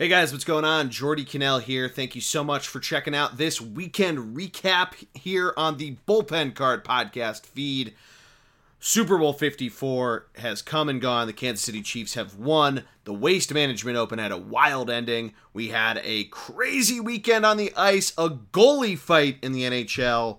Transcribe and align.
Hey 0.00 0.08
guys, 0.08 0.32
what's 0.32 0.44
going 0.44 0.64
on? 0.64 0.88
Geordie 0.88 1.26
Connell 1.26 1.58
here. 1.58 1.86
Thank 1.86 2.14
you 2.14 2.22
so 2.22 2.42
much 2.42 2.66
for 2.66 2.80
checking 2.80 3.14
out 3.14 3.36
this 3.36 3.60
weekend 3.60 4.34
recap 4.34 4.94
here 5.12 5.52
on 5.58 5.76
the 5.76 5.96
Bullpen 6.08 6.54
Card 6.54 6.86
podcast 6.86 7.44
feed. 7.44 7.92
Super 8.78 9.18
Bowl 9.18 9.34
54 9.34 10.28
has 10.36 10.62
come 10.62 10.88
and 10.88 11.02
gone. 11.02 11.26
The 11.26 11.34
Kansas 11.34 11.66
City 11.66 11.82
Chiefs 11.82 12.14
have 12.14 12.38
won. 12.38 12.84
The 13.04 13.12
Waste 13.12 13.52
Management 13.52 13.98
Open 13.98 14.18
had 14.18 14.32
a 14.32 14.38
wild 14.38 14.88
ending. 14.88 15.34
We 15.52 15.68
had 15.68 16.00
a 16.02 16.24
crazy 16.24 16.98
weekend 16.98 17.44
on 17.44 17.58
the 17.58 17.70
ice, 17.76 18.14
a 18.16 18.30
goalie 18.30 18.98
fight 18.98 19.36
in 19.42 19.52
the 19.52 19.64
NHL. 19.64 20.38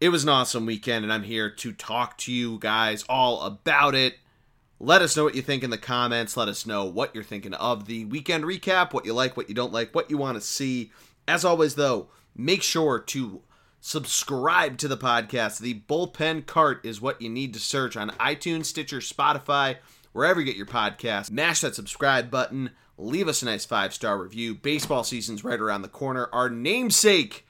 It 0.00 0.08
was 0.08 0.24
an 0.24 0.30
awesome 0.30 0.66
weekend, 0.66 1.04
and 1.04 1.12
I'm 1.12 1.22
here 1.22 1.48
to 1.48 1.72
talk 1.72 2.18
to 2.18 2.32
you 2.32 2.58
guys 2.58 3.04
all 3.08 3.42
about 3.42 3.94
it. 3.94 4.16
Let 4.82 5.02
us 5.02 5.14
know 5.14 5.24
what 5.24 5.34
you 5.34 5.42
think 5.42 5.62
in 5.62 5.68
the 5.68 5.76
comments. 5.76 6.38
Let 6.38 6.48
us 6.48 6.64
know 6.64 6.86
what 6.86 7.14
you're 7.14 7.22
thinking 7.22 7.52
of 7.52 7.84
the 7.84 8.06
weekend 8.06 8.44
recap, 8.44 8.94
what 8.94 9.04
you 9.04 9.12
like, 9.12 9.36
what 9.36 9.50
you 9.50 9.54
don't 9.54 9.74
like, 9.74 9.94
what 9.94 10.10
you 10.10 10.16
want 10.16 10.36
to 10.36 10.40
see. 10.40 10.90
As 11.28 11.44
always, 11.44 11.74
though, 11.74 12.08
make 12.34 12.62
sure 12.62 12.98
to 12.98 13.42
subscribe 13.82 14.78
to 14.78 14.88
the 14.88 14.96
podcast. 14.96 15.58
The 15.58 15.82
bullpen 15.86 16.46
cart 16.46 16.80
is 16.82 16.98
what 16.98 17.20
you 17.20 17.28
need 17.28 17.52
to 17.52 17.60
search 17.60 17.94
on 17.94 18.08
iTunes, 18.12 18.64
Stitcher, 18.64 19.00
Spotify, 19.00 19.76
wherever 20.12 20.40
you 20.40 20.46
get 20.46 20.56
your 20.56 20.64
podcast. 20.64 21.30
Mash 21.30 21.60
that 21.60 21.74
subscribe 21.74 22.30
button. 22.30 22.70
Leave 22.96 23.28
us 23.28 23.42
a 23.42 23.44
nice 23.44 23.66
five 23.66 23.92
star 23.92 24.18
review. 24.18 24.54
Baseball 24.54 25.04
season's 25.04 25.44
right 25.44 25.60
around 25.60 25.82
the 25.82 25.88
corner. 25.88 26.30
Our 26.32 26.48
namesake. 26.48 27.46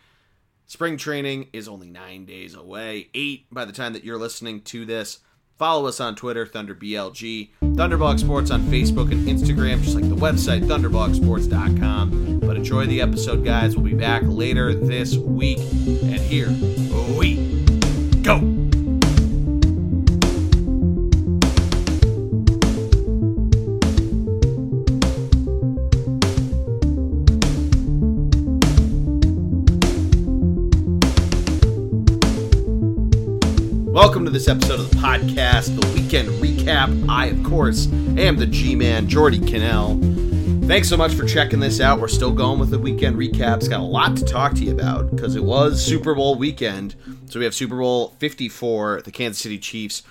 Spring 0.67 0.97
training 0.97 1.49
is 1.53 1.69
only 1.69 1.91
nine 1.91 2.25
days 2.25 2.55
away, 2.55 3.09
eight 3.15 3.47
by 3.53 3.65
the 3.65 3.73
time 3.73 3.93
that 3.93 4.05
you're 4.05 4.19
listening 4.19 4.63
to 4.63 4.85
this. 4.85 5.21
Follow 5.61 5.87
us 5.87 6.01
on 6.01 6.17
Twitter, 6.17 6.47
ThunderBLG, 6.47 7.51
Thunderblog 7.63 8.19
Sports 8.19 8.51
on 8.51 8.63
Facebook 8.63 9.13
and 9.13 9.29
Instagram, 9.29 9.83
just 9.83 9.95
like 9.95 10.09
the 10.09 10.17
website, 10.17 10.63
thunderblogsports.com. 10.63 12.41
But 12.41 12.57
enjoy 12.57 12.87
the 12.87 13.03
episode, 13.03 13.45
guys. 13.45 13.77
We'll 13.77 13.85
be 13.85 13.93
back 13.93 14.23
later 14.25 14.73
this 14.73 15.19
week. 15.19 15.59
And 15.59 16.19
here 16.19 16.47
Welcome 34.01 34.25
to 34.25 34.31
this 34.31 34.49
episode 34.49 34.81
of 34.81 34.89
the 34.89 34.97
podcast, 34.97 35.79
the 35.79 35.87
weekend 35.93 36.31
recap. 36.41 37.07
I, 37.07 37.27
of 37.27 37.45
course, 37.45 37.87
am 38.17 38.39
the 38.39 38.47
G 38.47 38.75
Man, 38.75 39.07
Geordie 39.07 39.39
Connell. 39.39 39.99
Thanks 40.67 40.89
so 40.89 40.97
much 40.97 41.13
for 41.13 41.27
checking 41.27 41.61
this 41.61 41.83
out. 41.83 42.01
We're 42.01 42.09
still 42.09 42.33
going 42.33 42.59
with 42.59 42.71
the 42.71 42.79
weekend 42.79 43.17
recaps. 43.17 43.69
Got 43.69 43.81
a 43.81 43.83
lot 43.83 44.17
to 44.17 44.25
talk 44.25 44.55
to 44.55 44.65
you 44.65 44.73
about 44.73 45.11
because 45.11 45.37
it 45.37 45.45
was 45.45 45.85
Super 45.85 46.15
Bowl 46.15 46.35
weekend. 46.37 46.95
So 47.27 47.39
we 47.39 47.45
have 47.45 47.55
Super 47.55 47.77
Bowl 47.77 48.15
54, 48.19 49.03
the 49.03 49.13
Kansas 49.13 49.43
City 49.43 49.59
Chiefs 49.59 50.03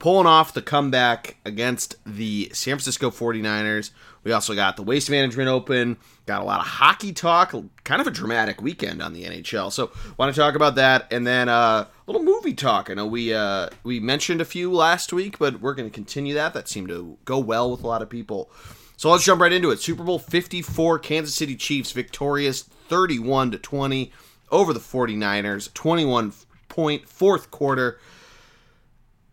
pulling 0.00 0.26
off 0.26 0.54
the 0.54 0.62
comeback 0.62 1.36
against 1.44 1.94
the 2.04 2.50
San 2.54 2.72
Francisco 2.72 3.10
49ers. 3.10 3.90
We 4.24 4.32
also 4.32 4.54
got 4.54 4.76
the 4.76 4.82
Waste 4.82 5.10
Management 5.10 5.48
Open, 5.48 5.98
got 6.26 6.42
a 6.42 6.44
lot 6.44 6.60
of 6.60 6.66
hockey 6.66 7.12
talk, 7.12 7.54
kind 7.84 8.00
of 8.00 8.06
a 8.06 8.10
dramatic 8.10 8.60
weekend 8.60 9.02
on 9.02 9.12
the 9.12 9.24
NHL. 9.24 9.70
So, 9.70 9.92
want 10.18 10.34
to 10.34 10.40
talk 10.40 10.54
about 10.56 10.74
that 10.74 11.06
and 11.12 11.26
then 11.26 11.48
uh, 11.48 11.86
a 11.86 11.88
little 12.06 12.22
movie 12.22 12.54
talk. 12.54 12.90
I 12.90 12.94
know 12.94 13.06
we 13.06 13.32
uh, 13.32 13.68
we 13.84 14.00
mentioned 14.00 14.40
a 14.40 14.44
few 14.44 14.72
last 14.72 15.12
week, 15.12 15.38
but 15.38 15.60
we're 15.60 15.74
going 15.74 15.88
to 15.88 15.94
continue 15.94 16.34
that. 16.34 16.54
That 16.54 16.68
seemed 16.68 16.88
to 16.88 17.16
go 17.24 17.38
well 17.38 17.70
with 17.70 17.84
a 17.84 17.86
lot 17.86 18.02
of 18.02 18.10
people. 18.10 18.50
So, 18.96 19.10
let's 19.10 19.24
jump 19.24 19.40
right 19.40 19.52
into 19.52 19.70
it. 19.70 19.80
Super 19.80 20.02
Bowl 20.02 20.18
54 20.18 20.98
Kansas 20.98 21.34
City 21.34 21.56
Chiefs 21.56 21.92
victorious 21.92 22.62
31 22.62 23.52
to 23.52 23.58
20 23.58 24.12
over 24.50 24.72
the 24.72 24.80
49ers, 24.80 25.72
21 25.72 26.32
point 26.68 27.08
fourth 27.08 27.50
quarter 27.50 27.98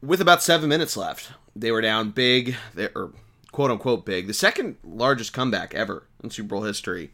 with 0.01 0.21
about 0.21 0.43
7 0.43 0.67
minutes 0.67 0.97
left. 0.97 1.31
They 1.55 1.71
were 1.71 1.81
down 1.81 2.11
big. 2.11 2.55
They 2.73 2.89
or 2.95 3.11
quote 3.51 3.71
unquote 3.71 4.05
big, 4.05 4.27
the 4.27 4.33
second 4.33 4.77
largest 4.83 5.33
comeback 5.33 5.73
ever 5.73 6.03
in 6.23 6.29
Super 6.29 6.49
Bowl 6.49 6.63
history. 6.63 7.11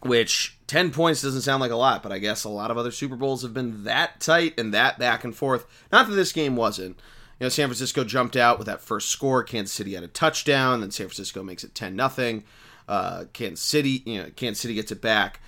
Which 0.00 0.58
10 0.66 0.90
points 0.90 1.22
doesn't 1.22 1.40
sound 1.40 1.62
like 1.62 1.70
a 1.70 1.76
lot, 1.76 2.02
but 2.02 2.12
I 2.12 2.18
guess 2.18 2.44
a 2.44 2.50
lot 2.50 2.70
of 2.70 2.76
other 2.76 2.90
Super 2.90 3.16
Bowls 3.16 3.40
have 3.40 3.54
been 3.54 3.84
that 3.84 4.20
tight 4.20 4.60
and 4.60 4.74
that 4.74 4.98
back 4.98 5.24
and 5.24 5.34
forth. 5.34 5.64
Not 5.90 6.08
that 6.08 6.14
this 6.14 6.32
game 6.32 6.56
wasn't. 6.56 6.98
You 7.40 7.46
know, 7.46 7.48
San 7.48 7.68
Francisco 7.68 8.04
jumped 8.04 8.36
out 8.36 8.58
with 8.58 8.66
that 8.66 8.82
first 8.82 9.08
score. 9.08 9.42
Kansas 9.42 9.72
City 9.72 9.94
had 9.94 10.04
a 10.04 10.08
touchdown. 10.08 10.82
Then 10.82 10.90
San 10.90 11.06
Francisco 11.06 11.42
makes 11.42 11.64
it 11.64 11.74
10 11.74 11.96
nothing. 11.96 12.44
Uh, 12.86 13.24
Kansas 13.32 13.64
City, 13.64 14.02
you 14.04 14.22
know, 14.22 14.30
Kansas 14.36 14.60
City 14.60 14.74
gets 14.74 14.92
it 14.92 15.00
back. 15.00 15.40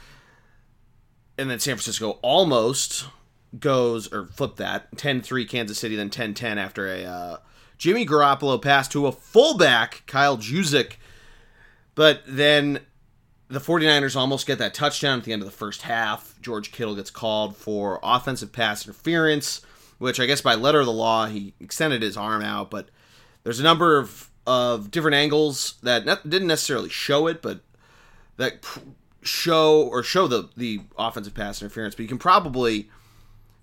And 1.36 1.50
then 1.50 1.60
San 1.60 1.76
Francisco 1.76 2.18
almost 2.22 3.04
goes, 3.58 4.12
or 4.12 4.26
flip 4.26 4.56
that, 4.56 4.96
10 4.96 5.22
3 5.22 5.46
Kansas 5.46 5.78
City, 5.78 5.96
then 5.96 6.10
10 6.10 6.34
10 6.34 6.58
after 6.58 6.86
a 6.86 7.04
uh, 7.04 7.36
Jimmy 7.78 8.06
Garoppolo 8.06 8.60
pass 8.60 8.88
to 8.88 9.06
a 9.06 9.12
fullback, 9.12 10.02
Kyle 10.06 10.38
Juszczyk. 10.38 10.94
But 11.94 12.22
then 12.26 12.80
the 13.48 13.60
49ers 13.60 14.16
almost 14.16 14.46
get 14.46 14.58
that 14.58 14.74
touchdown 14.74 15.18
at 15.18 15.24
the 15.24 15.32
end 15.32 15.42
of 15.42 15.46
the 15.46 15.52
first 15.52 15.82
half. 15.82 16.34
George 16.40 16.72
Kittle 16.72 16.96
gets 16.96 17.10
called 17.10 17.56
for 17.56 18.00
offensive 18.02 18.52
pass 18.52 18.84
interference, 18.84 19.62
which 19.98 20.18
I 20.18 20.26
guess 20.26 20.40
by 20.40 20.54
letter 20.54 20.80
of 20.80 20.86
the 20.86 20.92
law, 20.92 21.26
he 21.26 21.54
extended 21.60 22.02
his 22.02 22.16
arm 22.16 22.42
out. 22.42 22.70
But 22.70 22.88
there's 23.44 23.60
a 23.60 23.64
number 23.64 23.98
of, 23.98 24.30
of 24.46 24.90
different 24.90 25.14
angles 25.14 25.74
that 25.82 26.04
didn't 26.28 26.48
necessarily 26.48 26.88
show 26.88 27.26
it, 27.28 27.40
but 27.40 27.60
that 28.36 28.66
show 29.22 29.82
or 29.82 30.02
show 30.02 30.26
the, 30.26 30.48
the 30.56 30.80
offensive 30.98 31.34
pass 31.34 31.62
interference. 31.62 31.94
But 31.94 32.02
you 32.02 32.08
can 32.08 32.18
probably, 32.18 32.90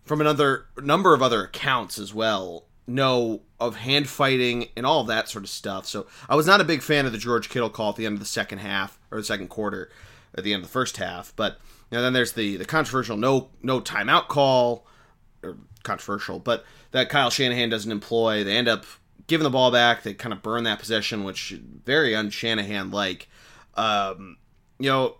from 0.03 0.21
another 0.21 0.65
number 0.81 1.13
of 1.13 1.21
other 1.21 1.43
accounts 1.43 1.97
as 1.97 2.13
well, 2.13 2.65
know 2.85 3.41
of 3.59 3.77
hand 3.77 4.09
fighting 4.09 4.67
and 4.75 4.85
all 4.85 5.03
that 5.05 5.29
sort 5.29 5.43
of 5.43 5.49
stuff. 5.49 5.85
So 5.85 6.05
I 6.27 6.35
was 6.35 6.45
not 6.45 6.61
a 6.61 6.65
big 6.65 6.81
fan 6.81 7.05
of 7.05 7.11
the 7.11 7.17
George 7.17 7.49
Kittle 7.49 7.69
call 7.69 7.91
at 7.91 7.95
the 7.95 8.05
end 8.05 8.13
of 8.13 8.19
the 8.19 8.25
second 8.25 8.59
half 8.59 8.99
or 9.11 9.17
the 9.17 9.23
second 9.23 9.47
quarter, 9.47 9.89
at 10.35 10.43
the 10.43 10.53
end 10.53 10.63
of 10.63 10.67
the 10.67 10.73
first 10.73 10.97
half. 10.97 11.33
But 11.35 11.59
you 11.91 11.97
know, 11.97 12.01
then 12.01 12.13
there's 12.13 12.33
the 12.33 12.57
the 12.57 12.65
controversial 12.65 13.17
no 13.17 13.49
no 13.61 13.79
timeout 13.79 14.27
call, 14.27 14.85
or 15.43 15.57
controversial, 15.83 16.39
but 16.39 16.65
that 16.91 17.09
Kyle 17.09 17.29
Shanahan 17.29 17.69
doesn't 17.69 17.91
employ. 17.91 18.43
They 18.43 18.57
end 18.57 18.67
up 18.67 18.85
giving 19.27 19.43
the 19.43 19.49
ball 19.49 19.71
back. 19.71 20.03
They 20.03 20.13
kind 20.13 20.33
of 20.33 20.41
burn 20.41 20.63
that 20.63 20.79
possession, 20.79 21.23
which 21.23 21.55
very 21.85 22.15
un 22.15 22.29
Shanahan 22.29 22.91
like. 22.91 23.29
Um, 23.75 24.37
you 24.79 24.89
know, 24.89 25.17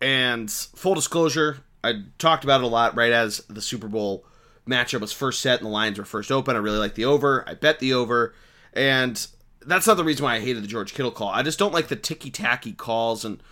and 0.00 0.50
full 0.50 0.94
disclosure, 0.94 1.58
I 1.86 2.02
talked 2.18 2.44
about 2.44 2.60
it 2.60 2.64
a 2.64 2.68
lot 2.68 2.96
right 2.96 3.12
as 3.12 3.38
the 3.48 3.62
Super 3.62 3.88
Bowl 3.88 4.24
matchup 4.68 5.00
was 5.00 5.12
first 5.12 5.40
set 5.40 5.60
and 5.60 5.66
the 5.66 5.72
lines 5.72 5.98
were 5.98 6.04
first 6.04 6.32
open. 6.32 6.56
I 6.56 6.58
really 6.58 6.78
like 6.78 6.94
the 6.94 7.04
over. 7.04 7.48
I 7.48 7.54
bet 7.54 7.78
the 7.78 7.94
over. 7.94 8.34
And 8.72 9.26
that's 9.64 9.86
not 9.86 9.96
the 9.96 10.04
reason 10.04 10.24
why 10.24 10.36
I 10.36 10.40
hated 10.40 10.62
the 10.62 10.68
George 10.68 10.94
Kittle 10.94 11.10
call. 11.10 11.28
I 11.28 11.42
just 11.42 11.58
don't 11.58 11.74
like 11.74 11.88
the 11.88 11.96
ticky 11.96 12.30
tacky 12.30 12.72
calls 12.72 13.24
and 13.24 13.42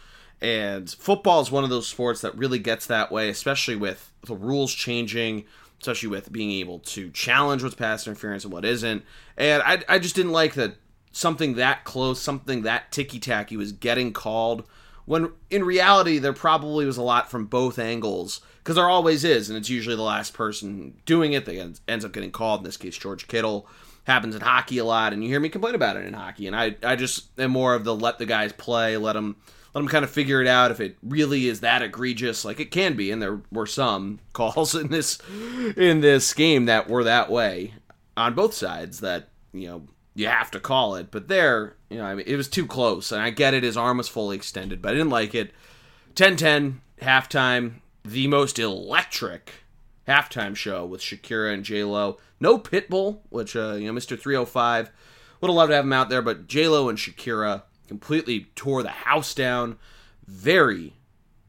and 0.40 0.90
football 0.90 1.40
is 1.40 1.50
one 1.50 1.64
of 1.64 1.70
those 1.70 1.88
sports 1.88 2.20
that 2.20 2.36
really 2.36 2.58
gets 2.58 2.86
that 2.86 3.10
way, 3.10 3.30
especially 3.30 3.76
with 3.76 4.12
the 4.26 4.34
rules 4.34 4.74
changing, 4.74 5.44
especially 5.80 6.10
with 6.10 6.32
being 6.32 6.50
able 6.50 6.80
to 6.80 7.08
challenge 7.10 7.62
what's 7.62 7.74
pass 7.74 8.06
interference 8.06 8.44
and 8.44 8.52
what 8.52 8.64
isn't. 8.64 9.04
And 9.38 9.62
I, 9.62 9.82
I 9.88 9.98
just 9.98 10.14
didn't 10.14 10.32
like 10.32 10.54
that 10.54 10.76
something 11.12 11.54
that 11.54 11.84
close, 11.84 12.20
something 12.20 12.62
that 12.62 12.92
ticky 12.92 13.18
tacky 13.18 13.56
was 13.56 13.72
getting 13.72 14.12
called 14.12 14.64
when 15.06 15.32
in 15.50 15.64
reality 15.64 16.18
there 16.18 16.32
probably 16.32 16.86
was 16.86 16.96
a 16.96 17.02
lot 17.02 17.30
from 17.30 17.46
both 17.46 17.78
angles 17.78 18.40
because 18.58 18.76
there 18.76 18.88
always 18.88 19.24
is, 19.24 19.50
and 19.50 19.58
it's 19.58 19.68
usually 19.68 19.96
the 19.96 20.02
last 20.02 20.32
person 20.32 20.94
doing 21.04 21.34
it 21.34 21.44
that 21.44 21.78
ends 21.86 22.04
up 22.04 22.12
getting 22.12 22.30
called. 22.30 22.60
In 22.60 22.64
this 22.64 22.78
case, 22.78 22.96
George 22.96 23.28
Kittle 23.28 23.68
happens 24.04 24.34
in 24.34 24.40
hockey 24.40 24.78
a 24.78 24.84
lot, 24.84 25.12
and 25.12 25.22
you 25.22 25.28
hear 25.28 25.40
me 25.40 25.50
complain 25.50 25.74
about 25.74 25.96
it 25.96 26.06
in 26.06 26.14
hockey. 26.14 26.46
And 26.46 26.56
I, 26.56 26.76
I 26.82 26.96
just 26.96 27.38
am 27.38 27.50
more 27.50 27.74
of 27.74 27.84
the 27.84 27.94
let 27.94 28.18
the 28.18 28.26
guys 28.26 28.52
play, 28.54 28.96
let 28.96 29.14
them, 29.14 29.36
let 29.74 29.82
them 29.82 29.88
kind 29.88 30.04
of 30.04 30.10
figure 30.10 30.40
it 30.40 30.48
out 30.48 30.70
if 30.70 30.80
it 30.80 30.96
really 31.02 31.46
is 31.46 31.60
that 31.60 31.82
egregious, 31.82 32.44
like 32.44 32.58
it 32.58 32.70
can 32.70 32.96
be. 32.96 33.10
And 33.10 33.20
there 33.20 33.42
were 33.52 33.66
some 33.66 34.20
calls 34.32 34.74
in 34.74 34.88
this, 34.88 35.18
in 35.76 36.00
this 36.00 36.32
game 36.32 36.64
that 36.64 36.88
were 36.88 37.04
that 37.04 37.30
way 37.30 37.74
on 38.16 38.34
both 38.34 38.54
sides. 38.54 39.00
That 39.00 39.28
you 39.52 39.68
know 39.68 39.82
you 40.14 40.28
have 40.28 40.50
to 40.52 40.60
call 40.60 40.94
it, 40.94 41.10
but 41.10 41.28
there, 41.28 41.76
you 41.90 41.98
know, 41.98 42.04
I 42.04 42.14
mean, 42.14 42.26
it 42.26 42.36
was 42.36 42.48
too 42.48 42.66
close. 42.66 43.10
And 43.10 43.20
I 43.20 43.30
get 43.30 43.54
it, 43.54 43.64
his 43.64 43.76
arm 43.76 43.98
was 43.98 44.08
fully 44.08 44.36
extended, 44.36 44.80
but 44.80 44.90
I 44.90 44.92
didn't 44.92 45.10
like 45.10 45.34
it. 45.34 45.52
10-10 46.14 46.76
halftime 47.02 47.80
the 48.04 48.26
most 48.28 48.58
electric 48.58 49.50
halftime 50.06 50.54
show 50.54 50.84
with 50.84 51.00
Shakira 51.00 51.52
and 51.52 51.64
J 51.64 51.84
Lo. 51.84 52.18
No 52.38 52.58
Pitbull, 52.58 53.20
which 53.30 53.56
uh, 53.56 53.72
you 53.72 53.90
know 53.90 53.98
Mr. 53.98 54.18
305 54.18 54.90
would 55.40 55.48
have 55.48 55.56
loved 55.56 55.70
to 55.70 55.76
have 55.76 55.84
him 55.84 55.92
out 55.92 56.10
there, 56.10 56.22
but 56.22 56.46
J 56.46 56.68
Lo 56.68 56.88
and 56.88 56.98
Shakira 56.98 57.62
completely 57.88 58.50
tore 58.54 58.82
the 58.82 58.90
house 58.90 59.34
down. 59.34 59.78
Very, 60.26 60.94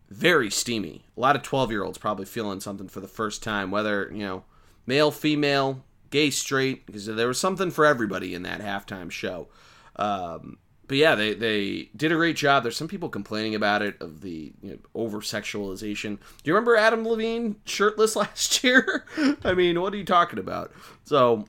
very 0.10 0.50
steamy. 0.50 1.06
A 1.16 1.20
lot 1.20 1.36
of 1.36 1.44
12 1.44 1.72
year 1.72 1.84
olds 1.84 1.98
probably 1.98 2.26
feeling 2.26 2.60
something 2.60 2.88
for 2.88 3.00
the 3.02 3.08
first 3.08 3.44
time, 3.44 3.72
whether 3.72 4.10
you 4.12 4.26
know 4.26 4.44
male, 4.86 5.12
female, 5.12 5.84
gay, 6.10 6.30
straight, 6.30 6.86
because 6.86 7.06
there 7.06 7.28
was 7.28 7.40
something 7.40 7.72
for 7.72 7.86
everybody 7.86 8.34
in 8.34 8.44
that 8.44 8.62
halftime 8.62 9.12
show. 9.12 9.48
Um, 9.96 10.58
but 10.88 10.98
yeah, 10.98 11.16
they 11.16 11.34
they 11.34 11.90
did 11.96 12.12
a 12.12 12.16
great 12.16 12.36
job. 12.36 12.64
There's 12.64 12.78
some 12.78 12.88
people 12.88 13.10
complaining 13.10 13.56
about 13.56 13.82
it 13.82 14.00
of 14.02 14.22
the 14.22 14.54
you 14.62 14.72
know, 14.72 14.78
over 14.94 15.20
sexualization. 15.20 16.18
Do 16.18 16.44
you 16.44 16.54
remember 16.54 16.76
Adam 16.76 17.08
Levine 17.08 17.56
shirtless 17.66 18.16
last 18.16 18.64
year? 18.64 19.06
I 19.44 19.54
mean, 19.54 19.82
what 19.82 19.94
are 19.94 19.98
you 19.98 20.06
talking 20.06 20.40
about? 20.40 20.72
So, 21.04 21.46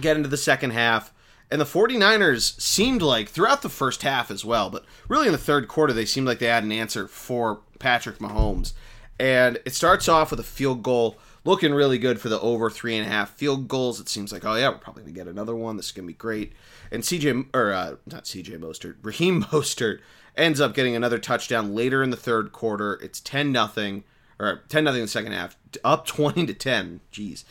get 0.00 0.16
into 0.16 0.28
the 0.28 0.36
second 0.36 0.70
half. 0.70 1.12
And 1.52 1.60
the 1.60 1.64
49ers 1.64 2.60
seemed 2.60 3.02
like 3.02 3.28
throughout 3.28 3.62
the 3.62 3.68
first 3.68 4.02
half 4.02 4.30
as 4.30 4.44
well, 4.44 4.70
but 4.70 4.84
really 5.08 5.26
in 5.26 5.32
the 5.32 5.38
third 5.38 5.66
quarter, 5.66 5.92
they 5.92 6.04
seemed 6.04 6.28
like 6.28 6.38
they 6.38 6.46
had 6.46 6.62
an 6.62 6.70
answer 6.70 7.08
for 7.08 7.62
Patrick 7.80 8.18
Mahomes. 8.18 8.72
And 9.18 9.58
it 9.64 9.74
starts 9.74 10.08
off 10.08 10.30
with 10.30 10.38
a 10.38 10.44
field 10.44 10.84
goal 10.84 11.18
looking 11.44 11.72
really 11.72 11.98
good 11.98 12.20
for 12.20 12.28
the 12.28 12.40
over 12.40 12.70
three 12.70 12.96
and 12.96 13.06
a 13.06 13.10
half 13.10 13.30
field 13.30 13.68
goals. 13.68 14.00
It 14.00 14.08
seems 14.08 14.32
like, 14.32 14.44
oh, 14.44 14.54
yeah, 14.54 14.70
we're 14.70 14.78
probably 14.78 15.04
to 15.04 15.10
get 15.10 15.26
another 15.26 15.54
one. 15.54 15.76
This 15.76 15.86
is 15.86 15.92
to 15.92 16.02
be 16.02 16.12
great. 16.12 16.52
And 16.90 17.02
CJ, 17.02 17.48
or 17.54 17.72
uh, 17.72 17.96
not 18.06 18.24
CJ 18.24 18.58
Mostert, 18.58 18.96
Raheem 19.02 19.44
Mostert 19.44 20.00
ends 20.36 20.60
up 20.60 20.74
getting 20.74 20.96
another 20.96 21.18
touchdown 21.18 21.74
later 21.74 22.02
in 22.02 22.10
the 22.10 22.16
third 22.16 22.52
quarter. 22.52 22.94
It's 23.02 23.20
10 23.20 23.52
nothing, 23.52 24.04
or 24.38 24.62
10 24.68 24.84
nothing 24.84 25.00
in 25.00 25.04
the 25.04 25.08
second 25.08 25.32
half, 25.32 25.56
up 25.84 26.06
20 26.06 26.46
to 26.46 26.54
10. 26.54 27.00
Jeez. 27.12 27.44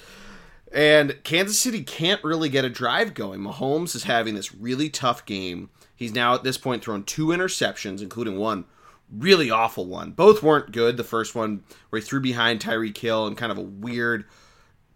And 0.72 1.18
Kansas 1.24 1.60
City 1.60 1.84
can't 1.84 2.24
really 2.24 2.50
get 2.50 2.64
a 2.64 2.70
drive 2.70 3.16
going. 3.16 3.40
Mahomes 3.40 3.96
is 3.96 4.04
having 4.04 4.36
this 4.36 4.54
really 4.54 4.90
tough 4.90 5.26
game. 5.26 5.70
He's 5.96 6.14
now 6.14 6.36
at 6.36 6.44
this 6.44 6.60
point 6.60 6.84
thrown 6.84 7.04
two 7.04 7.28
interceptions, 7.28 8.02
including 8.02 8.38
one 8.38 8.66
really 9.12 9.50
awful 9.50 9.86
one. 9.86 10.12
Both 10.12 10.44
weren't 10.44 10.72
good. 10.72 10.98
The 10.98 11.04
first 11.04 11.36
one 11.36 11.64
where 11.90 12.00
he 12.02 12.06
threw 12.06 12.20
behind 12.20 12.60
Tyreek 12.60 12.98
Hill 12.98 13.28
and 13.28 13.38
kind 13.38 13.52
of 13.52 13.58
a 13.58 13.62
weird 13.62 14.26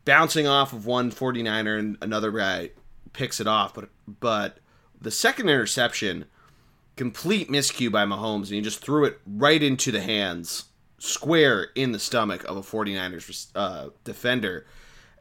bouncing 0.05 0.47
off 0.47 0.73
of 0.73 0.85
one 0.85 1.11
49er 1.11 1.79
and 1.79 1.97
another 2.01 2.31
guy 2.31 2.71
picks 3.13 3.39
it 3.39 3.47
off. 3.47 3.73
But 3.73 3.89
but 4.19 4.57
the 4.99 5.11
second 5.11 5.49
interception, 5.49 6.25
complete 6.95 7.49
miscue 7.49 7.91
by 7.91 8.05
Mahomes, 8.05 8.45
and 8.45 8.55
he 8.55 8.61
just 8.61 8.83
threw 8.83 9.05
it 9.05 9.19
right 9.25 9.61
into 9.61 9.91
the 9.91 10.01
hands, 10.01 10.65
square 10.97 11.69
in 11.75 11.91
the 11.91 11.99
stomach 11.99 12.43
of 12.45 12.57
a 12.57 12.61
49ers 12.61 13.47
uh, 13.55 13.89
defender 14.03 14.65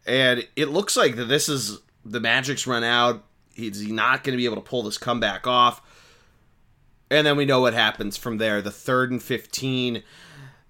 and 0.06 0.46
it 0.56 0.68
looks 0.68 0.96
like 0.96 1.16
that 1.16 1.26
this 1.26 1.48
is 1.48 1.78
the 2.04 2.20
Magic's 2.20 2.66
run 2.66 2.84
out. 2.84 3.24
He's 3.54 3.80
he 3.80 3.92
not 3.92 4.24
going 4.24 4.32
to 4.32 4.36
be 4.36 4.44
able 4.44 4.56
to 4.56 4.62
pull 4.62 4.82
this 4.82 4.98
comeback 4.98 5.46
off. 5.46 5.82
And 7.12 7.26
then 7.26 7.36
we 7.36 7.44
know 7.44 7.60
what 7.60 7.74
happens 7.74 8.16
from 8.16 8.38
there. 8.38 8.62
The 8.62 8.70
third 8.70 9.10
and 9.10 9.22
15, 9.22 10.02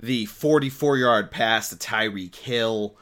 the 0.00 0.26
44 0.26 0.98
yard 0.98 1.30
pass 1.30 1.68
to 1.68 1.76
Tyreek 1.76 2.34
Hill. 2.34 2.96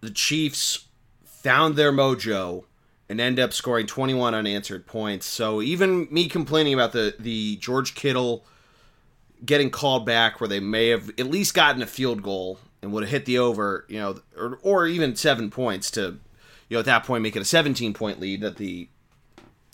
The 0.00 0.10
Chiefs 0.10 0.86
found 1.26 1.76
their 1.76 1.92
mojo 1.92 2.64
and 3.10 3.20
end 3.20 3.38
up 3.38 3.52
scoring 3.52 3.86
21 3.86 4.34
unanswered 4.34 4.86
points. 4.86 5.26
So 5.26 5.60
even 5.60 6.08
me 6.10 6.26
complaining 6.26 6.72
about 6.72 6.92
the, 6.92 7.14
the 7.18 7.56
George 7.56 7.94
Kittle 7.94 8.46
getting 9.44 9.68
called 9.68 10.06
back 10.06 10.40
where 10.40 10.48
they 10.48 10.60
may 10.60 10.88
have 10.88 11.10
at 11.10 11.26
least 11.26 11.52
gotten 11.52 11.82
a 11.82 11.86
field 11.86 12.22
goal 12.22 12.58
and 12.80 12.94
would 12.94 13.02
have 13.02 13.10
hit 13.10 13.26
the 13.26 13.36
over, 13.36 13.84
you 13.90 13.98
know, 13.98 14.20
or, 14.38 14.58
or 14.62 14.86
even 14.86 15.16
seven 15.16 15.50
points 15.50 15.90
to, 15.90 16.18
you 16.70 16.76
know, 16.76 16.78
at 16.78 16.86
that 16.86 17.04
point 17.04 17.22
make 17.22 17.36
it 17.36 17.42
a 17.42 17.44
17 17.44 17.92
point 17.92 18.18
lead 18.18 18.40
that 18.40 18.56
the 18.56 18.88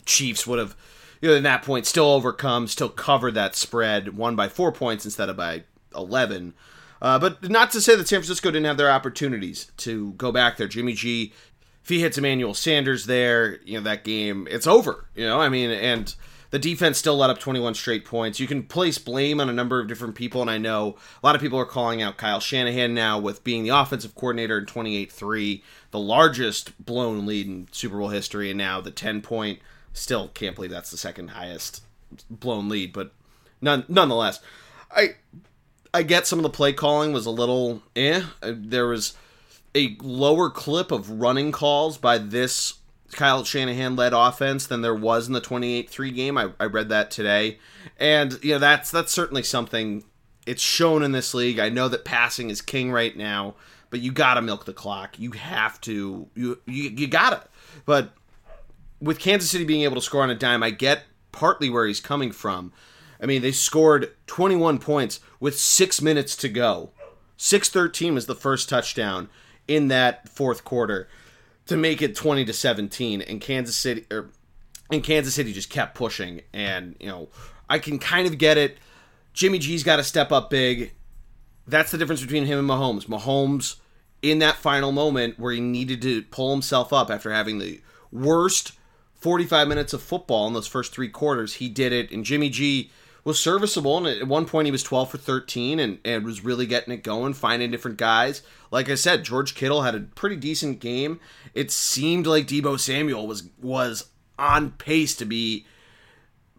Chiefs 0.05 0.45
would 0.45 0.59
have, 0.59 0.75
you 1.21 1.29
know, 1.29 1.35
at 1.35 1.43
that 1.43 1.63
point 1.63 1.85
still 1.85 2.11
overcome, 2.11 2.67
still 2.67 2.89
covered 2.89 3.33
that 3.35 3.55
spread, 3.55 4.17
won 4.17 4.35
by 4.35 4.47
four 4.47 4.71
points 4.71 5.05
instead 5.05 5.29
of 5.29 5.37
by 5.37 5.63
11. 5.95 6.53
Uh, 7.01 7.17
but 7.17 7.49
not 7.49 7.71
to 7.71 7.81
say 7.81 7.95
that 7.95 8.07
San 8.07 8.19
Francisco 8.19 8.51
didn't 8.51 8.65
have 8.65 8.77
their 8.77 8.91
opportunities 8.91 9.71
to 9.77 10.11
go 10.13 10.31
back 10.31 10.57
there. 10.57 10.67
Jimmy 10.67 10.93
G, 10.93 11.33
if 11.81 11.89
he 11.89 12.01
hits 12.01 12.17
Emmanuel 12.17 12.53
Sanders 12.53 13.05
there, 13.05 13.59
you 13.63 13.77
know, 13.77 13.83
that 13.83 14.03
game, 14.03 14.47
it's 14.49 14.67
over. 14.67 15.07
You 15.15 15.25
know, 15.25 15.39
I 15.39 15.49
mean, 15.49 15.69
and 15.71 16.13
the 16.51 16.59
defense 16.59 16.97
still 16.97 17.15
let 17.15 17.29
up 17.29 17.39
21 17.39 17.75
straight 17.75 18.05
points. 18.05 18.39
You 18.39 18.47
can 18.47 18.63
place 18.63 18.97
blame 18.97 19.39
on 19.39 19.49
a 19.49 19.53
number 19.53 19.79
of 19.79 19.87
different 19.87 20.15
people, 20.15 20.41
and 20.41 20.49
I 20.49 20.57
know 20.57 20.97
a 21.21 21.25
lot 21.25 21.35
of 21.35 21.41
people 21.41 21.59
are 21.59 21.65
calling 21.65 22.01
out 22.01 22.17
Kyle 22.17 22.39
Shanahan 22.39 22.93
now 22.93 23.19
with 23.19 23.43
being 23.43 23.63
the 23.63 23.69
offensive 23.69 24.15
coordinator 24.15 24.57
in 24.57 24.65
28 24.65 25.11
3, 25.11 25.63
the 25.91 25.99
largest 25.99 26.85
blown 26.85 27.25
lead 27.25 27.47
in 27.47 27.67
Super 27.71 27.97
Bowl 27.97 28.09
history, 28.09 28.49
and 28.49 28.57
now 28.57 28.81
the 28.81 28.91
10 28.91 29.21
point. 29.21 29.59
Still 29.93 30.29
can't 30.29 30.55
believe 30.55 30.71
that's 30.71 30.91
the 30.91 30.97
second 30.97 31.29
highest 31.29 31.83
blown 32.29 32.69
lead, 32.69 32.93
but 32.93 33.11
none, 33.61 33.85
nonetheless, 33.87 34.39
I 34.91 35.15
I 35.93 36.03
get 36.03 36.27
some 36.27 36.39
of 36.39 36.43
the 36.43 36.49
play 36.49 36.73
calling 36.73 37.13
was 37.13 37.25
a 37.25 37.31
little 37.31 37.81
eh. 37.95 38.23
There 38.41 38.87
was 38.87 39.15
a 39.75 39.97
lower 40.01 40.49
clip 40.49 40.91
of 40.91 41.09
running 41.09 41.51
calls 41.51 41.97
by 41.97 42.17
this 42.17 42.75
Kyle 43.11 43.43
Shanahan 43.43 43.95
led 43.95 44.13
offense 44.13 44.67
than 44.67 44.81
there 44.81 44.95
was 44.95 45.27
in 45.27 45.33
the 45.33 45.41
28-3 45.41 46.15
game. 46.15 46.37
I, 46.37 46.51
I 46.59 46.65
read 46.65 46.89
that 46.89 47.11
today. 47.11 47.57
And 47.97 48.37
you 48.43 48.53
know 48.53 48.59
that's 48.59 48.91
that's 48.91 49.11
certainly 49.11 49.43
something 49.43 50.03
it's 50.45 50.61
shown 50.61 51.03
in 51.03 51.11
this 51.11 51.33
league. 51.33 51.59
I 51.59 51.69
know 51.69 51.87
that 51.89 52.05
passing 52.05 52.49
is 52.49 52.61
king 52.61 52.91
right 52.91 53.15
now, 53.15 53.55
but 53.89 53.99
you 53.99 54.11
got 54.11 54.35
to 54.35 54.41
milk 54.41 54.65
the 54.65 54.73
clock. 54.73 55.19
You 55.19 55.31
have 55.31 55.81
to 55.81 56.27
you 56.35 56.59
you, 56.65 56.89
you 56.89 57.07
got 57.07 57.29
to. 57.31 57.49
But 57.85 58.13
with 59.01 59.19
Kansas 59.19 59.49
City 59.49 59.63
being 59.63 59.83
able 59.83 59.95
to 59.95 60.01
score 60.01 60.23
on 60.23 60.29
a 60.29 60.35
dime, 60.35 60.63
I 60.63 60.71
get 60.71 61.03
partly 61.31 61.69
where 61.69 61.87
he's 61.87 61.99
coming 61.99 62.31
from. 62.31 62.73
I 63.21 63.25
mean, 63.25 63.41
they 63.41 63.51
scored 63.51 64.13
21 64.27 64.79
points 64.79 65.19
with 65.39 65.57
6 65.57 66.01
minutes 66.01 66.35
to 66.37 66.49
go. 66.49 66.91
6-13 67.37 68.13
was 68.13 68.25
the 68.25 68.35
first 68.35 68.69
touchdown 68.69 69.29
in 69.67 69.87
that 69.87 70.27
fourth 70.27 70.63
quarter 70.65 71.07
to 71.67 71.77
make 71.77 72.01
it 72.01 72.15
20 72.15 72.43
to 72.45 72.51
17 72.51 73.21
and 73.21 73.39
Kansas 73.39 73.77
City 73.77 74.05
or 74.11 74.31
and 74.91 75.03
Kansas 75.03 75.35
City 75.35 75.53
just 75.53 75.69
kept 75.69 75.93
pushing 75.93 76.41
and 76.51 76.95
you 76.99 77.07
know 77.07 77.29
I 77.69 77.77
can 77.77 77.99
kind 77.99 78.25
of 78.25 78.39
get 78.39 78.57
it 78.57 78.79
Jimmy 79.33 79.59
G's 79.59 79.83
got 79.83 79.97
to 79.97 80.03
step 80.03 80.31
up 80.31 80.49
big 80.49 80.93
that's 81.67 81.91
the 81.91 81.99
difference 81.99 82.21
between 82.21 82.45
him 82.45 82.57
and 82.57 82.67
Mahomes 82.67 83.05
Mahomes 83.05 83.75
in 84.23 84.39
that 84.39 84.55
final 84.55 84.91
moment 84.91 85.37
where 85.37 85.53
he 85.53 85.61
needed 85.61 86.01
to 86.01 86.23
pull 86.23 86.51
himself 86.51 86.91
up 86.91 87.11
after 87.11 87.31
having 87.31 87.59
the 87.59 87.79
worst 88.11 88.71
45 89.19 89.67
minutes 89.67 89.93
of 89.93 90.01
football 90.01 90.47
in 90.47 90.53
those 90.53 90.67
first 90.67 90.93
3 90.93 91.09
quarters. 91.09 91.55
He 91.55 91.69
did 91.69 91.93
it 91.93 92.11
and 92.11 92.25
Jimmy 92.25 92.49
G 92.49 92.91
was 93.23 93.39
serviceable 93.39 93.97
and 93.97 94.07
at 94.07 94.27
one 94.27 94.45
point 94.45 94.65
he 94.65 94.71
was 94.71 94.83
12 94.83 95.11
for 95.11 95.17
13 95.17 95.79
and, 95.79 95.99
and 96.05 96.23
was 96.23 96.43
really 96.43 96.65
getting 96.65 96.93
it 96.93 97.03
going 97.03 97.33
finding 97.33 97.71
different 97.71 97.97
guys. 97.97 98.41
Like 98.71 98.89
i 98.89 98.95
said 98.95 99.23
george 99.23 99.55
kittle 99.55 99.83
had 99.83 99.95
a 99.95 99.99
pretty 99.99 100.35
decent 100.35 100.79
game. 100.79 101.19
It 101.53 101.71
seemed 101.71 102.27
like 102.27 102.47
Deebo 102.47 102.79
samuel 102.79 103.27
was 103.27 103.49
was 103.61 104.09
on 104.37 104.71
pace 104.71 105.15
to 105.17 105.25
be 105.25 105.65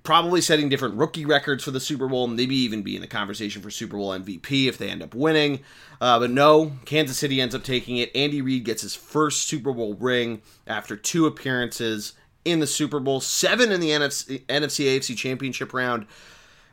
probably 0.03 0.41
setting 0.41 0.69
different 0.69 0.95
rookie 0.95 1.27
records 1.27 1.63
for 1.65 1.71
the 1.71 1.81
super 1.81 2.09
bowl 2.09 2.27
maybe 2.27 2.57
even 2.57 2.83
be 2.83 2.95
in 2.95 3.03
the 3.03 3.07
conversation 3.07 3.61
for 3.61 3.71
super 3.71 3.97
bowl 3.97 4.19
mvp 4.19 4.67
if 4.67 4.77
they 4.77 4.91
end 4.91 5.03
up 5.03 5.15
winning. 5.15 5.61
Uh, 6.01 6.19
but 6.19 6.31
no 6.31 6.73
kansas 6.85 7.19
city 7.19 7.41
ends 7.41 7.55
up 7.55 7.65
taking 7.65 7.97
it. 7.97 8.15
Andy 8.15 8.43
reid 8.43 8.65
gets 8.65 8.83
his 8.83 8.95
first 8.95 9.49
super 9.49 9.73
bowl 9.73 9.95
ring 9.95 10.43
after 10.67 10.95
two 10.95 11.27
appearances 11.27 12.13
in 12.45 12.61
the 12.61 12.67
super 12.67 13.01
bowl 13.01 13.21
seven 13.21 13.71
in 13.71 13.81
the 13.81 13.91
nfc, 13.91 14.45
NFC 14.47 14.97
afc 14.97 15.17
championship 15.17 15.73
round 15.73 16.07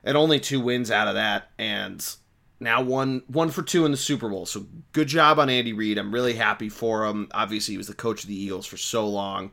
and 0.07 0.15
only 0.15 0.39
two 0.39 0.61
wins 0.61 0.89
out 0.89 1.09
of 1.09 1.15
that, 1.15 1.49
and 1.57 2.15
now 2.61 2.81
one 2.81 3.23
one 3.27 3.49
for 3.49 3.61
two 3.61 3.85
in 3.85 3.91
the 3.91 3.97
Super 3.97 4.29
Bowl. 4.29 4.45
So 4.45 4.65
good 4.93 5.09
job 5.09 5.37
on 5.37 5.49
Andy 5.49 5.73
Reid. 5.73 5.97
I'm 5.97 6.13
really 6.13 6.33
happy 6.33 6.69
for 6.69 7.05
him. 7.05 7.27
Obviously, 7.33 7.73
he 7.73 7.77
was 7.77 7.87
the 7.87 7.93
coach 7.93 8.23
of 8.23 8.29
the 8.29 8.41
Eagles 8.41 8.65
for 8.65 8.77
so 8.77 9.05
long. 9.05 9.51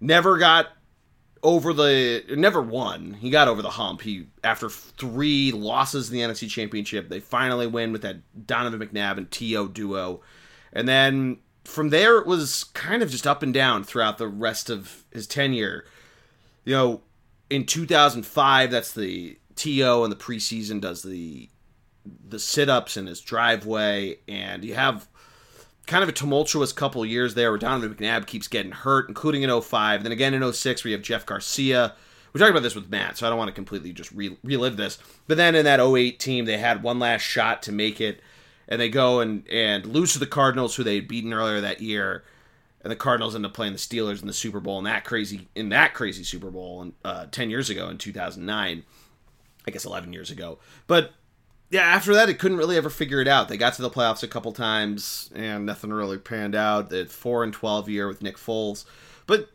Never 0.00 0.36
got 0.36 0.68
over 1.44 1.72
the 1.72 2.24
never 2.30 2.60
won. 2.60 3.14
He 3.14 3.30
got 3.30 3.46
over 3.46 3.62
the 3.62 3.70
hump. 3.70 4.00
He 4.02 4.26
after 4.42 4.68
three 4.68 5.52
losses 5.52 6.10
in 6.10 6.18
the 6.18 6.34
NFC 6.34 6.50
Championship, 6.50 7.08
they 7.08 7.20
finally 7.20 7.68
win 7.68 7.92
with 7.92 8.02
that 8.02 8.16
Donovan 8.46 8.80
McNabb 8.80 9.16
and 9.16 9.30
T.O. 9.30 9.68
duo. 9.68 10.22
And 10.72 10.88
then 10.88 11.38
from 11.64 11.90
there 11.90 12.18
it 12.18 12.26
was 12.26 12.64
kind 12.64 13.02
of 13.02 13.10
just 13.10 13.26
up 13.26 13.42
and 13.42 13.52
down 13.52 13.84
throughout 13.84 14.18
the 14.18 14.28
rest 14.28 14.70
of 14.70 15.04
his 15.10 15.26
tenure. 15.26 15.84
You 16.64 16.74
know, 16.74 17.02
in 17.50 17.66
2005, 17.66 18.70
that's 18.70 18.92
the 18.92 19.38
T.O. 19.56 20.04
and 20.04 20.12
the 20.12 20.16
preseason 20.16 20.80
does 20.80 21.02
the 21.02 21.48
the 22.28 22.38
sit 22.38 22.68
ups 22.68 22.98
in 22.98 23.06
his 23.06 23.20
driveway, 23.20 24.18
and 24.28 24.62
you 24.62 24.74
have 24.74 25.08
kind 25.86 26.02
of 26.02 26.08
a 26.08 26.12
tumultuous 26.12 26.72
couple 26.72 27.04
years 27.04 27.34
there 27.34 27.50
where 27.50 27.58
Donovan 27.58 27.94
McNabb 27.94 28.26
keeps 28.26 28.48
getting 28.48 28.72
hurt, 28.72 29.08
including 29.08 29.42
in 29.42 29.60
05. 29.60 30.02
Then 30.02 30.12
again 30.12 30.34
in 30.34 30.52
06, 30.52 30.84
where 30.84 30.90
you 30.90 30.96
have 30.96 31.04
Jeff 31.04 31.26
Garcia. 31.26 31.94
We 32.32 32.40
talked 32.40 32.50
about 32.50 32.62
this 32.62 32.74
with 32.74 32.90
Matt, 32.90 33.16
so 33.16 33.26
I 33.26 33.30
don't 33.30 33.38
want 33.38 33.48
to 33.48 33.54
completely 33.54 33.92
just 33.92 34.10
re- 34.10 34.36
relive 34.42 34.76
this. 34.76 34.98
But 35.28 35.36
then 35.36 35.54
in 35.54 35.64
that 35.66 35.80
08 35.80 36.18
team, 36.18 36.46
they 36.46 36.58
had 36.58 36.82
one 36.82 36.98
last 36.98 37.22
shot 37.22 37.62
to 37.62 37.72
make 37.72 38.00
it, 38.00 38.20
and 38.68 38.80
they 38.80 38.88
go 38.88 39.20
and, 39.20 39.48
and 39.48 39.86
lose 39.86 40.12
to 40.12 40.18
the 40.18 40.26
Cardinals, 40.26 40.76
who 40.76 40.84
they 40.84 40.96
had 40.96 41.08
beaten 41.08 41.32
earlier 41.32 41.60
that 41.60 41.80
year 41.80 42.24
and 42.84 42.90
the 42.90 42.96
Cardinals 42.96 43.34
end 43.34 43.46
up 43.46 43.54
playing 43.54 43.72
the 43.72 43.78
Steelers 43.78 44.20
in 44.20 44.26
the 44.26 44.34
Super 44.34 44.60
Bowl 44.60 44.78
in 44.78 44.84
that 44.84 45.04
crazy 45.04 45.48
in 45.54 45.70
that 45.70 45.94
crazy 45.94 46.22
Super 46.22 46.50
Bowl 46.50 46.92
uh, 47.02 47.26
ten 47.30 47.48
years 47.50 47.70
ago 47.70 47.88
in 47.88 47.96
2009, 47.96 48.84
I 49.66 49.70
guess 49.70 49.86
11 49.86 50.12
years 50.12 50.30
ago. 50.30 50.58
But 50.86 51.12
yeah, 51.70 51.80
after 51.80 52.12
that, 52.14 52.28
it 52.28 52.38
couldn't 52.38 52.58
really 52.58 52.76
ever 52.76 52.90
figure 52.90 53.22
it 53.22 53.26
out. 53.26 53.48
They 53.48 53.56
got 53.56 53.72
to 53.74 53.82
the 53.82 53.90
playoffs 53.90 54.22
a 54.22 54.28
couple 54.28 54.52
times, 54.52 55.30
and 55.34 55.64
nothing 55.64 55.90
really 55.90 56.18
panned 56.18 56.54
out. 56.54 56.90
The 56.90 57.06
four 57.06 57.42
and 57.42 57.54
12 57.54 57.88
year 57.88 58.06
with 58.06 58.22
Nick 58.22 58.36
Foles, 58.36 58.84
but 59.26 59.48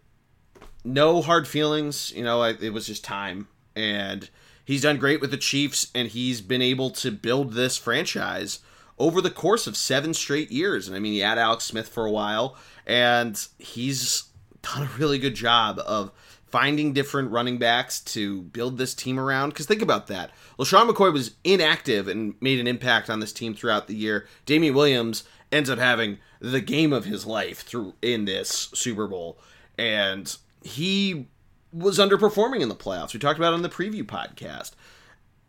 no 0.83 1.21
hard 1.21 1.47
feelings. 1.47 2.11
You 2.15 2.23
know, 2.23 2.41
it 2.41 2.73
was 2.73 2.87
just 2.87 3.03
time, 3.03 3.47
and 3.75 4.27
he's 4.65 4.81
done 4.81 4.97
great 4.97 5.21
with 5.21 5.29
the 5.29 5.37
Chiefs, 5.37 5.91
and 5.93 6.07
he's 6.07 6.41
been 6.41 6.63
able 6.63 6.89
to 6.91 7.11
build 7.11 7.53
this 7.53 7.77
franchise 7.77 8.59
over 8.99 9.21
the 9.21 9.31
course 9.31 9.65
of 9.65 9.77
seven 9.77 10.13
straight 10.13 10.51
years. 10.51 10.87
And 10.87 10.95
I 10.95 10.99
mean, 10.99 11.13
he 11.13 11.19
had 11.19 11.37
Alex 11.37 11.63
Smith 11.63 11.87
for 11.87 12.05
a 12.05 12.11
while, 12.11 12.57
and 12.85 13.39
he's 13.57 14.23
done 14.61 14.83
a 14.83 14.97
really 14.97 15.17
good 15.17 15.35
job 15.35 15.79
of 15.79 16.11
finding 16.51 16.93
different 16.93 17.31
running 17.31 17.57
backs 17.57 17.99
to 17.99 18.41
build 18.41 18.77
this 18.77 18.93
team 18.93 19.19
around. 19.19 19.49
Because 19.49 19.65
think 19.65 19.81
about 19.81 20.07
that. 20.07 20.31
LeSean 20.57 20.89
McCoy 20.89 21.13
was 21.13 21.35
inactive 21.43 22.07
and 22.07 22.35
made 22.41 22.59
an 22.59 22.67
impact 22.67 23.09
on 23.09 23.19
this 23.19 23.31
team 23.31 23.53
throughout 23.53 23.87
the 23.87 23.95
year. 23.95 24.27
Damien 24.45 24.73
Williams 24.73 25.23
ends 25.51 25.69
up 25.69 25.79
having 25.79 26.17
the 26.39 26.61
game 26.61 26.93
of 26.93 27.05
his 27.05 27.25
life 27.25 27.61
through 27.61 27.93
in 28.01 28.25
this 28.25 28.69
Super 28.73 29.07
Bowl. 29.07 29.39
And 29.77 30.35
he 30.63 31.27
was 31.71 31.99
underperforming 31.99 32.61
in 32.61 32.69
the 32.69 32.75
playoffs. 32.75 33.13
We 33.13 33.19
talked 33.19 33.39
about 33.39 33.53
it 33.53 33.57
on 33.57 33.61
the 33.61 33.69
preview 33.69 34.03
podcast. 34.03 34.71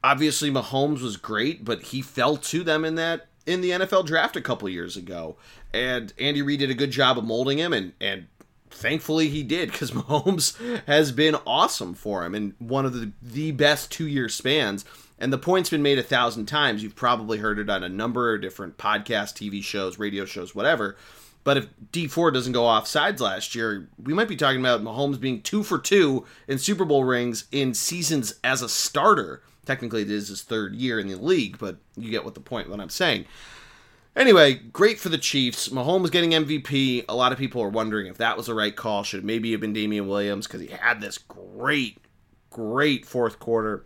Obviously, 0.05 0.51
Mahomes 0.51 1.03
was 1.03 1.17
great, 1.17 1.65
but 1.65 1.83
he 1.83 2.03
fell 2.03 2.37
to 2.37 2.63
them 2.63 2.85
in 2.85 2.95
that 2.95 3.29
in 3.51 3.61
the 3.61 3.71
NFL 3.71 4.07
draft 4.07 4.37
a 4.37 4.41
couple 4.41 4.69
years 4.69 4.97
ago. 4.97 5.37
And 5.75 6.13
Andy 6.19 6.43
Reid 6.43 6.61
did 6.61 6.71
a 6.71 6.75
good 6.75 6.91
job 6.91 7.19
of 7.19 7.25
molding 7.25 7.59
him 7.59 7.73
and 7.73 7.93
and 8.01 8.27
thankfully 8.71 9.29
he 9.29 9.43
did 9.43 9.73
because 9.73 9.91
Mahomes 9.91 10.57
has 10.87 11.13
been 11.13 11.37
awesome 11.47 11.95
for 11.95 12.25
him 12.25 12.35
and 12.35 12.55
one 12.59 12.87
of 12.87 12.95
the 12.95 13.13
the 13.21 13.53
best 13.53 13.91
two 13.91 14.07
year 14.07 14.29
spans. 14.29 14.85
And 15.19 15.31
the 15.31 15.39
point's 15.39 15.69
been 15.69 15.83
made 15.83 15.99
a 15.99 16.03
thousand 16.03 16.47
times. 16.47 16.83
You've 16.83 16.97
probably 16.97 17.39
heard 17.39 17.59
it 17.59 17.69
on 17.69 17.85
a 17.85 17.91
number 17.91 18.35
of 18.35 18.41
different 18.41 18.79
podcasts, 18.79 19.35
TV 19.35 19.63
shows, 19.63 19.99
radio 19.99 20.25
shows, 20.25 20.55
whatever. 20.55 20.97
But 21.45 21.57
if 21.59 21.69
Dee 21.93 22.07
Ford 22.07 22.33
doesn't 22.35 22.53
go 22.53 22.65
off 22.65 22.87
sides 22.87 23.21
last 23.21 23.55
year, 23.55 23.89
we 24.03 24.15
might 24.15 24.29
be 24.29 24.37
talking 24.37 24.61
about 24.61 24.83
Mahomes 24.83 25.21
being 25.21 25.43
two 25.43 25.63
for 25.63 25.79
two 25.79 26.25
in 26.49 26.59
Super 26.59 26.85
Bowl 26.85 27.05
rings 27.05 27.45
in 27.53 27.75
seasons 27.75 28.35
as 28.45 28.63
a 28.63 28.69
starter. 28.69 29.43
Technically, 29.67 30.03
it 30.03 30.11
is 30.11 30.29
his 30.29 30.43
third 30.43 30.75
year 30.75 30.99
in 30.99 31.09
the 31.09 31.17
league, 31.17 31.59
but 31.59 31.77
you 31.97 32.11
get 32.11 32.25
what 32.25 32.35
the 32.35 32.41
point 32.41 32.69
what 32.71 32.81
I'm 32.81 32.89
saying. 32.89 33.27
Anyway, 34.17 34.55
great 34.55 34.99
for 34.99 35.09
the 35.09 35.19
Chiefs. 35.19 35.69
Mahomes 35.69 36.11
getting 36.11 36.31
MVP. 36.31 37.05
A 37.09 37.15
lot 37.15 37.33
of 37.33 37.39
people 37.39 37.63
are 37.63 37.69
wondering 37.69 38.07
if 38.07 38.19
that 38.19 38.37
was 38.37 38.47
the 38.47 38.55
right 38.55 38.75
call. 38.75 39.05
Should 39.05 39.25
maybe 39.25 39.53
have 39.53 39.61
been 39.61 39.73
Damien 39.73 40.09
Williams 40.09 40.47
because 40.47 40.61
he 40.61 40.69
had 40.69 41.01
this 41.01 41.19
great, 41.19 41.99
great 42.51 43.07
fourth 43.07 43.39
quarter 43.39 43.85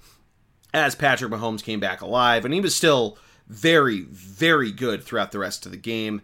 as 0.72 0.94
Patrick 0.94 1.30
Mahomes 1.30 1.62
came 1.62 1.78
back 1.78 2.00
alive, 2.00 2.44
and 2.44 2.54
he 2.54 2.60
was 2.60 2.74
still 2.74 3.18
very, 3.46 4.00
very 4.02 4.72
good 4.72 5.04
throughout 5.04 5.30
the 5.30 5.38
rest 5.38 5.66
of 5.66 5.72
the 5.72 5.78
game. 5.78 6.22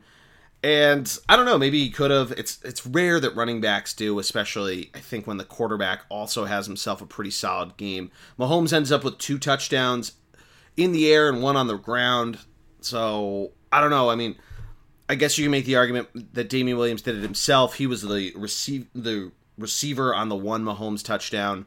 And 0.63 1.19
I 1.29 1.37
don't 1.37 1.47
know, 1.47 1.57
maybe 1.59 1.83
he 1.83 1.91
could 1.91 2.11
have. 2.11 2.33
It's 2.33 2.59
it's 2.63 2.85
rare 2.85 3.19
that 3.19 3.35
running 3.35 3.63
backs 3.63 3.95
do, 3.95 4.19
especially 4.19 4.91
I 4.95 4.99
think 4.99 5.27
when 5.27 5.39
the 5.39 5.45
quarterback 5.45 6.03
also 6.11 6.45
has 6.45 6.67
himself 6.67 7.01
a 7.01 7.07
pretty 7.07 7.31
solid 7.31 7.79
game. 7.79 8.11
Mahomes 8.39 8.73
ends 8.73 8.93
up 8.93 9.03
with 9.03 9.17
two 9.17 9.39
touchdowns 9.39 10.13
in 10.77 10.93
the 10.93 11.11
air 11.11 11.31
and 11.31 11.43
one 11.43 11.57
on 11.57 11.67
the 11.67 11.79
ground. 11.79 12.41
So 12.83 13.53
I 13.73 13.81
don't 13.81 13.91
know. 13.91 14.11
I 14.11 14.17
mean, 14.17 14.37
I 15.09 15.15
guess 15.15 15.39
you 15.39 15.45
can 15.45 15.51
make 15.51 15.65
the 15.65 15.77
argument 15.77 16.35
that 16.35 16.51
Damien 16.51 16.77
Williams 16.77 17.03
did 17.03 17.17
it 17.17 17.23
himself. 17.23 17.77
He 17.77 17.87
was 17.87 18.03
the 18.03 18.33
receive 18.37 18.87
the 18.95 19.33
receiver 19.57 20.15
on 20.15 20.29
the 20.29 20.37
one 20.37 20.65
Mahomes 20.65 21.03
touchdown. 21.03 21.65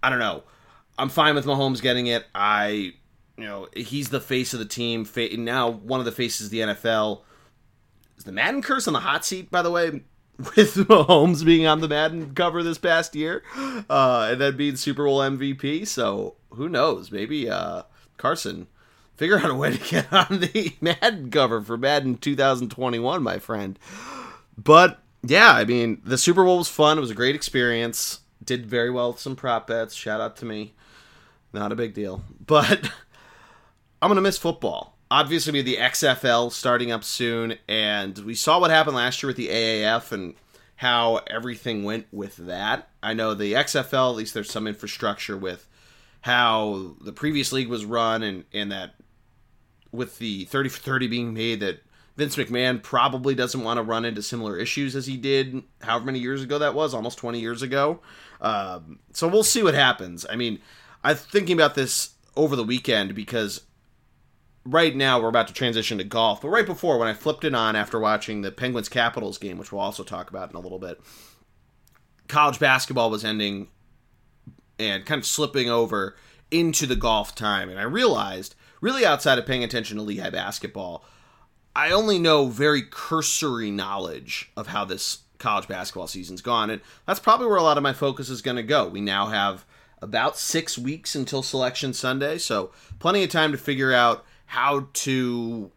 I 0.00 0.10
don't 0.10 0.20
know. 0.20 0.44
I'm 0.96 1.08
fine 1.08 1.34
with 1.34 1.44
Mahomes 1.44 1.82
getting 1.82 2.06
it. 2.06 2.24
I, 2.34 2.92
you 3.36 3.44
know, 3.44 3.68
he's 3.74 4.10
the 4.10 4.20
face 4.20 4.52
of 4.52 4.60
the 4.60 4.64
team. 4.64 5.08
Now 5.38 5.70
one 5.70 5.98
of 5.98 6.06
the 6.06 6.12
faces 6.12 6.46
of 6.46 6.50
the 6.50 6.60
NFL. 6.60 7.22
Is 8.16 8.24
the 8.24 8.32
Madden 8.32 8.62
curse 8.62 8.86
on 8.86 8.94
the 8.94 9.00
hot 9.00 9.24
seat, 9.24 9.50
by 9.50 9.62
the 9.62 9.70
way, 9.70 9.90
with 10.38 10.74
Mahomes 10.74 11.44
being 11.44 11.66
on 11.66 11.80
the 11.80 11.88
Madden 11.88 12.34
cover 12.34 12.62
this 12.62 12.78
past 12.78 13.14
year, 13.14 13.42
uh, 13.88 14.28
and 14.30 14.40
then 14.40 14.56
being 14.56 14.76
Super 14.76 15.04
Bowl 15.04 15.20
MVP. 15.20 15.86
So 15.86 16.36
who 16.50 16.68
knows? 16.68 17.10
Maybe 17.10 17.48
uh, 17.48 17.82
Carson 18.16 18.66
figure 19.16 19.38
out 19.38 19.50
a 19.50 19.54
way 19.54 19.76
to 19.76 19.90
get 19.90 20.12
on 20.12 20.40
the 20.40 20.74
Madden 20.80 21.30
cover 21.30 21.62
for 21.62 21.76
Madden 21.76 22.16
2021, 22.16 23.22
my 23.22 23.38
friend. 23.38 23.78
But 24.56 25.00
yeah, 25.22 25.52
I 25.52 25.64
mean, 25.64 26.00
the 26.04 26.18
Super 26.18 26.44
Bowl 26.44 26.58
was 26.58 26.68
fun. 26.68 26.98
It 26.98 27.00
was 27.00 27.10
a 27.10 27.14
great 27.14 27.34
experience. 27.34 28.20
Did 28.44 28.66
very 28.66 28.90
well 28.90 29.12
with 29.12 29.20
some 29.20 29.36
prop 29.36 29.66
bets. 29.66 29.94
Shout 29.94 30.20
out 30.20 30.36
to 30.38 30.44
me. 30.44 30.74
Not 31.52 31.72
a 31.72 31.76
big 31.76 31.94
deal. 31.94 32.22
But 32.44 32.84
I'm 34.02 34.08
going 34.08 34.16
to 34.16 34.22
miss 34.22 34.38
football. 34.38 34.93
Obviously, 35.10 35.52
we 35.52 35.58
have 35.58 35.66
the 35.66 35.76
XFL 35.76 36.50
starting 36.50 36.90
up 36.90 37.04
soon, 37.04 37.58
and 37.68 38.18
we 38.18 38.34
saw 38.34 38.58
what 38.58 38.70
happened 38.70 38.96
last 38.96 39.22
year 39.22 39.28
with 39.28 39.36
the 39.36 39.48
AAF 39.48 40.12
and 40.12 40.34
how 40.76 41.20
everything 41.28 41.84
went 41.84 42.06
with 42.10 42.36
that. 42.36 42.88
I 43.02 43.14
know 43.14 43.34
the 43.34 43.52
XFL, 43.52 44.10
at 44.10 44.16
least 44.16 44.34
there's 44.34 44.50
some 44.50 44.66
infrastructure 44.66 45.36
with 45.36 45.68
how 46.22 46.96
the 47.00 47.12
previous 47.12 47.52
league 47.52 47.68
was 47.68 47.84
run 47.84 48.22
and, 48.22 48.44
and 48.52 48.72
that 48.72 48.94
with 49.92 50.18
the 50.18 50.46
30 50.46 50.70
for 50.70 50.80
30 50.80 51.06
being 51.06 51.34
made 51.34 51.60
that 51.60 51.82
Vince 52.16 52.36
McMahon 52.36 52.82
probably 52.82 53.34
doesn't 53.34 53.62
want 53.62 53.78
to 53.78 53.82
run 53.82 54.04
into 54.04 54.22
similar 54.22 54.56
issues 54.56 54.96
as 54.96 55.06
he 55.06 55.16
did 55.16 55.62
however 55.82 56.06
many 56.06 56.18
years 56.18 56.42
ago 56.42 56.58
that 56.58 56.74
was, 56.74 56.94
almost 56.94 57.18
20 57.18 57.40
years 57.40 57.62
ago. 57.62 58.00
Um, 58.40 59.00
so 59.12 59.28
we'll 59.28 59.42
see 59.42 59.62
what 59.62 59.74
happens. 59.74 60.24
I 60.28 60.36
mean, 60.36 60.60
I'm 61.02 61.16
thinking 61.16 61.54
about 61.56 61.74
this 61.74 62.14
over 62.36 62.56
the 62.56 62.64
weekend 62.64 63.14
because 63.14 63.62
right 64.64 64.94
now 64.94 65.20
we're 65.20 65.28
about 65.28 65.48
to 65.48 65.54
transition 65.54 65.98
to 65.98 66.04
golf, 66.04 66.40
but 66.40 66.48
right 66.48 66.66
before 66.66 66.98
when 66.98 67.08
I 67.08 67.14
flipped 67.14 67.44
it 67.44 67.54
on 67.54 67.76
after 67.76 67.98
watching 67.98 68.42
the 68.42 68.52
Penguins 68.52 68.88
Capitals 68.88 69.38
game, 69.38 69.58
which 69.58 69.72
we'll 69.72 69.80
also 69.80 70.02
talk 70.02 70.30
about 70.30 70.50
in 70.50 70.56
a 70.56 70.60
little 70.60 70.78
bit, 70.78 71.00
college 72.28 72.58
basketball 72.58 73.10
was 73.10 73.24
ending 73.24 73.68
and 74.78 75.04
kind 75.06 75.18
of 75.18 75.26
slipping 75.26 75.70
over 75.70 76.16
into 76.50 76.86
the 76.86 76.96
golf 76.96 77.34
time, 77.34 77.68
and 77.68 77.78
I 77.78 77.84
realized 77.84 78.54
really 78.80 79.06
outside 79.06 79.38
of 79.38 79.46
paying 79.46 79.64
attention 79.64 79.96
to 79.96 80.02
Lehigh 80.02 80.30
basketball, 80.30 81.04
I 81.74 81.90
only 81.90 82.18
know 82.18 82.48
very 82.48 82.82
cursory 82.82 83.70
knowledge 83.70 84.52
of 84.56 84.68
how 84.68 84.84
this 84.84 85.20
college 85.38 85.66
basketball 85.66 86.06
season's 86.06 86.40
gone. 86.40 86.70
And 86.70 86.80
that's 87.06 87.20
probably 87.20 87.46
where 87.46 87.56
a 87.56 87.62
lot 87.62 87.76
of 87.76 87.82
my 87.82 87.92
focus 87.92 88.28
is 88.28 88.42
going 88.42 88.56
to 88.56 88.62
go. 88.62 88.88
We 88.88 89.00
now 89.00 89.26
have 89.26 89.64
about 90.00 90.36
six 90.36 90.78
weeks 90.78 91.14
until 91.14 91.42
Selection 91.42 91.92
Sunday, 91.92 92.38
so 92.38 92.72
plenty 92.98 93.24
of 93.24 93.30
time 93.30 93.52
to 93.52 93.58
figure 93.58 93.92
out 93.92 94.24
how 94.54 94.86
to 94.92 95.72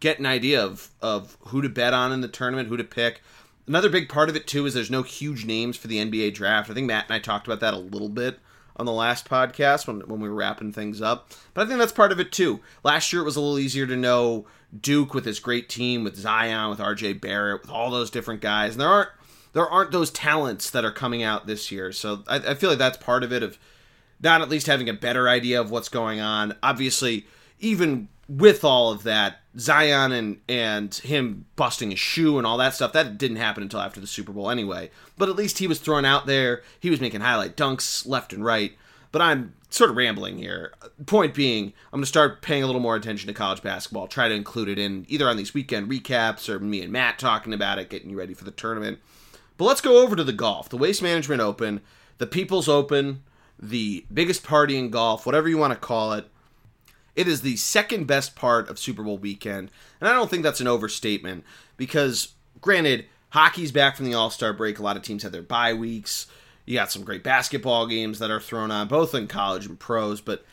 get 0.00 0.18
an 0.18 0.26
idea 0.26 0.60
of, 0.60 0.90
of 1.00 1.38
who 1.46 1.62
to 1.62 1.68
bet 1.68 1.94
on 1.94 2.10
in 2.10 2.20
the 2.20 2.26
tournament, 2.26 2.68
who 2.68 2.76
to 2.76 2.82
pick. 2.82 3.20
Another 3.68 3.88
big 3.88 4.08
part 4.08 4.28
of 4.28 4.34
it, 4.34 4.48
too, 4.48 4.66
is 4.66 4.74
there's 4.74 4.90
no 4.90 5.04
huge 5.04 5.44
names 5.44 5.76
for 5.76 5.86
the 5.86 5.98
NBA 5.98 6.34
draft. 6.34 6.68
I 6.68 6.74
think 6.74 6.88
Matt 6.88 7.04
and 7.04 7.14
I 7.14 7.20
talked 7.20 7.46
about 7.46 7.60
that 7.60 7.74
a 7.74 7.78
little 7.78 8.08
bit 8.08 8.40
on 8.74 8.86
the 8.86 8.92
last 8.92 9.30
podcast 9.30 9.86
when, 9.86 10.00
when 10.00 10.18
we 10.18 10.28
were 10.28 10.34
wrapping 10.34 10.72
things 10.72 11.00
up. 11.00 11.30
But 11.54 11.64
I 11.64 11.68
think 11.68 11.78
that's 11.78 11.92
part 11.92 12.10
of 12.10 12.18
it 12.18 12.32
too. 12.32 12.58
Last 12.82 13.12
year 13.12 13.22
it 13.22 13.24
was 13.24 13.36
a 13.36 13.40
little 13.40 13.60
easier 13.60 13.86
to 13.86 13.96
know 13.96 14.46
Duke 14.78 15.14
with 15.14 15.24
his 15.24 15.38
great 15.38 15.68
team, 15.68 16.02
with 16.02 16.16
Zion, 16.16 16.70
with 16.70 16.80
RJ 16.80 17.20
Barrett, 17.20 17.62
with 17.62 17.70
all 17.70 17.92
those 17.92 18.10
different 18.10 18.40
guys. 18.40 18.72
And 18.72 18.80
there 18.80 18.88
aren't 18.88 19.10
there 19.52 19.68
aren't 19.68 19.92
those 19.92 20.10
talents 20.10 20.70
that 20.70 20.84
are 20.84 20.90
coming 20.90 21.22
out 21.22 21.46
this 21.46 21.70
year. 21.70 21.92
So 21.92 22.24
I, 22.26 22.36
I 22.38 22.54
feel 22.54 22.70
like 22.70 22.80
that's 22.80 22.96
part 22.96 23.22
of 23.22 23.32
it 23.32 23.44
of 23.44 23.58
not 24.20 24.40
at 24.40 24.48
least 24.48 24.66
having 24.66 24.88
a 24.88 24.94
better 24.94 25.28
idea 25.28 25.60
of 25.60 25.70
what's 25.70 25.88
going 25.88 26.20
on. 26.20 26.56
Obviously, 26.62 27.26
even 27.62 28.08
with 28.28 28.64
all 28.64 28.92
of 28.92 29.04
that, 29.04 29.38
Zion 29.58 30.12
and 30.12 30.40
and 30.48 30.94
him 30.94 31.46
busting 31.56 31.92
a 31.92 31.96
shoe 31.96 32.38
and 32.38 32.46
all 32.46 32.58
that 32.58 32.74
stuff, 32.74 32.92
that 32.92 33.16
didn't 33.16 33.36
happen 33.38 33.62
until 33.62 33.80
after 33.80 34.00
the 34.00 34.06
Super 34.06 34.32
Bowl 34.32 34.50
anyway. 34.50 34.90
But 35.16 35.28
at 35.28 35.36
least 35.36 35.58
he 35.58 35.66
was 35.66 35.78
thrown 35.78 36.04
out 36.04 36.26
there. 36.26 36.62
He 36.80 36.90
was 36.90 37.00
making 37.00 37.20
highlight 37.20 37.56
dunks 37.56 38.06
left 38.06 38.32
and 38.32 38.44
right. 38.44 38.72
But 39.10 39.22
I'm 39.22 39.54
sort 39.68 39.90
of 39.90 39.96
rambling 39.96 40.38
here. 40.38 40.72
Point 41.04 41.34
being, 41.34 41.66
I'm 41.92 41.98
going 41.98 42.02
to 42.02 42.06
start 42.06 42.40
paying 42.40 42.62
a 42.62 42.66
little 42.66 42.80
more 42.80 42.96
attention 42.96 43.26
to 43.26 43.34
college 43.34 43.62
basketball. 43.62 44.06
Try 44.06 44.28
to 44.28 44.34
include 44.34 44.68
it 44.68 44.78
in 44.78 45.04
either 45.08 45.28
on 45.28 45.36
these 45.36 45.52
weekend 45.52 45.90
recaps 45.90 46.48
or 46.48 46.58
me 46.58 46.82
and 46.82 46.90
Matt 46.90 47.18
talking 47.18 47.52
about 47.52 47.78
it, 47.78 47.90
getting 47.90 48.08
you 48.08 48.18
ready 48.18 48.32
for 48.32 48.44
the 48.44 48.50
tournament. 48.50 48.98
But 49.58 49.66
let's 49.66 49.82
go 49.82 50.02
over 50.02 50.16
to 50.16 50.24
the 50.24 50.32
golf, 50.32 50.70
the 50.70 50.78
Waste 50.78 51.02
Management 51.02 51.42
Open, 51.42 51.82
the 52.16 52.26
People's 52.26 52.68
Open, 52.68 53.22
the 53.58 54.06
biggest 54.12 54.42
party 54.42 54.78
in 54.78 54.88
golf, 54.88 55.26
whatever 55.26 55.48
you 55.48 55.58
want 55.58 55.74
to 55.74 55.78
call 55.78 56.14
it. 56.14 56.28
It 57.14 57.28
is 57.28 57.42
the 57.42 57.56
second 57.56 58.06
best 58.06 58.34
part 58.34 58.68
of 58.68 58.78
Super 58.78 59.02
Bowl 59.02 59.18
weekend, 59.18 59.70
and 60.00 60.08
I 60.08 60.14
don't 60.14 60.30
think 60.30 60.42
that's 60.42 60.60
an 60.60 60.66
overstatement 60.66 61.44
because, 61.76 62.28
granted, 62.60 63.06
hockey's 63.30 63.72
back 63.72 63.96
from 63.96 64.06
the 64.06 64.14
All 64.14 64.30
Star 64.30 64.52
break. 64.52 64.78
A 64.78 64.82
lot 64.82 64.96
of 64.96 65.02
teams 65.02 65.22
had 65.22 65.32
their 65.32 65.42
bye 65.42 65.74
weeks. 65.74 66.26
You 66.64 66.76
got 66.76 66.92
some 66.92 67.04
great 67.04 67.24
basketball 67.24 67.86
games 67.86 68.18
that 68.18 68.30
are 68.30 68.40
thrown 68.40 68.70
on, 68.70 68.88
both 68.88 69.14
in 69.14 69.26
college 69.26 69.66
and 69.66 69.78
pros, 69.78 70.20
but 70.20 70.44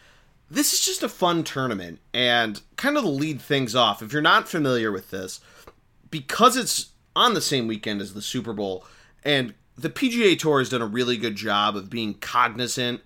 this 0.50 0.74
is 0.74 0.82
just 0.82 1.04
a 1.04 1.10
fun 1.10 1.44
tournament. 1.44 2.00
And 2.14 2.62
kind 2.76 2.98
of 2.98 3.04
to 3.04 3.10
lead 3.10 3.42
things 3.42 3.76
off, 3.76 4.02
if 4.02 4.12
you're 4.12 4.22
not 4.22 4.50
familiar 4.50 4.92
with 4.92 5.12
this, 5.12 5.40
because 6.10 6.58
it's 6.58 6.88
on 7.16 7.36
the 7.36 7.42
same 7.42 7.68
weekend 7.68 8.02
as 8.02 8.14
the 8.14 8.22
Super 8.22 8.54
Bowl, 8.54 8.86
and 9.24 9.54
the 9.78 9.90
PGA 9.90 10.38
Tour 10.38 10.60
has 10.60 10.70
done 10.70 10.82
a 10.82 10.88
really 10.88 11.16
good 11.16 11.36
job 11.36 11.78
of 11.78 11.90
being 11.90 12.16
cognizant 12.16 13.02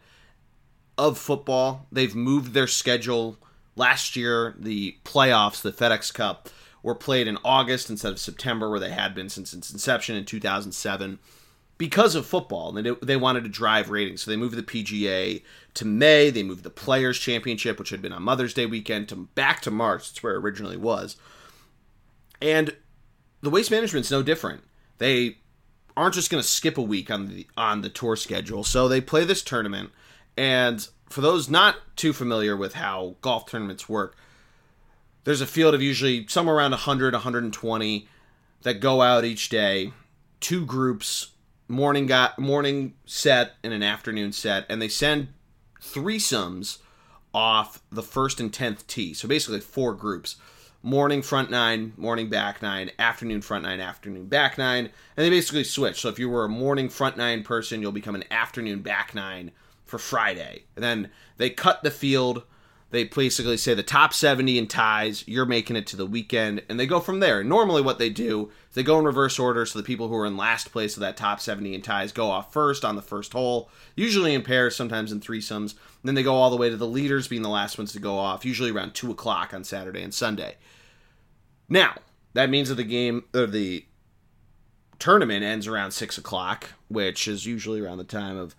of 0.97 1.17
football. 1.17 1.85
They've 1.91 2.15
moved 2.15 2.53
their 2.53 2.67
schedule. 2.67 3.37
Last 3.75 4.15
year, 4.15 4.55
the 4.57 4.97
playoffs, 5.03 5.61
the 5.61 5.71
FedEx 5.71 6.13
Cup, 6.13 6.49
were 6.83 6.95
played 6.95 7.27
in 7.27 7.37
August 7.43 7.89
instead 7.89 8.11
of 8.11 8.19
September, 8.19 8.69
where 8.69 8.79
they 8.79 8.91
had 8.91 9.15
been 9.15 9.29
since 9.29 9.53
its 9.53 9.71
inception 9.71 10.15
in 10.15 10.25
2007. 10.25 11.19
because 11.77 12.15
of 12.15 12.25
football. 12.25 12.77
And 12.77 12.85
they, 12.85 12.91
they 13.01 13.17
wanted 13.17 13.43
to 13.43 13.49
drive 13.49 13.89
ratings. 13.89 14.21
So 14.21 14.31
they 14.31 14.37
moved 14.37 14.55
the 14.55 14.63
PGA 14.63 15.41
to 15.73 15.85
May. 15.85 16.29
They 16.29 16.43
moved 16.43 16.63
the 16.63 16.69
Players 16.69 17.17
Championship, 17.19 17.79
which 17.79 17.89
had 17.89 18.01
been 18.01 18.13
on 18.13 18.23
Mother's 18.23 18.53
Day 18.53 18.65
weekend, 18.65 19.09
to 19.09 19.15
back 19.15 19.61
to 19.61 19.71
March. 19.71 20.09
That's 20.09 20.23
where 20.23 20.35
it 20.35 20.39
originally 20.39 20.77
was. 20.77 21.17
And 22.41 22.75
the 23.41 23.49
waste 23.49 23.71
management's 23.71 24.11
no 24.11 24.21
different. 24.21 24.63
They 24.97 25.37
aren't 25.97 26.15
just 26.15 26.29
going 26.29 26.41
to 26.41 26.47
skip 26.47 26.77
a 26.77 26.81
week 26.81 27.11
on 27.11 27.27
the 27.27 27.47
on 27.57 27.81
the 27.81 27.89
tour 27.89 28.15
schedule. 28.15 28.63
So 28.63 28.87
they 28.87 29.01
play 29.01 29.25
this 29.25 29.43
tournament 29.43 29.91
and 30.37 30.87
for 31.13 31.21
those 31.21 31.47
not 31.47 31.75
too 31.95 32.11
familiar 32.11 32.57
with 32.57 32.73
how 32.73 33.15
golf 33.21 33.45
tournaments 33.45 33.87
work, 33.87 34.17
there's 35.25 35.41
a 35.41 35.45
field 35.47 35.75
of 35.75 35.81
usually 35.81 36.25
somewhere 36.27 36.55
around 36.55 36.71
100 36.71 37.13
120 37.13 38.07
that 38.63 38.79
go 38.79 39.03
out 39.03 39.23
each 39.23 39.47
day, 39.47 39.93
two 40.39 40.65
groups, 40.65 41.27
morning 41.67 42.07
got 42.07 42.39
morning 42.39 42.95
set 43.05 43.53
and 43.63 43.71
an 43.73 43.83
afternoon 43.83 44.31
set 44.31 44.65
and 44.67 44.81
they 44.81 44.87
send 44.87 45.27
threesomes 45.79 46.79
off 47.31 47.79
the 47.91 48.03
first 48.03 48.39
and 48.39 48.51
10th 48.51 48.87
tee. 48.87 49.13
So 49.13 49.27
basically 49.27 49.59
four 49.59 49.93
groups 49.93 50.37
morning 50.81 51.21
front 51.21 51.51
nine, 51.51 51.93
morning 51.95 52.27
back 52.27 52.61
nine, 52.63 52.89
afternoon 52.97 53.41
front 53.41 53.63
nine, 53.63 53.79
afternoon 53.79 54.25
back 54.25 54.57
nine, 54.57 54.89
and 55.15 55.25
they 55.25 55.29
basically 55.29 55.63
switch. 55.63 56.01
So 56.01 56.09
if 56.09 56.17
you 56.17 56.27
were 56.27 56.45
a 56.45 56.49
morning 56.49 56.89
front 56.89 57.17
nine 57.17 57.43
person, 57.43 57.81
you'll 57.81 57.91
become 57.91 58.15
an 58.15 58.25
afternoon 58.31 58.81
back 58.81 59.13
nine 59.13 59.51
for 59.93 59.99
Friday. 59.99 60.63
And 60.75 60.83
then 60.83 61.11
they 61.37 61.51
cut 61.51 61.83
the 61.83 61.91
field. 61.91 62.41
They 62.89 63.03
basically 63.03 63.57
say 63.57 63.75
the 63.75 63.83
top 63.83 64.11
70 64.11 64.57
in 64.57 64.65
ties, 64.65 65.23
you're 65.27 65.45
making 65.45 65.75
it 65.75 65.85
to 65.87 65.95
the 65.95 66.07
weekend, 66.07 66.63
and 66.67 66.79
they 66.79 66.87
go 66.87 66.99
from 66.99 67.19
there. 67.19 67.43
Normally, 67.43 67.83
what 67.83 67.99
they 67.99 68.09
do 68.09 68.49
is 68.69 68.73
they 68.73 68.81
go 68.81 68.97
in 68.97 69.05
reverse 69.05 69.37
order, 69.37 69.67
so 69.67 69.77
the 69.77 69.85
people 69.85 70.07
who 70.07 70.15
are 70.15 70.25
in 70.25 70.35
last 70.35 70.71
place 70.71 70.95
of 70.95 71.01
that 71.01 71.15
top 71.15 71.39
70 71.39 71.75
in 71.75 71.83
ties 71.83 72.11
go 72.11 72.31
off 72.31 72.51
first 72.51 72.83
on 72.83 72.95
the 72.95 73.03
first 73.03 73.33
hole, 73.33 73.69
usually 73.95 74.33
in 74.33 74.41
pairs, 74.41 74.75
sometimes 74.75 75.11
in 75.11 75.19
threesomes. 75.19 75.73
And 75.73 76.05
then 76.05 76.15
they 76.15 76.23
go 76.23 76.33
all 76.33 76.49
the 76.49 76.57
way 76.57 76.71
to 76.71 76.77
the 76.77 76.87
leaders 76.87 77.27
being 77.27 77.43
the 77.43 77.49
last 77.49 77.77
ones 77.77 77.93
to 77.93 77.99
go 77.99 78.17
off, 78.17 78.45
usually 78.45 78.71
around 78.71 78.95
2 78.95 79.11
o'clock 79.11 79.53
on 79.53 79.63
Saturday 79.63 80.01
and 80.01 80.13
Sunday. 80.13 80.55
Now, 81.69 81.93
that 82.33 82.49
means 82.49 82.69
that 82.69 82.75
the 82.75 82.83
game 82.83 83.25
or 83.35 83.45
the 83.45 83.85
tournament 84.97 85.43
ends 85.43 85.67
around 85.67 85.91
six 85.91 86.17
o'clock, 86.17 86.69
which 86.87 87.27
is 87.27 87.45
usually 87.45 87.79
around 87.79 87.99
the 87.99 88.03
time 88.03 88.37
of 88.37 88.55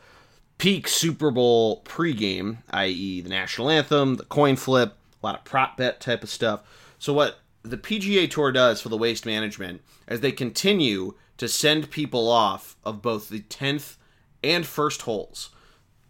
peak 0.59 0.89
Super 0.89 1.31
Bowl 1.31 1.83
pregame, 1.85 2.59
i.e., 2.71 3.21
the 3.21 3.29
national 3.29 3.71
anthem, 3.71 4.17
the 4.17 4.25
coin 4.25 4.57
flip, 4.57 4.97
a 5.23 5.27
lot 5.27 5.39
of 5.39 5.45
prop 5.45 5.77
bet 5.77 6.01
type 6.01 6.23
of 6.23 6.31
stuff. 6.31 6.61
So, 6.99 7.13
what 7.13 7.41
the 7.63 7.79
PGA 7.79 8.31
Tour 8.31 8.53
does 8.53 8.81
for 8.81 8.89
the 8.89 8.97
waste 8.97 9.27
management 9.27 9.83
as 10.07 10.21
they 10.21 10.33
continue 10.33 11.15
to 11.39 11.49
send 11.49 11.91
people 11.91 12.29
off 12.29 12.77
of 12.85 13.03
both 13.03 13.29
the 13.29 13.41
10th 13.41 13.97
and 14.43 14.67
first 14.67 15.03
holes 15.03 15.51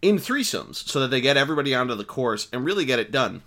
in 0.01 0.17
threesomes 0.17 0.87
so 0.87 0.99
that 0.99 1.07
they 1.09 1.21
get 1.21 1.37
everybody 1.37 1.73
onto 1.73 1.95
the 1.95 2.03
course 2.03 2.47
and 2.51 2.65
really 2.65 2.85
get 2.85 2.99
it 2.99 3.11
done 3.11 3.41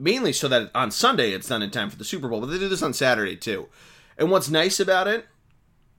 mainly 0.00 0.32
so 0.32 0.48
that 0.48 0.70
on 0.74 0.90
Sunday 0.90 1.32
it's 1.32 1.48
done 1.48 1.62
in 1.62 1.70
time 1.70 1.90
for 1.90 1.96
the 1.96 2.04
Super 2.04 2.28
Bowl, 2.28 2.40
but 2.40 2.46
they 2.46 2.58
do 2.58 2.68
this 2.68 2.82
on 2.82 2.92
Saturday 2.92 3.36
too. 3.36 3.68
And 4.18 4.30
what's 4.30 4.50
nice 4.50 4.80
about 4.80 5.06
it 5.06 5.26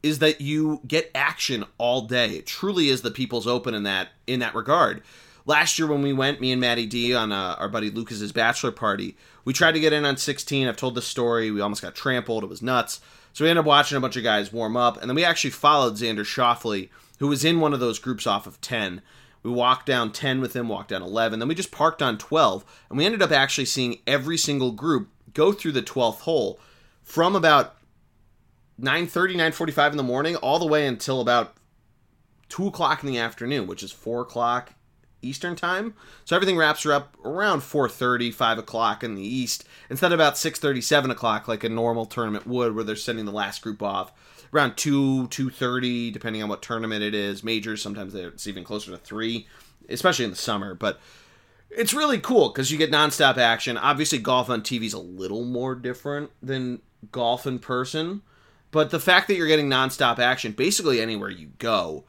is 0.04 0.20
that 0.20 0.42
you 0.42 0.82
get 0.88 1.12
action 1.14 1.66
all 1.78 2.02
day. 2.02 2.32
It 2.32 2.48
truly 2.48 2.90
is 2.90 3.02
the 3.02 3.12
People's 3.12 3.48
Open 3.48 3.74
in 3.74 3.84
that 3.84 4.10
in 4.28 4.40
that 4.40 4.56
regard. 4.56 5.04
Last 5.46 5.80
year 5.80 5.88
when 5.88 6.02
we 6.02 6.14
went, 6.14 6.40
me 6.40 6.52
and 6.52 6.62
Maddie 6.62 6.86
D 6.86 7.16
on 7.16 7.32
uh, 7.32 7.56
our 7.58 7.68
buddy 7.68 7.90
Lucas's 7.90 8.32
bachelor 8.32 8.72
party, 8.72 9.18
we 9.44 9.54
tried 9.54 9.72
to 9.72 9.80
get 9.80 9.94
in 9.94 10.06
on 10.06 10.18
16. 10.18 10.68
I've 10.68 10.78
told 10.78 10.96
the 10.96 11.02
story. 11.02 11.50
We 11.50 11.62
almost 11.62 11.82
got 11.82 11.96
trampled. 11.96 12.44
It 12.44 12.50
was 12.50 12.62
nuts. 12.62 13.02
So 13.34 13.44
we 13.44 13.50
ended 13.50 13.62
up 13.62 13.66
watching 13.66 13.98
a 13.98 14.02
bunch 14.02 14.18
of 14.18 14.24
guys 14.24 14.52
warm 14.52 14.76
up, 14.76 15.00
and 15.00 15.10
then 15.10 15.16
we 15.16 15.24
actually 15.24 15.52
followed 15.52 15.94
Xander 15.94 16.26
Schauffele, 16.26 16.90
who 17.20 17.28
was 17.28 17.46
in 17.46 17.60
one 17.60 17.74
of 17.74 17.80
those 17.80 17.98
groups 17.98 18.28
off 18.28 18.46
of 18.46 18.60
10. 18.62 19.02
We 19.44 19.52
walked 19.52 19.86
down 19.86 20.12
10 20.12 20.42
with 20.42 20.56
him, 20.56 20.68
walked 20.68 20.90
down 20.90 21.02
11, 21.02 21.40
then 21.40 21.48
we 21.48 21.56
just 21.56 21.72
parked 21.72 22.02
on 22.02 22.18
12, 22.18 22.66
and 22.90 22.98
we 22.98 23.06
ended 23.06 23.22
up 23.22 23.32
actually 23.32 23.66
seeing 23.66 24.00
every 24.06 24.38
single 24.38 24.72
group 24.72 25.10
go 25.34 25.54
through 25.54 25.72
the 25.72 25.82
12th 25.82 26.20
hole 26.20 26.60
from 27.02 27.36
about 27.36 27.76
9.30, 28.82 29.36
9.45 29.36 29.92
in 29.92 29.98
the 29.98 30.04
morning 30.04 30.36
all 30.38 30.60
the 30.60 30.66
way 30.66 30.88
until 30.88 31.22
about 31.22 31.56
2 32.50 32.68
o'clock 32.68 33.04
in 33.04 33.08
the 33.08 33.20
afternoon, 33.20 33.68
which 33.68 33.84
is 33.84 33.92
4 33.92 34.22
o'clock 34.22 34.74
Eastern 35.22 35.56
time. 35.56 35.94
So 36.26 36.36
everything 36.36 36.58
wraps 36.58 36.86
up 36.86 37.16
around 37.24 37.62
4:30, 37.62 38.34
5 38.34 38.58
o'clock 38.58 39.04
in 39.04 39.14
the 39.16 39.22
East, 39.22 39.66
instead 39.90 40.12
of 40.12 40.20
about 40.20 40.38
6:30, 40.38 40.82
7 40.82 41.12
o'clock 41.12 41.48
like 41.48 41.64
a 41.64 41.70
normal 41.70 42.08
tournament 42.08 42.48
would, 42.48 42.74
where 42.74 42.84
they're 42.84 42.96
sending 42.96 43.26
the 43.26 43.32
last 43.32 43.62
group 43.62 43.84
off 43.84 44.12
around 44.52 44.76
2, 44.78 45.28
2.30, 45.30 46.12
depending 46.12 46.42
on 46.42 46.50
what 46.50 46.62
tournament 46.62 47.04
it 47.04 47.14
is. 47.14 47.44
Majors, 47.44 47.82
sometimes 47.82 48.16
it's 48.16 48.48
even 48.48 48.64
closer 48.64 48.92
to 48.92 48.98
3, 48.98 49.48
especially 49.90 50.26
in 50.26 50.32
the 50.32 50.38
summer. 50.38 50.74
But 50.74 51.00
it's 51.70 51.94
really 51.94 52.20
cool 52.20 52.50
because 52.50 52.72
you 52.72 52.78
get 52.78 52.92
nonstop 52.92 53.38
action. 53.38 53.78
Obviously, 53.78 54.18
golf 54.18 54.50
on 54.50 54.62
TV 54.62 54.88
is 54.88 54.94
a 54.94 55.00
little 55.00 55.46
more 55.46 55.76
different 55.76 56.32
than 56.42 56.82
golf 57.12 57.46
in 57.46 57.60
person. 57.60 58.24
But 58.72 58.90
the 58.90 59.00
fact 59.00 59.28
that 59.28 59.36
you're 59.36 59.48
getting 59.48 59.70
nonstop 59.70 60.18
action 60.18 60.54
basically 60.54 61.02
anywhere 61.02 61.30
you 61.30 61.52
go 61.60 62.06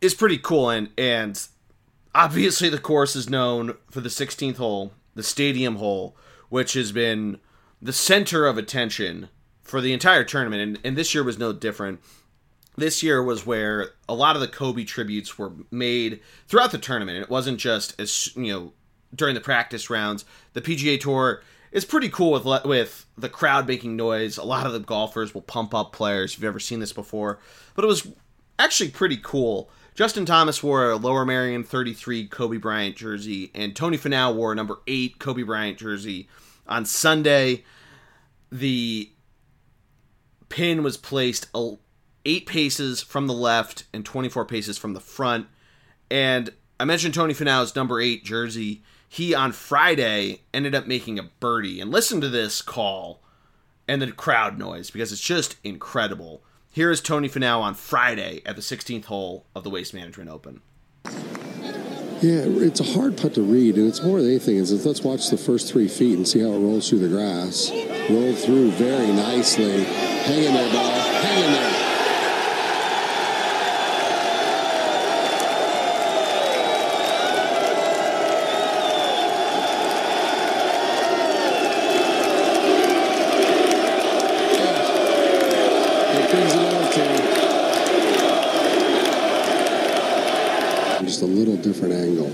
is 0.00 0.14
pretty 0.14 0.38
cool. 0.38 0.70
And, 0.70 0.90
and 0.98 1.40
obviously, 2.14 2.68
the 2.68 2.78
course 2.78 3.14
is 3.14 3.30
known 3.30 3.76
for 3.90 4.00
the 4.00 4.08
16th 4.08 4.56
hole, 4.56 4.92
the 5.14 5.22
stadium 5.22 5.76
hole, 5.76 6.16
which 6.48 6.72
has 6.74 6.92
been 6.92 7.38
the 7.80 7.92
center 7.92 8.46
of 8.46 8.58
attention 8.58 9.28
for 9.62 9.80
the 9.80 9.92
entire 9.92 10.24
tournament, 10.24 10.62
and, 10.62 10.78
and 10.84 10.96
this 10.96 11.14
year 11.14 11.22
was 11.22 11.38
no 11.38 11.52
different. 11.52 12.00
This 12.76 13.02
year 13.02 13.22
was 13.22 13.46
where 13.46 13.90
a 14.08 14.14
lot 14.14 14.34
of 14.34 14.42
the 14.42 14.48
Kobe 14.48 14.84
tributes 14.84 15.38
were 15.38 15.52
made 15.70 16.20
throughout 16.48 16.72
the 16.72 16.78
tournament. 16.78 17.18
It 17.18 17.30
wasn't 17.30 17.58
just 17.58 17.98
as 18.00 18.34
you 18.36 18.52
know 18.52 18.72
during 19.14 19.34
the 19.34 19.40
practice 19.40 19.88
rounds. 19.88 20.24
The 20.54 20.60
PGA 20.60 21.00
Tour 21.00 21.42
is 21.72 21.84
pretty 21.84 22.08
cool 22.08 22.32
with 22.32 22.64
with 22.64 23.06
the 23.16 23.28
crowd 23.28 23.66
making 23.66 23.96
noise. 23.96 24.38
A 24.38 24.44
lot 24.44 24.66
of 24.66 24.72
the 24.72 24.80
golfers 24.80 25.34
will 25.34 25.42
pump 25.42 25.74
up 25.74 25.92
players. 25.92 26.32
If 26.32 26.38
you've 26.38 26.48
ever 26.48 26.58
seen 26.60 26.80
this 26.80 26.92
before, 26.92 27.38
but 27.74 27.84
it 27.84 27.88
was 27.88 28.08
actually 28.58 28.90
pretty 28.90 29.18
cool. 29.22 29.70
Justin 29.94 30.24
Thomas 30.24 30.62
wore 30.62 30.90
a 30.90 30.96
Lower 30.96 31.26
Merion 31.26 31.64
33 31.64 32.28
Kobe 32.28 32.56
Bryant 32.56 32.96
jersey, 32.96 33.50
and 33.54 33.76
Tony 33.76 33.98
Finau 33.98 34.34
wore 34.34 34.52
a 34.52 34.54
number 34.54 34.78
8 34.86 35.18
Kobe 35.18 35.42
Bryant 35.42 35.78
jersey 35.78 36.28
on 36.66 36.84
Sunday. 36.86 37.64
The 38.50 39.10
pin 40.48 40.82
was 40.82 40.96
placed 40.96 41.48
eight 42.24 42.46
paces 42.46 43.02
from 43.02 43.26
the 43.26 43.34
left 43.34 43.84
and 43.92 44.04
24 44.04 44.44
paces 44.44 44.78
from 44.78 44.94
the 44.94 45.00
front. 45.00 45.46
And 46.10 46.50
I 46.78 46.84
mentioned 46.84 47.14
Tony 47.14 47.34
Finau's 47.34 47.74
number 47.74 48.00
eight 48.00 48.24
jersey. 48.24 48.82
He 49.12 49.34
on 49.34 49.50
Friday 49.50 50.42
ended 50.54 50.72
up 50.72 50.86
making 50.86 51.18
a 51.18 51.24
birdie. 51.24 51.80
And 51.80 51.90
listen 51.90 52.20
to 52.20 52.28
this 52.28 52.62
call 52.62 53.20
and 53.88 54.00
the 54.00 54.12
crowd 54.12 54.56
noise 54.56 54.88
because 54.90 55.10
it's 55.10 55.20
just 55.20 55.56
incredible. 55.64 56.44
Here 56.70 56.92
is 56.92 57.00
Tony 57.00 57.28
Finau 57.28 57.60
on 57.60 57.74
Friday 57.74 58.40
at 58.46 58.54
the 58.54 58.62
16th 58.62 59.06
hole 59.06 59.46
of 59.52 59.64
the 59.64 59.70
Waste 59.70 59.92
Management 59.92 60.30
Open. 60.30 60.60
Yeah, 62.22 62.44
it's 62.46 62.78
a 62.78 62.84
hard 62.84 63.16
putt 63.16 63.34
to 63.34 63.42
read, 63.42 63.74
and 63.74 63.88
it's 63.88 64.00
more 64.00 64.20
than 64.20 64.30
anything 64.30 64.56
is 64.56 64.86
let's 64.86 65.02
watch 65.02 65.28
the 65.28 65.38
first 65.38 65.72
three 65.72 65.88
feet 65.88 66.16
and 66.16 66.28
see 66.28 66.38
how 66.38 66.52
it 66.52 66.60
rolls 66.60 66.88
through 66.88 67.00
the 67.00 67.08
grass. 67.08 67.72
Roll 68.08 68.32
through 68.34 68.70
very 68.72 69.08
nicely. 69.08 69.82
Hang 69.82 70.44
in 70.44 70.54
there, 70.54 70.72
ball. 70.72 70.92
Hang 70.92 71.44
in 71.44 71.52
there. 71.52 71.79
Different 91.34 91.94
angle. 91.94 92.32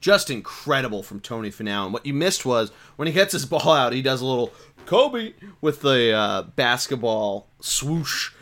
Just 0.00 0.30
incredible 0.30 1.02
from 1.02 1.20
Tony 1.20 1.50
Finau. 1.50 1.84
And 1.84 1.92
what 1.92 2.06
you 2.06 2.14
missed 2.14 2.46
was 2.46 2.70
when 2.96 3.06
he 3.06 3.12
gets 3.12 3.32
his 3.32 3.44
ball 3.44 3.72
out, 3.72 3.92
he 3.92 4.02
does 4.02 4.20
a 4.22 4.26
little 4.26 4.52
Kobe 4.86 5.34
with 5.60 5.82
the 5.82 6.12
uh, 6.12 6.42
basketball 6.42 7.46
swoosh, 7.60 8.32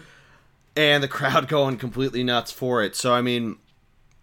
and 0.77 1.03
the 1.03 1.09
crowd 1.09 1.48
going 1.48 1.77
completely 1.77 2.22
nuts 2.22 2.53
for 2.53 2.83
it. 2.83 2.94
So 2.94 3.12
I 3.12 3.22
mean, 3.22 3.57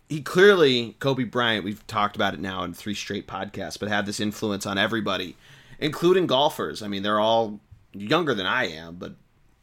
he 0.07 0.21
clearly 0.21 0.95
Kobe 0.99 1.23
Bryant. 1.23 1.65
We've 1.65 1.85
talked 1.87 2.15
about 2.15 2.33
it 2.33 2.39
now 2.39 2.63
in 2.63 2.73
three 2.73 2.95
straight 2.95 3.27
podcasts, 3.27 3.77
but 3.79 3.89
had 3.89 4.05
this 4.05 4.19
influence 4.19 4.65
on 4.65 4.77
everybody, 4.77 5.35
including 5.79 6.27
golfers. 6.27 6.81
I 6.81 6.87
mean, 6.87 7.03
they're 7.03 7.19
all 7.19 7.59
younger 7.93 8.33
than 8.33 8.45
I 8.45 8.67
am, 8.69 8.95
but 8.95 9.15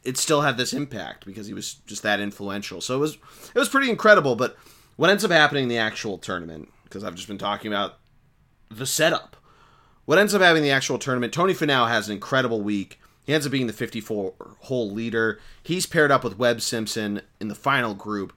it 0.05 0.17
still 0.17 0.43
had 0.43 0.57
this 0.57 0.73
impact 0.73 1.25
because 1.25 1.47
he 1.47 1.55
was 1.55 1.75
just 1.87 2.03
that 2.03 2.21
influential. 2.21 2.81
So 2.81 2.97
it 2.97 3.01
was 3.01 3.15
it 3.55 3.59
was 3.59 3.69
pretty 3.69 3.89
incredible. 3.89 4.37
But 4.37 4.57
what 4.97 5.11
ends 5.11 5.25
up 5.25 5.31
happening 5.31 5.65
in 5.65 5.69
the 5.69 5.79
actual 5.79 6.19
tournament, 6.19 6.69
because 6.85 7.05
I've 7.05 7.15
just 7.15 7.29
been 7.29 7.39
talking 7.39 7.73
about 7.73 7.99
the 8.69 8.87
setup. 8.87 9.37
What 10.05 10.19
ends 10.19 10.35
up 10.35 10.43
in 10.43 10.63
the 10.63 10.71
actual 10.71 10.99
tournament, 10.99 11.33
Tony 11.33 11.55
Finau 11.55 11.89
has 11.89 12.09
an 12.09 12.15
incredible 12.15 12.61
week. 12.61 12.99
He 13.25 13.33
ends 13.33 13.47
up 13.47 13.53
being 13.53 13.69
the 13.69 13.73
54 13.73 14.35
hole 14.61 14.91
leader. 14.91 15.39
He's 15.63 15.87
paired 15.87 16.11
up 16.11 16.25
with 16.25 16.39
Webb 16.39 16.61
Simpson 16.61 17.23
in 17.41 17.49
the 17.49 17.55
final 17.55 17.95
group, 17.95 18.33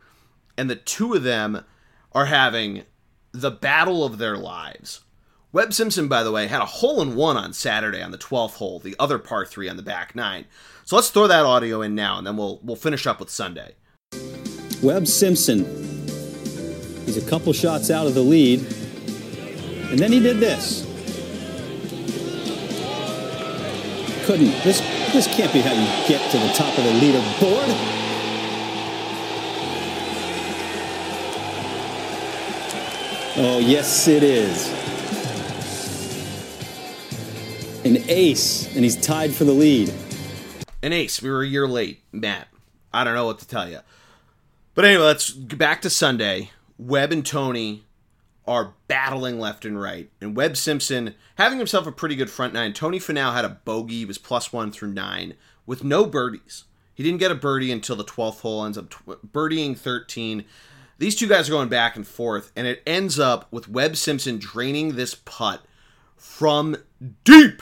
and 0.57 0.69
the 0.69 0.75
two 0.75 1.13
of 1.13 1.23
them 1.23 1.65
are 2.11 2.25
having 2.25 2.83
the 3.31 3.51
battle 3.51 4.05
of 4.05 4.19
their 4.19 4.37
lives. 4.37 5.01
Webb 5.51 5.73
Simpson, 5.73 6.07
by 6.07 6.21
the 6.21 6.31
way, 6.31 6.47
had 6.47 6.61
a 6.61 6.65
hole 6.65 7.01
in 7.01 7.15
one 7.15 7.37
on 7.37 7.53
Saturday 7.53 8.01
on 8.01 8.11
the 8.11 8.17
12th 8.17 8.55
hole, 8.55 8.79
the 8.79 8.95
other 8.99 9.17
par 9.17 9.45
three 9.45 9.69
on 9.69 9.77
the 9.77 9.83
back 9.83 10.13
nine. 10.15 10.45
So 10.83 10.97
let's 10.97 11.09
throw 11.09 11.27
that 11.27 11.45
audio 11.45 11.81
in 11.81 11.95
now, 11.95 12.17
and 12.17 12.27
then 12.27 12.37
we'll 12.37 12.59
we'll 12.61 12.75
finish 12.75 13.07
up 13.07 13.19
with 13.19 13.29
Sunday. 13.29 13.75
Webb 14.83 15.07
Simpson, 15.07 16.04
he's 17.05 17.17
a 17.17 17.29
couple 17.29 17.53
shots 17.53 17.89
out 17.89 18.07
of 18.07 18.13
the 18.13 18.21
lead, 18.21 18.59
and 19.89 19.99
then 19.99 20.11
he 20.11 20.19
did 20.19 20.37
this. 20.37 20.83
Couldn't 24.25 24.51
this 24.63 24.81
this 25.13 25.27
can't 25.27 25.53
be 25.53 25.61
how 25.61 25.71
you 25.71 26.07
get 26.07 26.31
to 26.31 26.37
the 26.37 26.49
top 26.53 26.77
of 26.77 26.83
the 26.83 26.91
leaderboard. 26.91 28.05
Oh, 33.37 33.59
yes, 33.59 34.07
it 34.07 34.23
is. 34.23 34.69
An 37.83 37.97
ace, 38.09 38.73
and 38.73 38.85
he's 38.85 38.95
tied 38.95 39.33
for 39.33 39.43
the 39.43 39.51
lead. 39.51 39.93
An 40.81 40.93
ace. 40.93 41.21
We 41.21 41.29
were 41.29 41.41
a 41.41 41.47
year 41.47 41.67
late, 41.67 42.01
Matt. 42.13 42.47
I 42.93 43.03
don't 43.03 43.13
know 43.13 43.25
what 43.25 43.39
to 43.39 43.47
tell 43.47 43.69
you. 43.69 43.79
But 44.73 44.85
anyway, 44.85 45.03
let's 45.03 45.31
get 45.31 45.59
back 45.59 45.81
to 45.81 45.89
Sunday. 45.89 46.51
Webb 46.77 47.11
and 47.11 47.25
Tony 47.25 47.85
are 48.47 48.73
battling 48.87 49.39
left 49.39 49.65
and 49.65 49.79
right. 49.79 50.09
And 50.21 50.35
Webb 50.35 50.57
Simpson 50.57 51.15
having 51.35 51.57
himself 51.57 51.87
a 51.87 51.91
pretty 51.91 52.15
good 52.15 52.29
front 52.29 52.53
nine. 52.53 52.73
Tony 52.73 52.99
Finau 52.99 53.33
had 53.33 53.45
a 53.45 53.59
bogey, 53.65 53.99
he 53.99 54.05
was 54.05 54.17
plus 54.17 54.53
one 54.53 54.71
through 54.71 54.93
nine 54.93 55.33
with 55.65 55.83
no 55.83 56.05
birdies. 56.05 56.65
He 56.93 57.03
didn't 57.03 57.19
get 57.19 57.31
a 57.31 57.35
birdie 57.35 57.71
until 57.71 57.95
the 57.95 58.05
12th 58.05 58.41
hole, 58.41 58.65
ends 58.65 58.77
up 58.77 58.89
tw- 58.89 59.33
birdieing 59.33 59.77
13. 59.77 60.45
These 60.97 61.15
two 61.15 61.27
guys 61.27 61.49
are 61.49 61.53
going 61.53 61.67
back 61.67 61.95
and 61.95 62.07
forth, 62.07 62.51
and 62.55 62.67
it 62.67 62.81
ends 62.87 63.19
up 63.19 63.51
with 63.51 63.67
Webb 63.67 63.97
Simpson 63.97 64.37
draining 64.37 64.95
this 64.95 65.13
putt 65.13 65.65
from 66.15 66.77
deep 67.25 67.61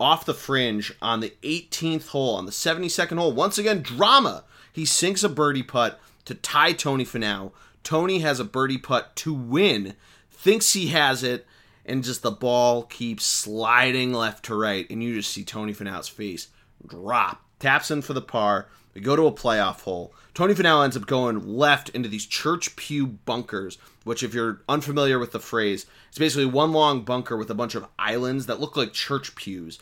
off 0.00 0.24
the 0.24 0.34
fringe 0.34 0.92
on 1.02 1.20
the 1.20 1.34
18th 1.42 2.08
hole, 2.08 2.36
on 2.36 2.46
the 2.46 2.52
72nd 2.52 3.18
hole. 3.18 3.32
Once 3.32 3.58
again, 3.58 3.82
drama. 3.82 4.44
He 4.72 4.86
sinks 4.86 5.22
a 5.22 5.28
birdie 5.28 5.62
putt 5.62 6.00
to 6.24 6.34
tie 6.34 6.72
Tony 6.72 7.04
Finau. 7.04 7.52
Tony 7.88 8.18
has 8.18 8.38
a 8.38 8.44
birdie 8.44 8.76
putt 8.76 9.16
to 9.16 9.32
win, 9.32 9.94
thinks 10.30 10.74
he 10.74 10.88
has 10.88 11.22
it, 11.22 11.46
and 11.86 12.04
just 12.04 12.20
the 12.20 12.30
ball 12.30 12.82
keeps 12.82 13.24
sliding 13.24 14.12
left 14.12 14.44
to 14.44 14.54
right, 14.54 14.86
and 14.90 15.02
you 15.02 15.14
just 15.14 15.32
see 15.32 15.42
Tony 15.42 15.72
Finau's 15.72 16.06
face 16.06 16.48
drop. 16.86 17.42
Taps 17.58 17.90
in 17.90 18.02
for 18.02 18.12
the 18.12 18.20
par. 18.20 18.68
We 18.92 19.00
go 19.00 19.16
to 19.16 19.26
a 19.26 19.32
playoff 19.32 19.80
hole. 19.80 20.12
Tony 20.34 20.52
Finau 20.52 20.84
ends 20.84 20.98
up 20.98 21.06
going 21.06 21.56
left 21.56 21.88
into 21.88 22.10
these 22.10 22.26
church 22.26 22.76
pew 22.76 23.06
bunkers, 23.06 23.78
which, 24.04 24.22
if 24.22 24.34
you're 24.34 24.60
unfamiliar 24.68 25.18
with 25.18 25.32
the 25.32 25.40
phrase, 25.40 25.86
it's 26.10 26.18
basically 26.18 26.44
one 26.44 26.72
long 26.72 27.06
bunker 27.06 27.38
with 27.38 27.48
a 27.48 27.54
bunch 27.54 27.74
of 27.74 27.88
islands 27.98 28.44
that 28.44 28.60
look 28.60 28.76
like 28.76 28.92
church 28.92 29.34
pews 29.34 29.78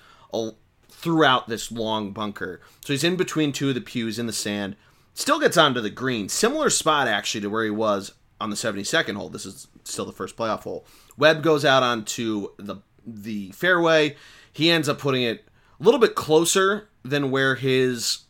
throughout 0.88 1.48
this 1.48 1.72
long 1.72 2.12
bunker. 2.12 2.60
So 2.84 2.92
he's 2.92 3.02
in 3.02 3.16
between 3.16 3.50
two 3.50 3.70
of 3.70 3.74
the 3.74 3.80
pews 3.80 4.20
in 4.20 4.26
the 4.26 4.32
sand. 4.32 4.76
Still 5.16 5.40
gets 5.40 5.56
onto 5.56 5.80
the 5.80 5.88
green. 5.88 6.28
Similar 6.28 6.68
spot, 6.68 7.08
actually, 7.08 7.40
to 7.40 7.48
where 7.48 7.64
he 7.64 7.70
was 7.70 8.12
on 8.38 8.50
the 8.50 8.56
72nd 8.56 9.16
hole. 9.16 9.30
This 9.30 9.46
is 9.46 9.66
still 9.82 10.04
the 10.04 10.12
first 10.12 10.36
playoff 10.36 10.64
hole. 10.64 10.86
Webb 11.16 11.42
goes 11.42 11.64
out 11.64 11.82
onto 11.82 12.48
the 12.58 12.76
the 13.06 13.50
fairway. 13.52 14.14
He 14.52 14.70
ends 14.70 14.90
up 14.90 14.98
putting 14.98 15.22
it 15.22 15.48
a 15.80 15.82
little 15.82 15.98
bit 15.98 16.14
closer 16.14 16.90
than 17.02 17.30
where 17.30 17.54
his 17.54 18.24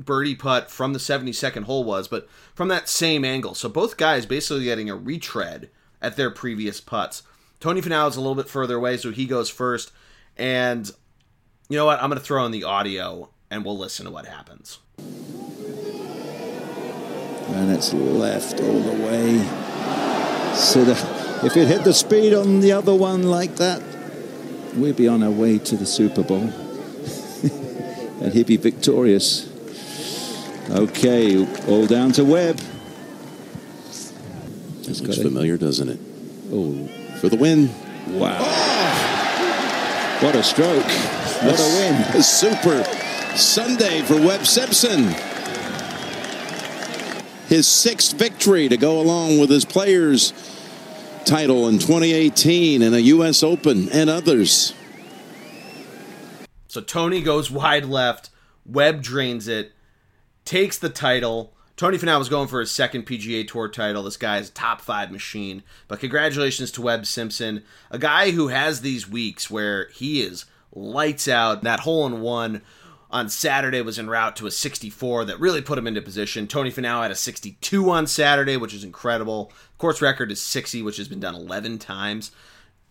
birdie 0.00 0.34
putt 0.34 0.68
from 0.68 0.94
the 0.94 0.98
72nd 0.98 1.64
hole 1.64 1.84
was, 1.84 2.08
but 2.08 2.28
from 2.54 2.66
that 2.68 2.88
same 2.88 3.24
angle. 3.24 3.54
So 3.54 3.68
both 3.68 3.96
guys 3.96 4.26
basically 4.26 4.64
getting 4.64 4.90
a 4.90 4.96
retread 4.96 5.70
at 6.02 6.16
their 6.16 6.30
previous 6.30 6.80
putts. 6.80 7.22
Tony 7.60 7.80
Finau 7.80 8.08
is 8.08 8.16
a 8.16 8.20
little 8.20 8.34
bit 8.34 8.48
further 8.48 8.78
away, 8.78 8.96
so 8.96 9.12
he 9.12 9.26
goes 9.26 9.48
first. 9.48 9.92
And 10.36 10.90
you 11.68 11.76
know 11.76 11.84
what? 11.84 12.02
I'm 12.02 12.10
going 12.10 12.18
to 12.18 12.24
throw 12.24 12.44
in 12.46 12.52
the 12.52 12.64
audio 12.64 13.28
and 13.50 13.64
we'll 13.64 13.76
listen 13.78 14.06
to 14.06 14.12
what 14.12 14.26
happens. 14.26 14.78
And 17.48 17.70
it's 17.72 17.92
left 17.92 18.60
all 18.60 18.80
the 18.80 18.92
way. 19.04 19.38
So 20.54 20.84
the, 20.84 20.92
if 21.44 21.56
it 21.56 21.66
hit 21.66 21.82
the 21.84 21.92
speed 21.92 22.32
on 22.32 22.60
the 22.60 22.72
other 22.72 22.94
one 22.94 23.24
like 23.24 23.56
that, 23.56 23.82
we'd 24.76 24.96
be 24.96 25.08
on 25.08 25.22
our 25.22 25.30
way 25.30 25.58
to 25.58 25.76
the 25.76 25.86
Super 25.86 26.22
Bowl. 26.22 26.42
and 28.22 28.32
he'd 28.32 28.46
be 28.46 28.56
victorious. 28.56 29.48
Okay, 30.70 31.44
all 31.66 31.86
down 31.86 32.12
to 32.12 32.24
Webb. 32.24 32.60
It 34.82 35.00
looks 35.00 35.18
familiar, 35.18 35.56
doesn't 35.56 35.88
it? 35.88 35.98
Oh, 36.52 36.86
For 37.20 37.28
the 37.28 37.36
win. 37.36 37.68
wow. 38.18 38.38
Oh! 38.40 38.96
What 40.20 40.36
a 40.36 40.42
stroke. 40.42 40.84
What 41.42 41.58
a 41.58 41.68
win. 41.78 41.94
A 42.16 42.22
super 42.22 42.84
Sunday 43.36 44.02
for 44.02 44.14
Webb 44.14 44.46
Simpson. 44.46 45.14
His 47.48 47.66
sixth 47.66 48.16
victory 48.16 48.68
to 48.68 48.76
go 48.76 49.00
along 49.00 49.38
with 49.38 49.50
his 49.50 49.64
players 49.64 50.32
title 51.24 51.68
in 51.68 51.78
2018 51.78 52.82
and 52.82 52.94
a 52.94 53.02
U.S. 53.02 53.42
Open 53.42 53.88
and 53.90 54.10
others. 54.10 54.74
So 56.68 56.80
Tony 56.80 57.20
goes 57.22 57.50
wide 57.50 57.84
left, 57.84 58.30
Webb 58.64 59.02
drains 59.02 59.48
it, 59.48 59.72
takes 60.44 60.78
the 60.78 60.88
title. 60.88 61.52
Tony 61.76 61.98
Finau 61.98 62.18
was 62.18 62.28
going 62.28 62.46
for 62.46 62.60
his 62.60 62.70
second 62.70 63.06
PGA 63.06 63.46
Tour 63.46 63.68
title. 63.68 64.02
This 64.02 64.16
guy 64.16 64.38
is 64.38 64.50
a 64.50 64.52
top 64.52 64.80
five 64.80 65.10
machine. 65.10 65.62
But 65.88 66.00
congratulations 66.00 66.70
to 66.72 66.82
Webb 66.82 67.06
Simpson, 67.06 67.64
a 67.90 67.98
guy 67.98 68.30
who 68.32 68.48
has 68.48 68.80
these 68.80 69.08
weeks 69.08 69.50
where 69.50 69.88
he 69.88 70.22
is 70.22 70.44
lights 70.72 71.26
out. 71.26 71.62
That 71.62 71.80
hole 71.80 72.06
in 72.06 72.20
one 72.20 72.62
on 73.10 73.28
Saturday 73.28 73.82
was 73.82 73.98
en 73.98 74.08
route 74.08 74.36
to 74.36 74.46
a 74.46 74.50
64 74.50 75.24
that 75.26 75.40
really 75.40 75.60
put 75.60 75.78
him 75.78 75.86
into 75.86 76.00
position. 76.00 76.46
Tony 76.46 76.70
Finau 76.70 77.02
had 77.02 77.10
a 77.10 77.16
62 77.16 77.90
on 77.90 78.06
Saturday, 78.06 78.56
which 78.56 78.74
is 78.74 78.84
incredible. 78.84 79.52
Course 79.78 80.00
record 80.00 80.30
is 80.30 80.40
60, 80.40 80.82
which 80.82 80.96
has 80.96 81.08
been 81.08 81.20
done 81.20 81.34
11 81.34 81.78
times. 81.78 82.30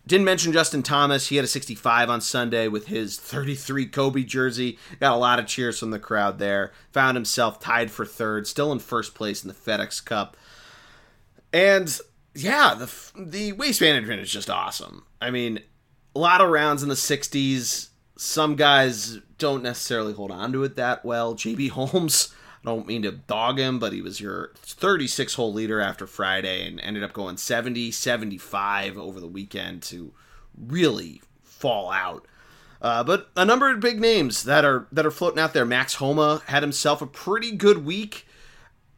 Didn't 0.06 0.24
mention 0.24 0.52
Justin 0.52 0.82
Thomas. 0.82 1.28
He 1.28 1.36
had 1.36 1.44
a 1.44 1.48
65 1.48 2.10
on 2.10 2.20
Sunday 2.20 2.68
with 2.68 2.88
his 2.88 3.18
33 3.18 3.86
Kobe 3.86 4.24
jersey. 4.24 4.78
Got 4.98 5.14
a 5.14 5.16
lot 5.16 5.38
of 5.38 5.46
cheers 5.46 5.78
from 5.78 5.90
the 5.90 5.98
crowd 5.98 6.38
there. 6.38 6.72
Found 6.92 7.16
himself 7.16 7.60
tied 7.60 7.90
for 7.90 8.04
third, 8.04 8.46
still 8.46 8.72
in 8.72 8.78
first 8.78 9.14
place 9.14 9.44
in 9.44 9.48
the 9.48 9.54
FedEx 9.54 10.04
Cup. 10.04 10.36
And 11.52 11.98
yeah, 12.34 12.74
the 12.74 12.92
the 13.16 13.52
waste 13.52 13.80
management 13.80 14.20
is 14.20 14.30
just 14.30 14.50
awesome. 14.50 15.04
I 15.20 15.30
mean, 15.30 15.60
a 16.14 16.18
lot 16.18 16.40
of 16.40 16.50
rounds 16.50 16.82
in 16.82 16.88
the 16.88 16.94
60s. 16.94 17.88
Some 18.16 18.56
guys 18.56 19.18
don't 19.40 19.62
necessarily 19.62 20.12
hold 20.12 20.30
on 20.30 20.52
to 20.52 20.62
it 20.62 20.76
that 20.76 21.04
well. 21.04 21.34
JB 21.34 21.70
Holmes, 21.70 22.32
I 22.62 22.70
don't 22.70 22.86
mean 22.86 23.02
to 23.02 23.10
dog 23.10 23.58
him, 23.58 23.80
but 23.80 23.92
he 23.92 24.02
was 24.02 24.20
your 24.20 24.52
36 24.54 25.34
hole 25.34 25.52
leader 25.52 25.80
after 25.80 26.06
Friday 26.06 26.68
and 26.68 26.78
ended 26.80 27.02
up 27.02 27.12
going 27.12 27.38
70, 27.38 27.90
75 27.90 28.96
over 28.96 29.18
the 29.18 29.26
weekend 29.26 29.82
to 29.84 30.12
really 30.56 31.22
fall 31.42 31.90
out. 31.90 32.26
Uh, 32.82 33.02
but 33.02 33.30
a 33.36 33.44
number 33.44 33.70
of 33.70 33.80
big 33.80 34.00
names 34.00 34.44
that 34.44 34.64
are 34.64 34.86
that 34.92 35.04
are 35.04 35.10
floating 35.10 35.38
out 35.38 35.52
there. 35.52 35.66
Max 35.66 35.94
Homa 35.94 36.42
had 36.46 36.62
himself 36.62 37.02
a 37.02 37.06
pretty 37.06 37.52
good 37.52 37.84
week. 37.84 38.26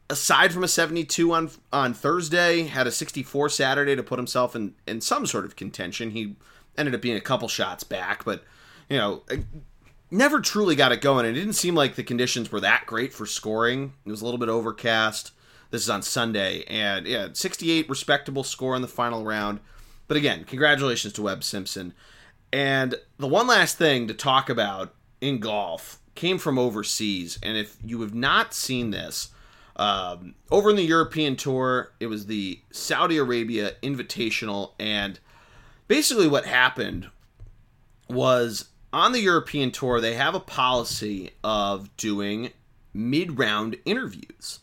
Aside 0.09 0.53
from 0.53 0.63
a 0.63 0.67
72 0.67 1.33
on 1.33 1.49
on 1.71 1.93
Thursday, 1.93 2.63
had 2.63 2.87
a 2.87 2.91
64 2.91 3.49
Saturday 3.49 3.95
to 3.95 4.03
put 4.03 4.19
himself 4.19 4.55
in 4.55 4.75
in 4.87 5.01
some 5.01 5.25
sort 5.25 5.43
of 5.43 5.57
contention. 5.57 6.11
He 6.11 6.35
ended 6.77 6.95
up 6.95 7.01
being 7.01 7.17
a 7.17 7.21
couple 7.21 7.49
shots 7.49 7.83
back, 7.83 8.23
but 8.23 8.43
you 8.89 8.97
know, 8.97 9.23
never 10.13 10.39
truly 10.39 10.75
got 10.75 10.91
it 10.91 11.01
going. 11.01 11.25
It 11.25 11.33
didn't 11.33 11.53
seem 11.53 11.75
like 11.75 11.95
the 11.95 12.03
conditions 12.03 12.51
were 12.51 12.59
that 12.61 12.85
great 12.85 13.13
for 13.13 13.25
scoring. 13.25 13.93
It 14.05 14.11
was 14.11 14.21
a 14.21 14.25
little 14.25 14.39
bit 14.39 14.49
overcast. 14.49 15.31
This 15.71 15.81
is 15.81 15.89
on 15.89 16.03
Sunday, 16.03 16.63
and 16.67 17.07
yeah, 17.07 17.29
68 17.33 17.89
respectable 17.89 18.43
score 18.43 18.75
in 18.75 18.83
the 18.83 18.87
final 18.87 19.25
round. 19.25 19.59
But 20.07 20.17
again, 20.17 20.43
congratulations 20.43 21.13
to 21.13 21.23
Webb 21.23 21.43
Simpson. 21.43 21.93
And 22.51 22.95
the 23.17 23.27
one 23.27 23.47
last 23.47 23.79
thing 23.79 24.07
to 24.07 24.13
talk 24.13 24.49
about 24.49 24.93
in 25.19 25.39
golf 25.39 25.99
came 26.13 26.37
from 26.37 26.59
overseas. 26.59 27.39
And 27.41 27.57
if 27.57 27.77
you 27.83 28.01
have 28.01 28.13
not 28.13 28.53
seen 28.53 28.91
this, 28.91 29.29
um, 29.75 30.35
over 30.51 30.69
in 30.69 30.75
the 30.75 30.83
European 30.83 31.35
Tour, 31.35 31.91
it 31.99 32.05
was 32.05 32.27
the 32.27 32.59
Saudi 32.69 33.17
Arabia 33.17 33.71
Invitational. 33.81 34.73
And 34.77 35.19
basically, 35.87 36.27
what 36.27 36.45
happened 36.45 37.09
was 38.07 38.65
on 38.93 39.11
the 39.11 39.19
European 39.19 39.71
Tour, 39.71 39.99
they 39.99 40.13
have 40.13 40.35
a 40.35 40.39
policy 40.39 41.31
of 41.43 41.95
doing 41.97 42.51
mid 42.93 43.39
round 43.39 43.77
interviews. 43.85 44.59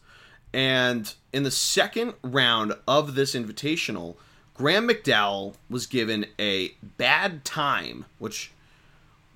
And 0.52 1.12
in 1.32 1.42
the 1.42 1.50
second 1.50 2.14
round 2.22 2.74
of 2.88 3.14
this 3.14 3.34
invitational, 3.34 4.16
Graham 4.54 4.88
McDowell 4.88 5.54
was 5.68 5.86
given 5.86 6.26
a 6.38 6.72
bad 6.96 7.44
time, 7.44 8.04
which 8.18 8.52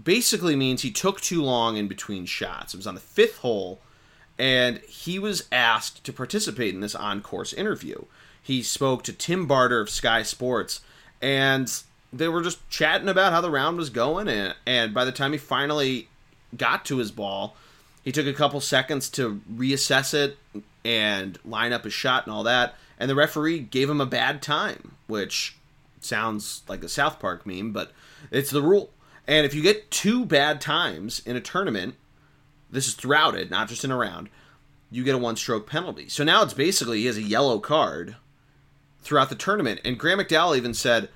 basically 0.03 0.57
means 0.57 0.83
he 0.83 0.91
took 0.91 1.21
too 1.21 1.43
long 1.43 1.77
in 1.77 1.89
between 1.89 2.27
shots. 2.27 2.75
It 2.75 2.79
was 2.79 2.87
on 2.87 2.95
the 2.95 3.01
fifth 3.01 3.39
hole, 3.39 3.81
and 4.39 4.79
he 4.81 5.19
was 5.19 5.49
asked 5.53 6.05
to 6.05 6.13
participate 6.13 6.75
in 6.75 6.81
this 6.81 6.95
on 6.95 7.21
course 7.23 7.53
interview. 7.53 8.05
He 8.43 8.63
spoke 8.63 9.03
to 9.05 9.13
Tim 9.13 9.47
Barter 9.47 9.81
of 9.81 9.89
Sky 9.89 10.23
Sports, 10.23 10.81
and 11.23 11.73
they 12.15 12.29
were 12.29 12.43
just 12.43 12.69
chatting 12.71 13.09
about 13.09 13.33
how 13.33 13.41
the 13.41 13.51
round 13.51 13.77
was 13.77 13.91
going. 13.91 14.29
And, 14.29 14.55
and 14.67 14.95
by 14.95 15.05
the 15.05 15.13
time 15.13 15.33
he 15.33 15.39
finally 15.39 16.09
got 16.57 16.85
to 16.87 16.99
his 16.99 17.11
ball, 17.11 17.57
he 18.03 18.13
took 18.13 18.27
a 18.27 18.33
couple 18.33 18.61
seconds 18.61 19.09
to 19.11 19.41
reassess 19.53 20.15
it 20.15 20.39
and 20.85 21.39
line 21.45 21.73
up 21.73 21.85
his 21.85 21.93
shot 21.93 22.27
and 22.27 22.35
all 22.35 22.45
that. 22.45 22.75
And 22.99 23.11
the 23.11 23.15
referee 23.15 23.61
gave 23.61 23.91
him 23.91 24.01
a 24.01 24.07
bad 24.07 24.43
time, 24.43 24.93
which 25.07 25.57
sounds 26.01 26.63
like 26.69 26.85
a 26.85 26.89
South 26.89 27.19
Park 27.19 27.47
meme, 27.47 27.73
but 27.73 27.93
it's 28.31 28.51
the 28.51 28.63
rule. 28.63 28.91
And 29.27 29.47
if 29.47 29.55
you 29.55 29.63
get 29.63 29.91
two 29.91 30.25
bad 30.25 30.61
times 30.61 31.21
in 31.25 31.35
a 31.35 31.41
tournament, 31.41 31.97
this 32.71 32.87
is 32.87 32.95
throughout 32.95 33.35
it, 33.35 33.51
not 33.51 33.69
just 33.69 33.85
in 33.85 33.91
a 33.91 33.97
round, 33.97 34.29
you 34.91 35.03
get 35.03 35.15
a 35.15 35.19
one 35.19 35.37
stroke 35.37 35.69
penalty. 35.69 36.09
So 36.09 36.23
now 36.23 36.43
it's 36.43 36.55
basically 36.55 37.01
he 37.01 37.07
has 37.07 37.17
a 37.17 37.23
yellow 37.23 37.59
card 37.59 38.17
throughout 39.01 39.31
the 39.31 39.35
tournament. 39.35 39.81
And 39.85 39.99
Graham 39.99 40.19
McDowell 40.19 40.57
even 40.57 40.75
said, 40.75 41.09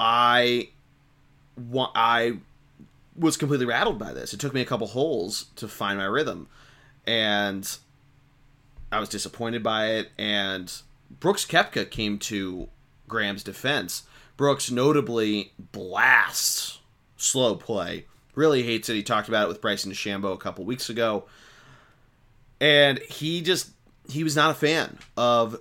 I, 0.00 0.70
I 1.94 2.38
was 3.16 3.36
completely 3.36 3.66
rattled 3.66 3.98
by 3.98 4.14
this. 4.14 4.32
It 4.32 4.40
took 4.40 4.54
me 4.54 4.62
a 4.62 4.64
couple 4.64 4.86
holes 4.86 5.46
to 5.56 5.68
find 5.68 5.98
my 5.98 6.06
rhythm. 6.06 6.48
And 7.06 7.76
I 8.90 8.98
was 8.98 9.10
disappointed 9.10 9.62
by 9.62 9.90
it. 9.90 10.10
And 10.18 10.72
Brooks 11.20 11.44
Koepka 11.44 11.90
came 11.90 12.18
to 12.20 12.68
Graham's 13.06 13.42
defense. 13.42 14.04
Brooks 14.38 14.70
notably 14.70 15.52
blasts 15.58 16.78
slow 17.18 17.54
play. 17.56 18.06
Really 18.34 18.62
hates 18.62 18.88
it. 18.88 18.94
He 18.94 19.02
talked 19.02 19.28
about 19.28 19.44
it 19.44 19.48
with 19.48 19.60
Bryson 19.60 19.92
DeChambeau 19.92 20.32
a 20.32 20.38
couple 20.38 20.64
weeks 20.64 20.88
ago. 20.88 21.26
And 22.58 22.98
he 23.00 23.42
just 23.42 23.70
he 24.08 24.24
was 24.24 24.34
not 24.34 24.50
a 24.50 24.54
fan 24.54 24.98
of 25.16 25.60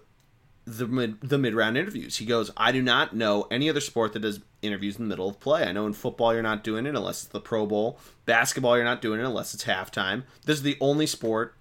the 0.78 0.88
mid, 0.88 1.22
the 1.22 1.38
mid 1.38 1.54
round 1.54 1.78
interviews. 1.78 2.18
He 2.18 2.26
goes, 2.26 2.52
I 2.56 2.72
do 2.72 2.82
not 2.82 3.16
know 3.16 3.48
any 3.50 3.70
other 3.70 3.82
sport 3.82 4.14
that 4.14 4.20
does 4.20 4.40
interviews 4.62 4.98
in 4.98 5.04
the 5.06 5.10
middle 5.10 5.30
of 5.30 5.40
play. 5.40 5.64
I 5.64 5.72
know 5.72 5.88
in 5.88 5.94
football 5.94 6.34
you're 6.34 6.44
not 6.44 6.64
doing 6.64 6.86
it 6.86 6.96
unless 6.96 7.24
it's 7.24 7.32
the 7.32 7.40
Pro 7.40 7.66
Bowl. 7.66 8.00
Basketball 8.26 8.76
you're 8.76 8.86
not 8.86 9.02
doing 9.02 9.20
it 9.20 9.26
unless 9.26 9.54
it's 9.54 9.66
halftime. 9.66 10.24
This 10.46 10.58
is 10.58 10.64
the 10.64 10.78
only 10.80 11.06
sport 11.06 11.56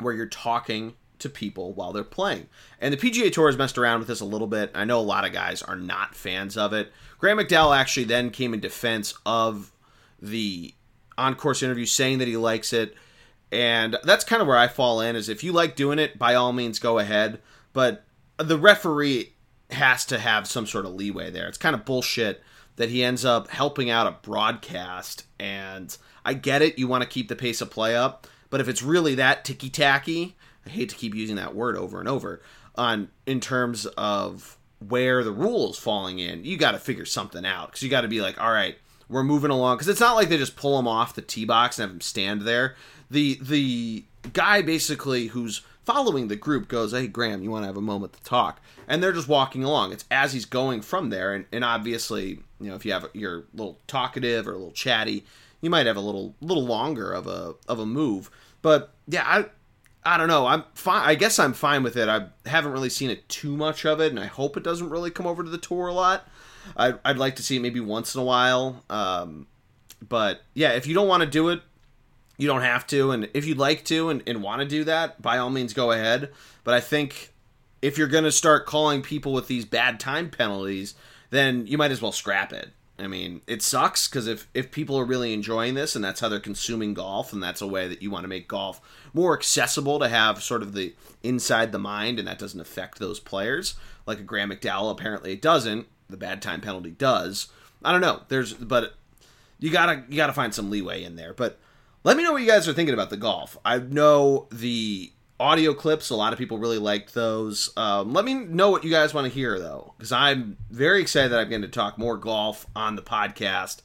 where 0.00 0.14
you're 0.14 0.26
talking 0.26 0.94
to 1.18 1.28
people 1.28 1.72
while 1.72 1.92
they're 1.92 2.04
playing. 2.04 2.46
And 2.80 2.92
the 2.92 2.98
PGA 2.98 3.32
Tour 3.32 3.48
has 3.48 3.56
messed 3.56 3.78
around 3.78 4.00
with 4.00 4.08
this 4.08 4.20
a 4.20 4.26
little 4.26 4.46
bit. 4.46 4.70
I 4.74 4.84
know 4.84 4.98
a 4.98 5.00
lot 5.00 5.24
of 5.24 5.32
guys 5.32 5.62
are 5.62 5.76
not 5.76 6.14
fans 6.14 6.56
of 6.56 6.72
it. 6.72 6.92
Graham 7.18 7.38
McDowell 7.38 7.76
actually 7.76 8.04
then 8.04 8.30
came 8.30 8.52
in 8.52 8.60
defense 8.60 9.14
of 9.24 9.72
the 10.20 10.74
on 11.18 11.34
course 11.34 11.62
interview, 11.62 11.86
saying 11.86 12.18
that 12.18 12.28
he 12.28 12.36
likes 12.36 12.72
it. 12.72 12.94
And 13.50 13.96
that's 14.04 14.24
kind 14.24 14.42
of 14.42 14.48
where 14.48 14.58
I 14.58 14.68
fall 14.68 15.00
in 15.00 15.16
is 15.16 15.28
if 15.28 15.42
you 15.42 15.52
like 15.52 15.76
doing 15.76 15.98
it, 15.98 16.18
by 16.18 16.34
all 16.34 16.52
means 16.52 16.78
go 16.78 16.98
ahead. 16.98 17.40
But 17.72 18.04
the 18.38 18.58
referee 18.58 19.32
has 19.70 20.04
to 20.06 20.18
have 20.18 20.46
some 20.46 20.66
sort 20.66 20.86
of 20.86 20.94
leeway 20.94 21.30
there. 21.30 21.48
It's 21.48 21.58
kind 21.58 21.74
of 21.74 21.84
bullshit 21.84 22.42
that 22.76 22.90
he 22.90 23.02
ends 23.02 23.24
up 23.24 23.48
helping 23.48 23.90
out 23.90 24.06
a 24.06 24.16
broadcast. 24.22 25.24
And 25.38 25.96
I 26.24 26.34
get 26.34 26.62
it, 26.62 26.78
you 26.78 26.88
want 26.88 27.02
to 27.02 27.08
keep 27.08 27.28
the 27.28 27.36
pace 27.36 27.60
of 27.60 27.70
play 27.70 27.96
up. 27.96 28.26
But 28.50 28.60
if 28.60 28.68
it's 28.68 28.82
really 28.82 29.14
that 29.16 29.44
ticky 29.44 29.70
tacky, 29.70 30.36
I 30.64 30.70
hate 30.70 30.90
to 30.90 30.96
keep 30.96 31.14
using 31.14 31.36
that 31.36 31.54
word 31.54 31.76
over 31.76 31.98
and 31.98 32.08
over 32.08 32.42
on 32.76 33.08
in 33.24 33.40
terms 33.40 33.86
of 33.96 34.56
where 34.86 35.24
the 35.24 35.32
rules 35.32 35.78
falling 35.78 36.18
in. 36.18 36.44
You 36.44 36.56
got 36.56 36.72
to 36.72 36.78
figure 36.78 37.04
something 37.04 37.44
out 37.44 37.68
because 37.68 37.82
you 37.82 37.88
got 37.88 38.02
to 38.02 38.08
be 38.08 38.20
like, 38.20 38.40
all 38.40 38.52
right, 38.52 38.76
we're 39.08 39.24
moving 39.24 39.50
along 39.50 39.76
because 39.76 39.88
it's 39.88 40.00
not 40.00 40.16
like 40.16 40.28
they 40.28 40.36
just 40.36 40.56
pull 40.56 40.78
him 40.78 40.88
off 40.88 41.14
the 41.14 41.22
tee 41.22 41.44
box 41.44 41.78
and 41.78 41.88
have 41.88 41.96
him 41.96 42.00
stand 42.00 42.42
there. 42.42 42.76
The 43.10 43.38
the 43.40 44.04
guy 44.32 44.62
basically 44.62 45.28
who's 45.28 45.62
following 45.86 46.28
the 46.28 46.36
group 46.36 46.68
goes, 46.68 46.92
"Hey 46.92 47.06
Graham, 47.06 47.42
you 47.42 47.50
want 47.50 47.62
to 47.62 47.68
have 47.68 47.76
a 47.76 47.82
moment 47.82 48.12
to 48.12 48.22
talk?" 48.22 48.60
And 48.86 49.02
they're 49.02 49.12
just 49.12 49.28
walking 49.28 49.64
along. 49.64 49.92
It's 49.92 50.04
as 50.10 50.32
he's 50.32 50.44
going 50.44 50.82
from 50.82 51.10
there, 51.10 51.32
and, 51.32 51.46
and 51.52 51.64
obviously, 51.64 52.40
you 52.60 52.68
know, 52.68 52.74
if 52.74 52.84
you 52.84 52.92
have 52.92 53.08
you're 53.14 53.38
a 53.38 53.44
little 53.54 53.78
talkative 53.86 54.46
or 54.46 54.52
a 54.52 54.58
little 54.58 54.72
chatty, 54.72 55.24
you 55.60 55.70
might 55.70 55.86
have 55.86 55.96
a 55.96 56.00
little 56.00 56.34
little 56.42 56.66
longer 56.66 57.12
of 57.12 57.26
a 57.26 57.54
of 57.68 57.78
a 57.78 57.86
move. 57.86 58.30
But 58.60 58.92
yeah, 59.08 59.24
I 59.24 59.46
I 60.04 60.18
don't 60.18 60.28
know. 60.28 60.46
I'm 60.46 60.64
fine. 60.74 61.08
I 61.08 61.14
guess 61.14 61.38
I'm 61.38 61.52
fine 61.52 61.82
with 61.82 61.96
it. 61.96 62.08
I 62.08 62.26
haven't 62.48 62.72
really 62.72 62.90
seen 62.90 63.10
it 63.10 63.28
too 63.28 63.56
much 63.56 63.84
of 63.84 64.00
it, 64.00 64.10
and 64.10 64.20
I 64.20 64.26
hope 64.26 64.56
it 64.56 64.62
doesn't 64.62 64.90
really 64.90 65.10
come 65.10 65.26
over 65.26 65.42
to 65.42 65.50
the 65.50 65.58
tour 65.58 65.88
a 65.88 65.92
lot. 65.94 66.28
I'd, 66.76 66.98
I'd 67.04 67.18
like 67.18 67.36
to 67.36 67.42
see 67.42 67.56
it 67.56 67.60
maybe 67.60 67.80
once 67.80 68.14
in 68.14 68.20
a 68.20 68.24
while. 68.24 68.84
Um, 68.90 69.46
but 70.08 70.42
yeah, 70.54 70.70
if 70.72 70.86
you 70.86 70.94
don't 70.94 71.08
want 71.08 71.22
to 71.22 71.28
do 71.28 71.48
it, 71.48 71.60
you 72.36 72.46
don't 72.46 72.62
have 72.62 72.86
to. 72.88 73.10
And 73.10 73.28
if 73.34 73.46
you'd 73.46 73.58
like 73.58 73.84
to 73.86 74.10
and, 74.10 74.22
and 74.26 74.42
want 74.42 74.60
to 74.60 74.68
do 74.68 74.84
that, 74.84 75.20
by 75.20 75.38
all 75.38 75.50
means, 75.50 75.72
go 75.72 75.92
ahead. 75.92 76.30
But 76.64 76.74
I 76.74 76.80
think 76.80 77.32
if 77.82 77.98
you're 77.98 78.08
going 78.08 78.24
to 78.24 78.32
start 78.32 78.66
calling 78.66 79.02
people 79.02 79.32
with 79.32 79.48
these 79.48 79.64
bad 79.64 80.00
time 80.00 80.30
penalties, 80.30 80.94
then 81.30 81.66
you 81.66 81.78
might 81.78 81.90
as 81.90 82.02
well 82.02 82.12
scrap 82.12 82.52
it. 82.52 82.70
I 82.98 83.08
mean, 83.08 83.42
it 83.46 83.60
sucks 83.60 84.08
because 84.08 84.26
if, 84.26 84.48
if 84.54 84.70
people 84.70 84.98
are 84.98 85.04
really 85.04 85.34
enjoying 85.34 85.74
this 85.74 85.94
and 85.94 86.04
that's 86.04 86.20
how 86.20 86.30
they're 86.30 86.40
consuming 86.40 86.94
golf, 86.94 87.32
and 87.32 87.42
that's 87.42 87.60
a 87.60 87.66
way 87.66 87.88
that 87.88 88.00
you 88.00 88.10
want 88.10 88.24
to 88.24 88.28
make 88.28 88.48
golf 88.48 88.80
more 89.12 89.36
accessible 89.36 89.98
to 89.98 90.08
have 90.08 90.42
sort 90.42 90.62
of 90.62 90.72
the 90.72 90.94
inside 91.22 91.72
the 91.72 91.78
mind, 91.78 92.18
and 92.18 92.26
that 92.26 92.38
doesn't 92.38 92.60
affect 92.60 92.98
those 92.98 93.20
players, 93.20 93.74
like 94.06 94.18
a 94.18 94.22
Graham 94.22 94.50
McDowell, 94.50 94.90
apparently 94.90 95.32
it 95.32 95.42
doesn't. 95.42 95.86
The 96.08 96.16
bad 96.16 96.40
time 96.40 96.60
penalty 96.62 96.92
does. 96.92 97.48
I 97.84 97.92
don't 97.92 98.00
know. 98.00 98.22
There's, 98.28 98.54
but 98.54 98.94
you 99.58 99.70
gotta 99.70 100.04
you 100.08 100.16
gotta 100.16 100.32
find 100.32 100.54
some 100.54 100.70
leeway 100.70 101.02
in 101.02 101.16
there. 101.16 101.34
But 101.34 101.58
let 102.06 102.16
me 102.16 102.22
know 102.22 102.30
what 102.30 102.40
you 102.40 102.46
guys 102.46 102.68
are 102.68 102.72
thinking 102.72 102.94
about 102.94 103.10
the 103.10 103.16
golf. 103.16 103.58
I 103.64 103.78
know 103.78 104.46
the 104.52 105.12
audio 105.40 105.74
clips. 105.74 106.08
A 106.08 106.14
lot 106.14 106.32
of 106.32 106.38
people 106.38 106.56
really 106.56 106.78
liked 106.78 107.14
those. 107.14 107.70
Um, 107.76 108.12
let 108.12 108.24
me 108.24 108.34
know 108.34 108.70
what 108.70 108.84
you 108.84 108.92
guys 108.92 109.12
want 109.12 109.26
to 109.26 109.32
hear, 109.32 109.58
though, 109.58 109.92
because 109.98 110.12
I'm 110.12 110.56
very 110.70 111.00
excited 111.00 111.32
that 111.32 111.40
I'm 111.40 111.50
going 111.50 111.62
to 111.62 111.68
talk 111.68 111.98
more 111.98 112.16
golf 112.16 112.64
on 112.76 112.94
the 112.94 113.02
podcast. 113.02 113.78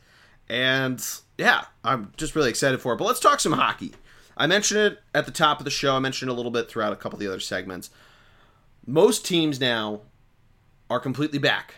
And 0.47 1.03
yeah, 1.39 1.65
I'm 1.84 2.13
just 2.15 2.36
really 2.36 2.51
excited 2.51 2.79
for 2.79 2.93
it. 2.93 2.97
But 2.97 3.05
let's 3.05 3.19
talk 3.19 3.39
some 3.39 3.53
hockey. 3.53 3.93
I 4.38 4.45
mentioned 4.45 4.81
it 4.81 4.99
at 5.15 5.25
the 5.25 5.31
top 5.31 5.57
of 5.57 5.65
the 5.65 5.71
show. 5.71 5.95
I 5.95 5.99
mentioned 5.99 6.29
it 6.29 6.34
a 6.34 6.36
little 6.36 6.51
bit 6.51 6.69
throughout 6.69 6.93
a 6.93 6.97
couple 6.97 7.15
of 7.15 7.21
the 7.21 7.27
other 7.27 7.39
segments. 7.39 7.89
Most 8.86 9.25
teams 9.25 9.60
now 9.60 10.01
are 10.91 10.99
completely 10.99 11.39
back 11.39 11.73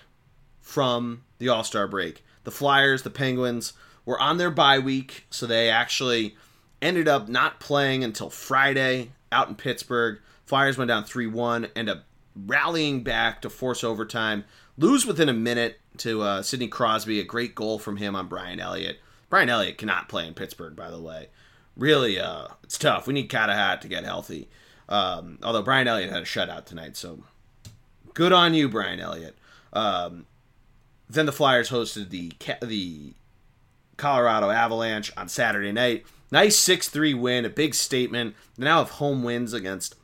from 0.59 1.23
the 1.37 1.47
All 1.47 1.63
Star 1.63 1.87
break. 1.87 2.21
The 2.43 2.51
Flyers, 2.51 3.03
the 3.03 3.09
Penguins 3.09 3.71
were 4.05 4.19
on 4.19 4.37
their 4.37 4.51
bye 4.51 4.79
week, 4.79 5.25
so 5.29 5.45
they 5.45 5.69
actually 5.69 6.35
ended 6.81 7.07
up 7.07 7.29
not 7.29 7.59
playing 7.59 8.03
until 8.03 8.29
Friday 8.29 9.11
out 9.31 9.47
in 9.47 9.55
Pittsburgh. 9.55 10.19
Flyers 10.45 10.77
went 10.77 10.89
down 10.89 11.03
3 11.03 11.27
1, 11.27 11.69
end 11.75 11.89
up 11.89 12.03
rallying 12.35 13.03
back 13.03 13.41
to 13.41 13.49
force 13.49 13.83
overtime, 13.83 14.43
lose 14.77 15.05
within 15.05 15.29
a 15.29 15.33
minute 15.33 15.79
to 15.97 16.21
uh, 16.21 16.41
Sidney 16.41 16.67
Crosby. 16.67 17.19
A 17.19 17.23
great 17.23 17.55
goal 17.55 17.79
from 17.79 17.97
him 17.97 18.15
on 18.15 18.27
Brian 18.27 18.59
Elliott. 18.59 18.99
Brian 19.29 19.49
Elliott 19.49 19.77
cannot 19.77 20.09
play 20.09 20.27
in 20.27 20.33
Pittsburgh, 20.33 20.75
by 20.75 20.91
the 20.91 21.01
way. 21.01 21.29
Really, 21.75 22.19
uh, 22.19 22.47
it's 22.63 22.77
tough. 22.77 23.07
We 23.07 23.13
need 23.13 23.31
Hat 23.31 23.81
to 23.81 23.87
get 23.87 24.03
healthy. 24.03 24.49
Um, 24.89 25.39
although 25.41 25.63
Brian 25.63 25.87
Elliott 25.87 26.11
had 26.11 26.21
a 26.21 26.25
shutout 26.25 26.65
tonight, 26.65 26.95
so 26.95 27.23
good 28.13 28.31
on 28.31 28.53
you, 28.53 28.69
Brian 28.69 28.99
Elliott. 28.99 29.37
Um, 29.71 30.27
then 31.09 31.25
the 31.25 31.31
Flyers 31.31 31.69
hosted 31.69 32.09
the 32.09 32.31
the 32.61 33.13
Colorado 34.03 34.49
Avalanche 34.49 35.13
on 35.15 35.29
Saturday 35.29 35.71
night. 35.71 36.05
Nice 36.29 36.59
6 36.59 36.89
3 36.89 37.13
win, 37.13 37.45
a 37.45 37.49
big 37.49 37.73
statement. 37.73 38.35
They 38.57 38.65
now 38.65 38.79
have 38.79 38.89
home 38.89 39.23
wins 39.23 39.53
against 39.53 39.95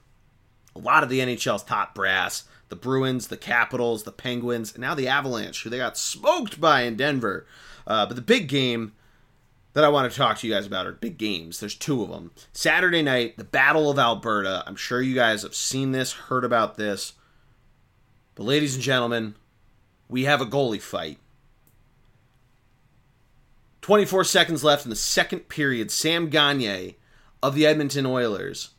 a 0.73 0.79
lot 0.79 1.03
of 1.03 1.09
the 1.09 1.19
NHL's 1.19 1.63
top 1.63 1.93
brass 1.93 2.45
the 2.69 2.77
Bruins, 2.77 3.27
the 3.27 3.35
Capitals, 3.35 4.03
the 4.03 4.13
Penguins, 4.13 4.71
and 4.73 4.79
now 4.79 4.95
the 4.95 5.09
Avalanche, 5.09 5.63
who 5.63 5.69
they 5.69 5.79
got 5.79 5.97
smoked 5.97 6.61
by 6.61 6.83
in 6.83 6.95
Denver. 6.95 7.45
Uh, 7.85 8.05
but 8.05 8.15
the 8.15 8.21
big 8.21 8.47
game 8.47 8.93
that 9.73 9.83
I 9.83 9.89
want 9.89 10.09
to 10.09 10.17
talk 10.17 10.37
to 10.37 10.47
you 10.47 10.53
guys 10.53 10.65
about 10.67 10.87
are 10.87 10.93
big 10.93 11.17
games. 11.17 11.59
There's 11.59 11.75
two 11.75 12.01
of 12.01 12.09
them. 12.09 12.31
Saturday 12.53 13.01
night, 13.01 13.37
the 13.37 13.43
Battle 13.43 13.89
of 13.89 13.99
Alberta. 13.99 14.63
I'm 14.65 14.77
sure 14.77 15.01
you 15.01 15.15
guys 15.15 15.41
have 15.41 15.55
seen 15.55 15.91
this, 15.91 16.13
heard 16.13 16.45
about 16.45 16.77
this. 16.77 17.13
But, 18.35 18.43
ladies 18.43 18.75
and 18.75 18.83
gentlemen, 18.83 19.35
we 20.07 20.23
have 20.23 20.39
a 20.39 20.45
goalie 20.45 20.81
fight. 20.81 21.17
24 23.89 24.23
seconds 24.23 24.63
left 24.63 24.85
in 24.85 24.91
the 24.91 24.95
second 24.95 25.49
period. 25.49 25.89
Sam 25.89 26.29
Gagner 26.29 26.91
of 27.41 27.55
the 27.55 27.65
Edmonton 27.65 28.05
Oilers 28.05 28.69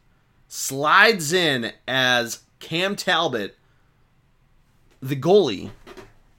slides 0.46 1.33
in 1.33 1.73
as 1.88 2.44
Cam 2.61 2.94
Talbot, 2.94 3.59
the 5.03 5.16
goalie 5.16 5.70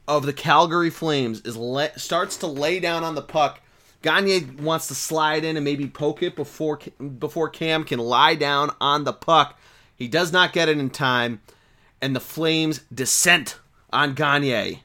of 0.07 0.25
the 0.25 0.31
Calgary 0.31 0.89
Flames, 0.89 1.41
is 1.41 1.57
le- 1.57 1.99
starts 1.99 2.37
to 2.37 2.47
lay 2.47 2.79
down 2.79 3.03
on 3.03 3.13
the 3.13 3.21
puck. 3.21 3.59
Gagner 4.03 4.39
wants 4.63 4.87
to 4.87 4.95
slide 4.95 5.43
in 5.43 5.57
and 5.57 5.65
maybe 5.65 5.87
poke 5.87 6.23
it 6.23 6.37
before 6.37 6.79
before 7.19 7.49
Cam 7.49 7.83
can 7.83 7.99
lie 7.99 8.35
down 8.35 8.73
on 8.79 9.03
the 9.03 9.11
puck. 9.11 9.59
He 9.97 10.07
does 10.07 10.31
not 10.31 10.53
get 10.53 10.69
it 10.69 10.77
in 10.77 10.91
time, 10.91 11.41
and 12.01 12.15
the 12.15 12.21
Flames 12.21 12.79
descent 12.93 13.59
on 13.89 14.13
Gagner. 14.13 14.79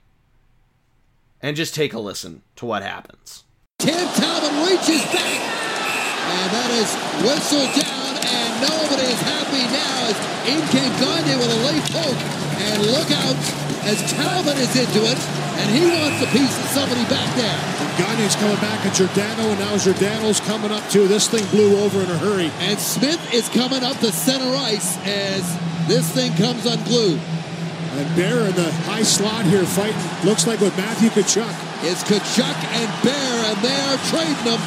And 1.40 1.56
just 1.56 1.72
take 1.72 1.92
a 1.92 2.00
listen 2.00 2.42
to 2.56 2.66
what 2.66 2.82
happens. 2.82 3.44
Cam 3.78 4.08
Talbot 4.16 4.50
reaches 4.64 5.04
back. 5.12 5.36
And 5.36 6.48
that 6.48 6.70
is 6.80 6.88
whistled 7.20 7.68
down, 7.76 8.12
and 8.24 8.50
nobody 8.64 9.04
is 9.04 9.20
happy 9.20 9.62
now 9.68 10.08
as 10.08 10.16
in 10.48 10.60
came 10.72 10.92
Gagner 10.96 11.36
with 11.36 11.52
a 11.52 11.60
late 11.68 11.84
poke. 11.92 12.22
And 12.56 12.82
look 12.88 13.10
out 13.12 13.36
as 13.84 14.00
Talbot 14.10 14.56
is 14.56 14.72
into 14.74 15.04
it, 15.04 15.20
and 15.60 15.66
he 15.76 15.84
wants 15.92 16.24
a 16.24 16.28
piece 16.32 16.56
of 16.56 16.66
somebody 16.72 17.04
back 17.12 17.28
there. 17.36 17.60
Gagner's 18.00 18.34
coming 18.36 18.56
back 18.64 18.80
at 18.86 18.94
Giordano, 18.96 19.44
and 19.44 19.60
now 19.60 19.76
Giordano's 19.76 20.40
coming 20.40 20.72
up 20.72 20.88
too. 20.88 21.06
This 21.06 21.28
thing 21.28 21.44
blew 21.52 21.76
over 21.84 22.00
in 22.00 22.10
a 22.10 22.16
hurry. 22.16 22.50
And 22.60 22.78
Smith 22.80 23.20
is 23.34 23.46
coming 23.50 23.84
up 23.84 23.98
the 23.98 24.10
center 24.10 24.56
ice 24.56 24.96
as 25.04 25.44
this 25.86 26.10
thing 26.10 26.32
comes 26.34 26.64
unglued. 26.64 27.20
And 27.20 28.16
Bear 28.16 28.40
in 28.48 28.54
the 28.56 28.72
high 28.88 29.02
slot 29.02 29.44
here 29.44 29.64
fighting. 29.64 30.00
Looks 30.24 30.46
like 30.46 30.60
with 30.60 30.76
Matthew 30.76 31.10
Tkachuk. 31.10 31.75
It's 31.86 32.02
Tkachuk 32.02 32.58
and 32.74 32.90
Bear, 33.06 33.34
and 33.46 33.58
they're 33.62 33.98
trading 34.10 34.42
them. 34.42 34.58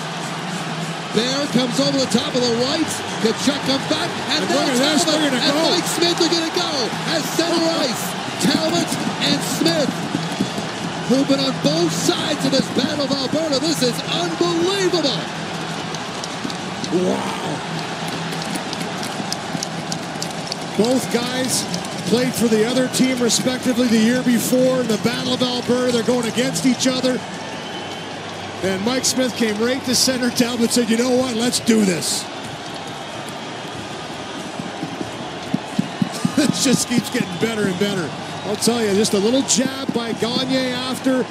Bear 1.11 1.43
comes 1.51 1.75
over 1.83 1.99
the 1.99 2.07
top 2.15 2.31
of 2.31 2.39
the 2.39 2.55
right. 2.63 2.87
Tkachuk 3.19 3.59
comes 3.67 3.83
back, 3.91 4.07
and, 4.31 4.39
And 4.39 4.55
now 4.55 4.95
Talbot 5.03 5.35
and 5.35 5.51
go. 5.51 5.67
Mike 5.67 5.83
Smith 5.83 6.15
are 6.15 6.31
going 6.31 6.47
to 6.47 6.55
go 6.55 6.71
at 7.11 7.19
center 7.35 7.59
ice. 7.83 8.03
Talbot 8.39 8.87
and 9.27 9.39
Smith, 9.59 9.91
who've 11.11 11.27
been 11.27 11.43
on 11.43 11.51
both 11.61 11.91
sides 11.91 12.45
of 12.45 12.51
this 12.55 12.67
Battle 12.71 13.03
of 13.03 13.11
Alberta. 13.11 13.59
This 13.59 13.83
is 13.83 13.99
unbelievable. 14.15 15.19
Wow. 17.03 17.59
Both 20.77 21.13
guys 21.13 21.67
played 22.09 22.33
for 22.33 22.47
the 22.47 22.65
other 22.65 22.87
team 22.87 23.21
respectively 23.21 23.87
the 23.87 23.99
year 23.99 24.23
before 24.23 24.81
in 24.81 24.87
the 24.87 24.97
Battle 25.03 25.31
of 25.31 25.43
Alberta. 25.43 25.91
They're 25.91 26.01
going 26.01 26.25
against 26.25 26.65
each 26.65 26.87
other. 26.87 27.21
And 28.63 28.83
Mike 28.83 29.05
Smith 29.05 29.35
came 29.35 29.55
right 29.59 29.83
to 29.85 29.93
center. 29.93 30.31
Talbot 30.31 30.71
said, 30.71 30.89
you 30.89 30.97
know 30.97 31.11
what? 31.11 31.35
Let's 31.35 31.59
do 31.59 31.85
this. 31.85 32.23
this 36.35 36.63
just 36.63 36.89
keeps 36.89 37.11
getting 37.11 37.29
better 37.39 37.67
and 37.67 37.79
better. 37.79 38.09
I'll 38.45 38.55
tell 38.55 38.83
you, 38.83 38.91
just 38.95 39.13
a 39.13 39.19
little 39.19 39.43
jab 39.43 39.93
by 39.93 40.13
Gagner 40.13 40.73
after. 40.73 41.27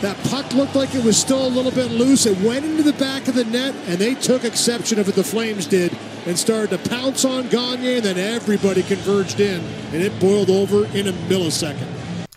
That 0.00 0.16
puck 0.24 0.52
looked 0.52 0.74
like 0.74 0.96
it 0.96 1.04
was 1.04 1.16
still 1.16 1.46
a 1.46 1.48
little 1.48 1.72
bit 1.72 1.92
loose. 1.92 2.26
It 2.26 2.40
went 2.40 2.64
into 2.64 2.82
the 2.82 2.92
back 2.94 3.28
of 3.28 3.36
the 3.36 3.44
net, 3.44 3.74
and 3.86 3.98
they 3.98 4.14
took 4.14 4.44
exception 4.44 4.98
of 4.98 5.08
it, 5.08 5.14
the 5.14 5.24
Flames 5.24 5.66
did, 5.66 5.96
and 6.28 6.38
started 6.38 6.70
to 6.70 6.90
pounce 6.90 7.24
on 7.24 7.48
Gagner, 7.48 7.96
and 7.96 8.04
then 8.04 8.18
everybody 8.18 8.82
converged 8.82 9.40
in, 9.40 9.60
and 9.92 10.02
it 10.02 10.20
boiled 10.20 10.50
over 10.50 10.84
in 10.96 11.08
a 11.08 11.12
millisecond. 11.12 11.88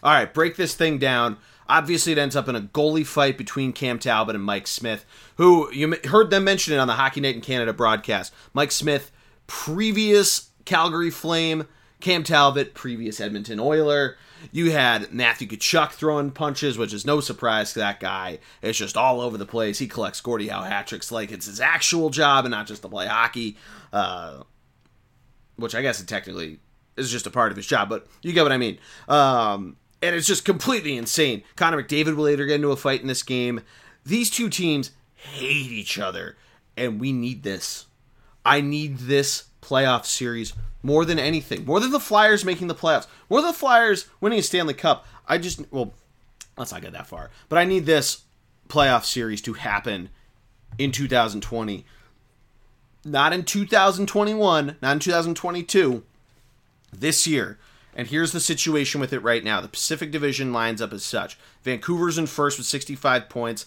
All 0.02 0.14
right, 0.14 0.34
break 0.34 0.56
this 0.56 0.74
thing 0.74 0.98
down. 0.98 1.38
Obviously, 1.68 2.14
it 2.14 2.18
ends 2.18 2.36
up 2.36 2.48
in 2.48 2.56
a 2.56 2.62
goalie 2.62 3.06
fight 3.06 3.38
between 3.38 3.74
Cam 3.74 4.00
Talbot 4.00 4.36
and 4.36 4.44
Mike 4.44 4.68
Smith, 4.68 5.06
who 5.36 5.72
you 5.74 5.94
heard 6.06 6.30
them 6.30 6.46
mention 6.46 6.74
it 6.74 6.78
on 6.78 6.88
the 6.88 6.94
Hockey 6.94 7.20
Night 7.20 7.36
in 7.36 7.42
Canada 7.42 7.74
broadcast. 7.74 8.34
Mike 8.54 8.72
Smith, 8.72 9.12
previous 9.46 10.52
Calgary 10.64 11.10
Flame, 11.10 11.68
Cam 12.00 12.24
Talbot, 12.24 12.74
previous 12.74 13.20
Edmonton 13.20 13.60
Oiler. 13.60 14.16
You 14.52 14.72
had 14.72 15.14
Matthew 15.14 15.48
Tkachuk 15.48 15.92
throwing 15.92 16.32
punches, 16.32 16.78
which 16.78 16.94
is 16.94 17.06
no 17.06 17.20
surprise 17.20 17.74
to 17.74 17.80
that 17.80 18.00
guy. 18.00 18.40
It's 18.62 18.78
just 18.78 18.98
all 18.98 19.22
over 19.22 19.38
the 19.38 19.46
place. 19.46 19.80
He 19.80 19.88
collects 19.88 20.22
Gordie 20.22 20.48
Howe 20.48 20.64
hat 20.64 20.88
tricks 20.88 21.12
like 21.12 21.32
it's 21.32 21.46
his 21.46 21.60
actual 21.60 22.10
job 22.10 22.46
and 22.46 22.52
not 22.52 22.68
just 22.68 22.82
to 22.82 22.90
play 22.90 23.08
hockey, 23.08 23.58
uh, 23.94 24.44
which 25.56 25.76
I 25.76 25.82
guess 25.82 26.04
technically 26.04 26.60
is 26.98 27.12
just 27.12 27.28
a 27.28 27.32
part 27.32 27.52
of 27.52 27.58
his 27.58 27.68
job, 27.68 27.90
but 27.90 28.08
you 28.22 28.34
get 28.34 28.44
what 28.44 28.52
I 28.52 28.58
mean. 28.58 28.78
Um, 29.08 29.78
and 30.02 30.16
it's 30.16 30.28
just 30.28 30.46
completely 30.46 30.98
insane. 30.98 31.44
Connor 31.56 31.82
McDavid 31.82 32.16
will 32.16 32.24
later 32.24 32.46
get 32.46 32.56
into 32.56 32.72
a 32.72 32.76
fight 32.76 33.02
in 33.02 33.08
this 33.08 33.24
game. 33.24 33.62
These 34.06 34.30
two 34.30 34.50
teams 34.50 34.92
hate 35.14 35.72
each 35.72 36.00
other, 36.00 36.38
and 36.76 37.00
we 37.00 37.12
need 37.12 37.44
this. 37.44 37.86
I 38.44 38.62
need 38.62 38.98
this 38.98 39.46
playoff 39.62 40.06
series 40.06 40.54
more 40.84 41.06
than 41.06 41.20
anything. 41.20 41.66
More 41.66 41.80
than 41.80 41.92
the 41.92 42.00
Flyers 42.00 42.46
making 42.46 42.68
the 42.68 42.76
playoffs. 42.76 43.08
More 43.30 43.42
than 43.42 43.52
the 43.52 43.58
Flyers 43.58 44.08
winning 44.20 44.40
a 44.40 44.44
Stanley 44.44 44.74
Cup. 44.74 45.06
I 45.28 45.38
just, 45.38 45.72
well, 45.72 45.94
let's 46.58 46.72
not 46.72 46.82
get 46.82 46.94
that 46.94 47.08
far. 47.08 47.30
But 47.50 47.60
I 47.60 47.66
need 47.66 47.86
this 47.86 48.24
playoff 48.68 49.06
series 49.06 49.42
to 49.44 49.54
happen 49.54 50.10
in 50.78 50.92
2020. 50.92 51.86
Not 53.04 53.34
in 53.34 53.44
2021, 53.44 54.78
not 54.82 54.92
in 54.92 55.00
2022, 55.00 56.04
this 56.94 57.26
year. 57.26 57.58
And 57.96 58.08
here's 58.08 58.32
the 58.32 58.40
situation 58.40 59.02
with 59.02 59.12
it 59.12 59.20
right 59.20 59.44
now. 59.44 59.60
The 59.60 59.68
Pacific 59.68 60.12
Division 60.12 60.54
lines 60.54 60.82
up 60.82 60.94
as 60.94 61.04
such. 61.04 61.38
Vancouver's 61.64 62.18
in 62.18 62.28
first 62.28 62.58
with 62.58 62.68
65 62.68 63.28
points. 63.28 63.66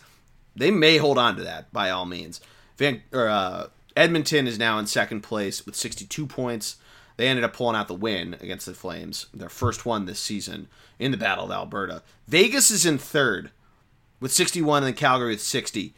They 0.56 0.70
may 0.70 0.96
hold 0.96 1.18
on 1.18 1.36
to 1.36 1.42
that 1.42 1.72
by 1.72 1.90
all 1.90 2.06
means. 2.06 2.40
Van, 2.76 3.02
or, 3.12 3.28
uh, 3.28 3.66
Edmonton 3.96 4.46
is 4.46 4.58
now 4.58 4.78
in 4.78 4.86
second 4.86 5.22
place 5.22 5.66
with 5.66 5.76
62 5.76 6.26
points. 6.26 6.76
They 7.16 7.28
ended 7.28 7.44
up 7.44 7.52
pulling 7.52 7.76
out 7.76 7.88
the 7.88 7.94
win 7.94 8.34
against 8.40 8.66
the 8.66 8.74
Flames, 8.74 9.26
their 9.32 9.48
first 9.48 9.86
one 9.86 10.06
this 10.06 10.18
season 10.18 10.68
in 10.98 11.12
the 11.12 11.16
Battle 11.16 11.44
of 11.44 11.50
Alberta. 11.52 12.02
Vegas 12.26 12.70
is 12.70 12.84
in 12.84 12.98
third 12.98 13.50
with 14.20 14.32
61 14.32 14.84
and 14.84 14.96
Calgary 14.96 15.30
with 15.30 15.40
60. 15.40 15.94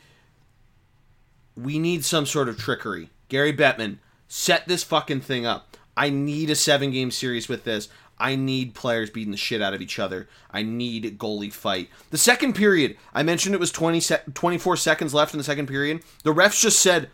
We 1.57 1.79
need 1.79 2.05
some 2.05 2.27
sort 2.27 2.49
of 2.49 2.59
trickery. 2.59 3.09
Gary 3.29 3.53
Bettman, 3.53 3.99
set 4.29 4.69
this 4.69 4.85
fucking 4.85 5.23
thing 5.23 5.47
up. 5.47 5.77
I 5.97 6.11
need 6.11 6.51
a 6.51 6.55
seven 6.55 6.91
game 6.91 7.11
series 7.11 7.49
with 7.49 7.65
this. 7.65 7.89
I 8.19 8.35
need 8.37 8.75
players 8.75 9.11
beating 9.11 9.31
the 9.31 9.37
shit 9.37 9.63
out 9.63 9.75
of 9.75 9.83
each 9.83 9.99
other. 9.99 10.29
I 10.51 10.63
need 10.63 11.19
goalie 11.19 11.53
fight. 11.53 11.89
The 12.11 12.19
second 12.19 12.55
period, 12.55 12.97
I 13.15 13.23
mentioned 13.23 13.55
it 13.55 13.61
was 13.61 13.73
20 13.73 14.01
se- 14.01 14.23
24 14.35 14.77
seconds 14.77 15.15
left 15.15 15.35
in 15.35 15.39
the 15.39 15.45
second 15.45 15.67
period. 15.67 16.03
The 16.25 16.33
refs 16.33 16.61
just 16.61 16.81
said, 16.81 17.11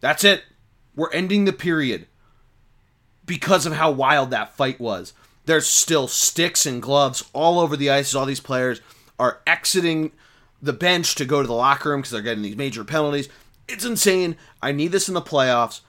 that's 0.00 0.24
it. 0.24 0.44
We're 0.96 1.12
ending 1.12 1.44
the 1.44 1.52
period 1.52 2.06
because 3.26 3.66
of 3.66 3.74
how 3.74 3.90
wild 3.90 4.30
that 4.30 4.56
fight 4.56 4.80
was. 4.80 5.12
There's 5.46 5.66
still 5.66 6.08
sticks 6.08 6.66
and 6.66 6.80
gloves 6.80 7.24
all 7.32 7.60
over 7.60 7.76
the 7.76 7.90
ice. 7.90 8.08
as 8.08 8.14
All 8.14 8.26
these 8.26 8.40
players 8.40 8.80
are 9.18 9.40
exiting 9.46 10.12
the 10.62 10.72
bench 10.72 11.14
to 11.16 11.24
go 11.24 11.42
to 11.42 11.46
the 11.46 11.52
locker 11.54 11.90
room 11.90 12.00
because 12.00 12.12
they're 12.12 12.22
getting 12.22 12.42
these 12.42 12.56
major 12.56 12.84
penalties. 12.84 13.28
It's 13.68 13.84
insane. 13.84 14.36
I 14.62 14.72
need 14.72 14.92
this 14.92 15.08
in 15.08 15.14
the 15.14 15.22
playoffs 15.22 15.80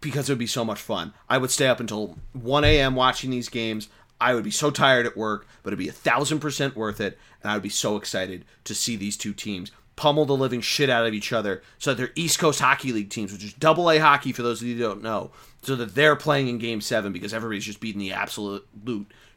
because 0.00 0.28
it 0.28 0.32
would 0.32 0.38
be 0.38 0.46
so 0.46 0.64
much 0.64 0.80
fun. 0.80 1.12
I 1.28 1.38
would 1.38 1.50
stay 1.50 1.66
up 1.66 1.80
until 1.80 2.16
1 2.32 2.64
a.m. 2.64 2.94
watching 2.94 3.30
these 3.30 3.48
games. 3.48 3.88
I 4.20 4.34
would 4.34 4.44
be 4.44 4.50
so 4.50 4.70
tired 4.70 5.06
at 5.06 5.16
work, 5.16 5.46
but 5.62 5.70
it'd 5.70 5.78
be 5.78 5.88
a 5.88 5.92
thousand 5.92 6.38
percent 6.38 6.76
worth 6.76 7.00
it, 7.00 7.18
and 7.42 7.50
I 7.50 7.54
would 7.54 7.62
be 7.62 7.68
so 7.68 7.96
excited 7.96 8.44
to 8.64 8.74
see 8.74 8.96
these 8.96 9.16
two 9.16 9.32
teams 9.32 9.72
pummel 9.96 10.24
the 10.24 10.36
living 10.36 10.60
shit 10.60 10.90
out 10.90 11.06
of 11.06 11.14
each 11.14 11.32
other 11.32 11.62
so 11.78 11.90
that 11.90 11.96
they're 11.96 12.12
East 12.14 12.38
Coast 12.38 12.60
Hockey 12.60 12.92
League 12.92 13.10
teams, 13.10 13.32
which 13.32 13.44
is 13.44 13.52
double 13.52 13.90
A 13.90 13.98
hockey 13.98 14.32
for 14.32 14.42
those 14.42 14.60
of 14.60 14.66
you 14.66 14.74
who 14.74 14.82
don't 14.82 15.02
know, 15.02 15.30
so 15.64 15.76
that 15.76 15.94
they're 15.94 16.16
playing 16.16 16.48
in 16.48 16.58
game 16.58 16.80
seven 16.80 17.12
because 17.12 17.34
everybody's 17.34 17.64
just 17.64 17.80
beating 17.80 18.00
the 18.00 18.12
absolute 18.12 18.66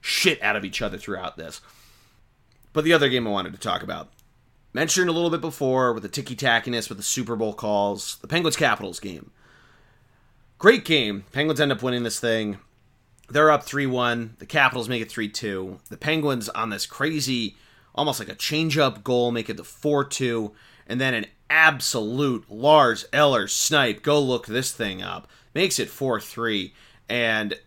shit 0.02 0.42
out 0.42 0.56
of 0.56 0.66
each 0.66 0.82
other 0.82 0.98
throughout 0.98 1.38
this. 1.38 1.62
But 2.74 2.84
the 2.84 2.94
other 2.94 3.10
game 3.10 3.28
I 3.28 3.32
wanted 3.32 3.54
to 3.54 3.60
talk 3.60 3.84
about, 3.84 4.10
mentioned 4.74 5.10
a 5.10 5.14
little 5.14 5.30
bit 5.30 5.42
before 5.42 5.94
with 5.94 6.04
the 6.04 6.10
ticky 6.10 6.36
tackiness 6.36 6.90
with 6.90 6.98
the 6.98 7.04
Super 7.04 7.36
Bowl 7.36 7.54
calls, 7.54 8.18
the 8.18 8.28
Penguins 8.28 8.56
Capitals 8.56 9.00
game. 9.00 9.32
Great 10.60 10.86
game. 10.86 11.24
Penguins 11.32 11.60
end 11.60 11.72
up 11.72 11.84
winning 11.84 12.04
this 12.04 12.20
thing. 12.20 12.58
They're 13.30 13.52
up 13.52 13.64
3 13.64 13.86
1. 13.86 14.36
The 14.40 14.46
Capitals 14.46 14.90
make 14.90 15.02
it 15.02 15.12
3 15.12 15.30
2. 15.30 15.80
The 15.90 15.98
Penguins 15.98 16.50
on 16.50 16.70
this 16.70 16.86
crazy, 16.86 17.58
almost 17.94 18.20
like 18.20 18.30
a 18.30 18.36
change 18.36 18.78
up 18.78 19.04
goal, 19.04 19.32
make 19.32 19.50
it 19.50 19.58
the 19.58 19.64
4 19.64 20.06
2. 20.06 20.54
And 20.88 21.02
then 21.02 21.14
an 21.14 21.26
absolute 21.50 22.50
Lars 22.50 23.06
Eller 23.12 23.48
snipe. 23.48 24.02
Go 24.02 24.20
look 24.22 24.48
this 24.48 24.72
thing 24.72 25.02
up. 25.02 25.28
Makes 25.58 25.80
it 25.80 25.90
4 25.90 26.22
3. 26.22 26.72
And 27.10 27.58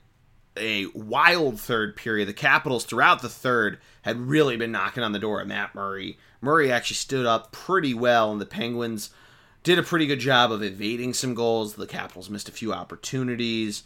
a 0.56 0.86
wild 0.94 1.58
third 1.58 1.96
period. 1.96 2.28
The 2.28 2.32
Capitals 2.32 2.84
throughout 2.84 3.20
the 3.20 3.28
third 3.28 3.80
had 4.02 4.16
really 4.16 4.56
been 4.56 4.70
knocking 4.70 5.02
on 5.02 5.10
the 5.10 5.18
door 5.18 5.40
of 5.40 5.48
Matt 5.48 5.74
Murray. 5.74 6.16
Murray 6.40 6.70
actually 6.70 6.94
stood 6.94 7.26
up 7.26 7.50
pretty 7.50 7.92
well, 7.92 8.30
and 8.30 8.40
the 8.40 8.46
Penguins 8.46 9.10
did 9.64 9.76
a 9.76 9.82
pretty 9.82 10.06
good 10.06 10.20
job 10.20 10.52
of 10.52 10.62
evading 10.62 11.14
some 11.14 11.34
goals. 11.34 11.74
The 11.74 11.84
Capitals 11.84 12.30
missed 12.30 12.48
a 12.48 12.52
few 12.52 12.72
opportunities, 12.72 13.82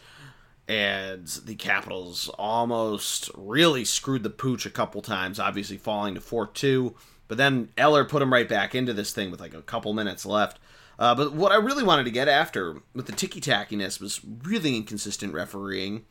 and 0.69 1.27
the 1.27 1.55
Capitals 1.55 2.29
almost 2.39 3.31
really 3.35 3.87
screwed 3.87 4.23
the 4.23 4.29
pooch 4.29 4.67
a 4.67 4.71
couple 4.71 5.01
times, 5.01 5.41
obviously 5.41 5.79
falling 5.79 6.15
to 6.15 6.21
4 6.21 6.49
2. 6.49 6.95
But 7.27 7.39
then 7.39 7.71
Eller 7.79 8.05
put 8.05 8.21
him 8.21 8.35
right 8.35 8.51
back 8.51 8.75
into 8.75 8.93
this 8.93 9.15
thing 9.15 9.31
with 9.31 9.41
like 9.41 9.55
a 9.55 9.63
couple 9.63 9.95
minutes 9.95 10.27
left. 10.27 10.59
Uh, 10.99 11.15
but 11.15 11.33
what 11.33 11.53
I 11.53 11.57
really 11.57 11.83
wanted 11.83 12.05
to 12.05 12.11
get 12.11 12.29
after 12.29 12.81
with 12.95 13.07
the 13.07 13.13
ticky 13.13 13.41
tackiness 13.41 14.01
was 14.01 14.21
really 14.43 14.77
inconsistent 14.77 15.35
refereeing 15.35 16.05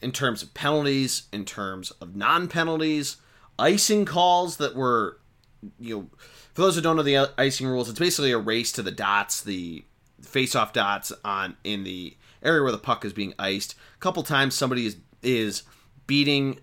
in 0.00 0.12
terms 0.12 0.42
of 0.42 0.54
penalties, 0.54 1.24
in 1.32 1.44
terms 1.44 1.90
of 1.92 2.16
non 2.16 2.48
penalties, 2.48 3.16
icing 3.58 4.04
calls 4.04 4.56
that 4.58 4.74
were, 4.74 5.18
you 5.78 5.96
know, 5.96 6.06
for 6.54 6.62
those 6.62 6.74
who 6.76 6.80
don't 6.80 6.96
know 6.96 7.02
the 7.02 7.30
icing 7.38 7.66
rules, 7.66 7.88
it's 7.88 7.98
basically 7.98 8.32
a 8.32 8.38
race 8.38 8.72
to 8.72 8.82
the 8.82 8.90
dots, 8.90 9.40
the 9.42 9.84
face-off 10.22 10.72
dots 10.72 11.12
on 11.24 11.56
in 11.64 11.84
the 11.84 12.16
area 12.42 12.62
where 12.62 12.72
the 12.72 12.78
puck 12.78 13.04
is 13.04 13.12
being 13.12 13.34
iced. 13.38 13.74
A 13.96 13.98
couple 13.98 14.22
times 14.22 14.54
somebody 14.54 14.86
is 14.86 14.96
is 15.22 15.62
beating 16.06 16.58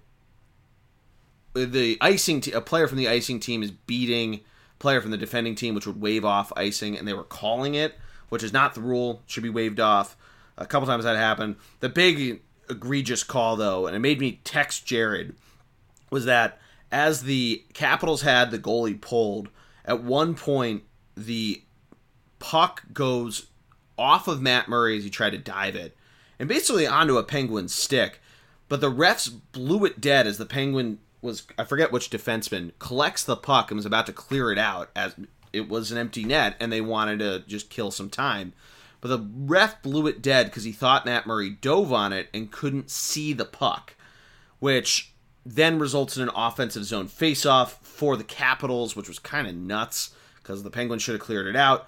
the 1.53 1.97
icing 2.01 2.43
a 2.53 2.61
player 2.61 2.87
from 2.87 2.97
the 2.97 3.07
icing 3.07 3.39
team 3.39 3.63
is 3.63 3.71
beating 3.71 4.41
player 4.79 5.01
from 5.01 5.11
the 5.11 5.17
defending 5.17 5.55
team, 5.55 5.75
which 5.75 5.87
would 5.87 6.01
wave 6.01 6.25
off 6.25 6.53
icing, 6.55 6.97
and 6.97 7.07
they 7.07 7.13
were 7.13 7.23
calling 7.23 7.75
it, 7.75 7.95
which 8.29 8.43
is 8.43 8.53
not 8.53 8.73
the 8.73 8.81
rule. 8.81 9.21
Should 9.27 9.43
be 9.43 9.49
waved 9.49 9.79
off. 9.79 10.15
A 10.57 10.65
couple 10.65 10.87
times 10.87 11.03
that 11.03 11.15
happened. 11.15 11.55
The 11.79 11.89
big 11.89 12.41
egregious 12.69 13.23
call, 13.23 13.55
though, 13.55 13.87
and 13.87 13.95
it 13.95 13.99
made 13.99 14.19
me 14.19 14.41
text 14.43 14.85
Jared, 14.85 15.35
was 16.09 16.25
that 16.25 16.59
as 16.91 17.23
the 17.23 17.63
Capitals 17.73 18.21
had 18.21 18.51
the 18.51 18.59
goalie 18.59 18.99
pulled, 18.99 19.49
at 19.85 20.03
one 20.03 20.35
point 20.35 20.83
the 21.15 21.61
puck 22.39 22.83
goes 22.93 23.47
off 23.97 24.27
of 24.27 24.41
Matt 24.41 24.67
Murray 24.67 24.97
as 24.97 25.03
he 25.03 25.09
tried 25.09 25.31
to 25.31 25.37
dive 25.37 25.75
it, 25.75 25.95
and 26.39 26.47
basically 26.47 26.87
onto 26.87 27.17
a 27.17 27.23
Penguin 27.23 27.67
stick. 27.67 28.21
But 28.69 28.81
the 28.81 28.91
refs 28.91 29.33
blew 29.53 29.85
it 29.85 30.01
dead 30.01 30.27
as 30.27 30.37
the 30.37 30.45
Penguin 30.45 30.99
was 31.21 31.47
I 31.57 31.63
forget 31.63 31.91
which 31.91 32.09
defenseman 32.09 32.71
collects 32.79 33.23
the 33.23 33.35
puck 33.35 33.71
and 33.71 33.77
was 33.77 33.85
about 33.85 34.05
to 34.07 34.13
clear 34.13 34.51
it 34.51 34.57
out 34.57 34.89
as 34.95 35.15
it 35.53 35.69
was 35.69 35.91
an 35.91 35.97
empty 35.97 36.23
net 36.23 36.55
and 36.59 36.71
they 36.71 36.81
wanted 36.81 37.19
to 37.19 37.43
just 37.47 37.69
kill 37.69 37.91
some 37.91 38.09
time. 38.09 38.53
But 39.01 39.09
the 39.09 39.27
ref 39.35 39.81
blew 39.81 40.07
it 40.07 40.21
dead 40.21 40.47
because 40.47 40.63
he 40.63 40.71
thought 40.71 41.05
Matt 41.05 41.27
Murray 41.27 41.51
dove 41.51 41.93
on 41.93 42.13
it 42.13 42.29
and 42.33 42.51
couldn't 42.51 42.89
see 42.89 43.31
the 43.31 43.45
puck, 43.45 43.95
which 44.59 45.11
then 45.45 45.79
results 45.79 46.17
in 46.17 46.23
an 46.23 46.31
offensive 46.35 46.83
zone 46.83 47.07
faceoff 47.07 47.77
for 47.81 48.17
the 48.17 48.23
Capitals, 48.23 48.95
which 48.95 49.07
was 49.07 49.19
kind 49.19 49.47
of 49.47 49.55
nuts 49.55 50.13
because 50.41 50.63
the 50.63 50.71
Penguins 50.71 51.03
should 51.03 51.13
have 51.13 51.21
cleared 51.21 51.47
it 51.47 51.55
out. 51.55 51.87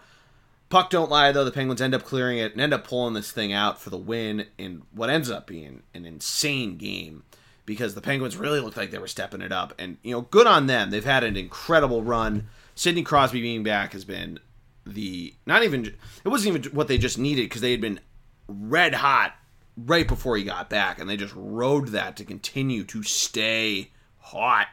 Puck 0.69 0.91
don't 0.91 1.09
lie 1.09 1.32
though. 1.32 1.43
The 1.43 1.51
Penguins 1.51 1.82
end 1.82 1.95
up 1.95 2.03
clearing 2.03 2.38
it 2.38 2.51
and 2.51 2.61
end 2.61 2.73
up 2.73 2.88
pulling 2.88 3.15
this 3.15 3.32
thing 3.32 3.51
out 3.51 3.82
for 3.82 3.89
the 3.89 3.97
win 3.97 4.45
in 4.57 4.84
what 4.91 5.09
ends 5.09 5.32
up 5.32 5.47
being 5.47 5.82
an 5.95 6.05
insane 6.05 6.77
game 6.77 7.23
because 7.70 7.93
the 7.93 8.01
Penguins 8.01 8.36
really 8.36 8.59
looked 8.59 8.78
like 8.78 8.89
they 8.89 8.97
were 8.97 9.07
stepping 9.07 9.41
it 9.41 9.51
up. 9.51 9.76
And 9.78 9.97
you 10.01 10.11
know, 10.11 10.22
good 10.22 10.47
on 10.47 10.65
them. 10.65 10.89
They've 10.89 11.05
had 11.05 11.24
an 11.24 11.38
incredible 11.38 12.01
run. 12.01 12.47
Sidney 12.74 13.03
Crosby 13.03 13.43
being 13.43 13.61
back 13.61 13.93
has 13.93 14.03
been 14.03 14.39
the 14.88 15.36
not 15.45 15.61
even 15.61 15.86
it 15.86 16.30
wasn't 16.30 16.55
even 16.55 16.72
what 16.74 16.88
they 16.88 16.97
just 16.97 17.20
needed 17.20 17.43
because 17.43 17.61
they 17.61 17.70
had 17.70 17.80
been 17.80 17.99
red 18.47 18.95
hot 18.95 19.36
right 19.78 20.07
before 20.07 20.36
he 20.36 20.43
got 20.43 20.67
back, 20.67 20.99
and 20.99 21.07
they 21.07 21.15
just 21.15 21.36
rode 21.36 21.89
that 21.89 22.17
to 22.17 22.26
continue 22.26 22.84
to 22.86 23.03
stay 23.03 23.91
hot, 24.17 24.67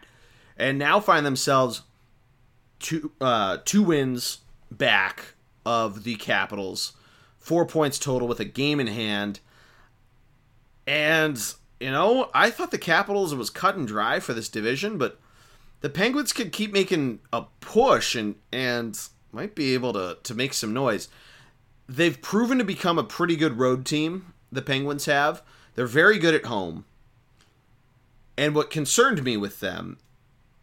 and 0.56 0.78
now 0.78 0.98
find 0.98 1.26
themselves 1.26 1.82
two 2.78 3.12
uh, 3.20 3.58
two 3.66 3.82
wins 3.82 4.38
back 4.70 5.34
of 5.66 6.04
the 6.04 6.14
Capitals, 6.14 6.94
four 7.38 7.66
points 7.66 7.98
total 7.98 8.26
with 8.26 8.40
a 8.40 8.44
game 8.46 8.80
in 8.80 8.86
hand, 8.86 9.40
and 10.86 11.54
you 11.80 11.90
know 11.90 12.30
I 12.34 12.50
thought 12.50 12.70
the 12.70 12.78
Capitals 12.78 13.34
was 13.34 13.50
cut 13.50 13.76
and 13.76 13.86
dry 13.86 14.20
for 14.20 14.34
this 14.34 14.48
division, 14.48 14.98
but 14.98 15.18
the 15.80 15.90
Penguins 15.90 16.32
could 16.32 16.52
keep 16.52 16.72
making 16.72 17.20
a 17.32 17.44
push 17.60 18.14
and 18.14 18.36
and 18.52 18.98
might 19.32 19.54
be 19.54 19.74
able 19.74 19.92
to 19.92 20.18
to 20.22 20.34
make 20.34 20.54
some 20.54 20.72
noise. 20.72 21.08
They've 21.88 22.20
proven 22.20 22.58
to 22.58 22.64
become 22.64 22.98
a 22.98 23.04
pretty 23.04 23.36
good 23.36 23.58
road 23.58 23.86
team. 23.86 24.32
The 24.50 24.62
Penguins 24.62 25.06
have. 25.06 25.42
They're 25.74 25.86
very 25.86 26.18
good 26.18 26.34
at 26.34 26.46
home. 26.46 26.84
And 28.38 28.54
what 28.54 28.70
concerned 28.70 29.22
me 29.22 29.36
with 29.36 29.60
them 29.60 29.98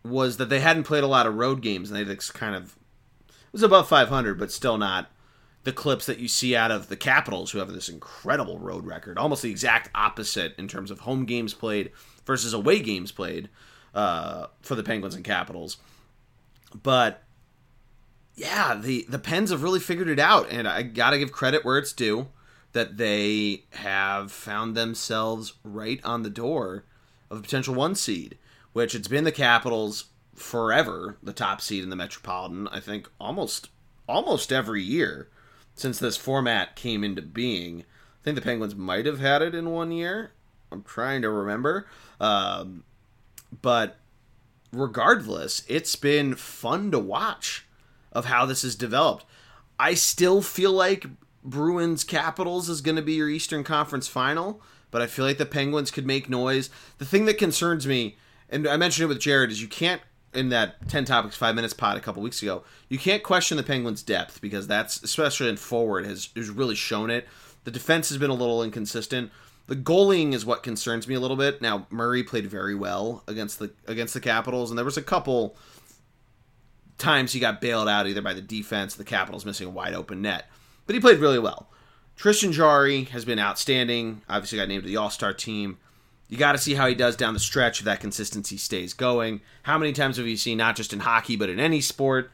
was 0.03 0.37
that 0.37 0.49
they 0.49 0.59
hadn't 0.59 0.83
played 0.83 1.03
a 1.03 1.07
lot 1.07 1.25
of 1.25 1.35
road 1.35 1.61
games, 1.61 1.89
and 1.89 1.99
they 1.99 2.13
just 2.13 2.33
kind 2.33 2.55
of 2.55 2.75
it 3.27 3.53
was 3.53 3.63
above 3.63 3.87
500, 3.87 4.37
but 4.37 4.51
still 4.51 4.77
not 4.77 5.09
the 5.63 5.71
clips 5.71 6.05
that 6.05 6.19
you 6.19 6.27
see 6.27 6.55
out 6.55 6.71
of 6.71 6.89
the 6.89 6.97
Capitals, 6.97 7.51
who 7.51 7.59
have 7.59 7.71
this 7.71 7.89
incredible 7.89 8.59
road 8.59 8.85
record, 8.85 9.17
almost 9.17 9.41
the 9.41 9.51
exact 9.51 9.89
opposite 9.95 10.53
in 10.57 10.67
terms 10.67 10.91
of 10.91 11.01
home 11.01 11.25
games 11.25 11.53
played 11.53 11.91
versus 12.25 12.53
away 12.53 12.79
games 12.79 13.11
played 13.11 13.49
uh, 13.93 14.47
for 14.61 14.75
the 14.75 14.83
Penguins 14.83 15.15
and 15.15 15.23
Capitals. 15.23 15.77
But 16.81 17.23
yeah, 18.35 18.75
the 18.75 19.05
the 19.07 19.19
Pens 19.19 19.51
have 19.51 19.63
really 19.63 19.79
figured 19.79 20.09
it 20.09 20.19
out, 20.19 20.47
and 20.49 20.67
I 20.67 20.81
gotta 20.81 21.19
give 21.19 21.31
credit 21.31 21.63
where 21.63 21.77
it's 21.77 21.93
due 21.93 22.27
that 22.73 22.97
they 22.97 23.63
have 23.71 24.31
found 24.31 24.75
themselves 24.75 25.53
right 25.63 26.03
on 26.03 26.23
the 26.23 26.29
door 26.29 26.85
of 27.29 27.37
a 27.37 27.41
potential 27.41 27.75
one 27.75 27.95
seed, 27.95 28.37
which 28.73 28.95
it's 28.95 29.07
been 29.07 29.23
the 29.23 29.31
Capitals 29.31 30.05
forever, 30.33 31.17
the 31.21 31.33
top 31.33 31.61
seed 31.61 31.83
in 31.83 31.89
the 31.89 31.95
Metropolitan. 31.95 32.67
I 32.69 32.79
think 32.79 33.09
almost 33.19 33.69
almost 34.09 34.51
every 34.51 34.81
year 34.81 35.29
since 35.75 35.99
this 35.99 36.17
format 36.17 36.75
came 36.75 37.03
into 37.03 37.21
being. 37.21 37.81
I 37.81 38.23
think 38.23 38.35
the 38.35 38.41
Penguins 38.41 38.75
might 38.75 39.05
have 39.05 39.19
had 39.19 39.41
it 39.41 39.55
in 39.55 39.69
one 39.71 39.91
year. 39.91 40.31
I'm 40.71 40.83
trying 40.83 41.21
to 41.21 41.29
remember, 41.29 41.87
um, 42.19 42.83
but 43.61 43.97
regardless, 44.71 45.63
it's 45.67 45.95
been 45.95 46.35
fun 46.35 46.89
to 46.91 46.99
watch 46.99 47.65
of 48.11 48.25
how 48.25 48.45
this 48.45 48.63
has 48.63 48.75
developed. 48.75 49.25
I 49.79 49.93
still 49.93 50.41
feel 50.41 50.71
like 50.71 51.05
Bruins 51.43 52.03
Capitals 52.03 52.69
is 52.69 52.81
going 52.81 52.95
to 52.95 53.01
be 53.01 53.13
your 53.13 53.29
Eastern 53.29 53.63
Conference 53.63 54.07
final, 54.07 54.61
but 54.91 55.01
I 55.01 55.07
feel 55.07 55.25
like 55.25 55.37
the 55.37 55.45
Penguins 55.45 55.91
could 55.91 56.05
make 56.05 56.29
noise. 56.29 56.69
The 56.97 57.05
thing 57.05 57.25
that 57.25 57.37
concerns 57.37 57.85
me, 57.85 58.17
and 58.49 58.67
I 58.67 58.77
mentioned 58.77 59.05
it 59.05 59.07
with 59.13 59.19
Jared, 59.19 59.51
is 59.51 59.61
you 59.61 59.67
can't 59.67 60.01
in 60.35 60.49
that 60.49 60.87
10 60.89 61.05
topics 61.05 61.35
5 61.35 61.55
minutes 61.55 61.73
pod 61.73 61.97
a 61.97 61.99
couple 61.99 62.21
weeks 62.21 62.41
ago 62.41 62.63
you 62.89 62.97
can't 62.97 63.23
question 63.23 63.57
the 63.57 63.63
penguins 63.63 64.03
depth 64.03 64.41
because 64.41 64.67
that's 64.67 65.01
especially 65.03 65.49
in 65.49 65.57
forward 65.57 66.05
has, 66.05 66.29
has 66.35 66.49
really 66.49 66.75
shown 66.75 67.09
it 67.09 67.27
the 67.63 67.71
defense 67.71 68.09
has 68.09 68.17
been 68.17 68.29
a 68.29 68.35
little 68.35 68.63
inconsistent 68.63 69.31
the 69.67 69.75
goaling 69.75 70.33
is 70.33 70.45
what 70.45 70.63
concerns 70.63 71.07
me 71.07 71.15
a 71.15 71.19
little 71.19 71.37
bit 71.37 71.61
now 71.61 71.87
murray 71.89 72.23
played 72.23 72.47
very 72.47 72.75
well 72.75 73.23
against 73.27 73.59
the 73.59 73.71
against 73.87 74.13
the 74.13 74.19
capitals 74.19 74.69
and 74.69 74.77
there 74.77 74.85
was 74.85 74.97
a 74.97 75.01
couple 75.01 75.55
times 76.97 77.33
he 77.33 77.39
got 77.39 77.61
bailed 77.61 77.87
out 77.87 78.07
either 78.07 78.21
by 78.21 78.33
the 78.33 78.41
defense, 78.41 78.95
the 78.95 79.03
Capitals 79.03 79.45
missing 79.45 79.67
a 79.67 79.71
wide 79.71 79.93
open 79.93 80.21
net. 80.21 80.49
But 80.85 80.95
he 80.95 81.01
played 81.01 81.19
really 81.19 81.39
well. 81.39 81.69
Tristan 82.15 82.51
Jarry 82.51 83.05
has 83.05 83.25
been 83.25 83.39
outstanding. 83.39 84.21
Obviously, 84.29 84.57
got 84.57 84.67
named 84.67 84.83
to 84.83 84.89
the 84.89 84.97
All 84.97 85.09
Star 85.09 85.33
team. 85.33 85.77
You 86.29 86.37
got 86.37 86.53
to 86.53 86.57
see 86.57 86.73
how 86.73 86.87
he 86.87 86.95
does 86.95 87.15
down 87.15 87.33
the 87.33 87.39
stretch 87.39 87.79
if 87.79 87.85
that 87.85 87.99
consistency 87.99 88.57
stays 88.57 88.93
going. 88.93 89.41
How 89.63 89.77
many 89.77 89.93
times 89.93 90.17
have 90.17 90.27
you 90.27 90.37
seen, 90.37 90.57
not 90.57 90.75
just 90.75 90.93
in 90.93 91.01
hockey, 91.01 91.35
but 91.35 91.49
in 91.49 91.59
any 91.59 91.81
sport, 91.81 92.31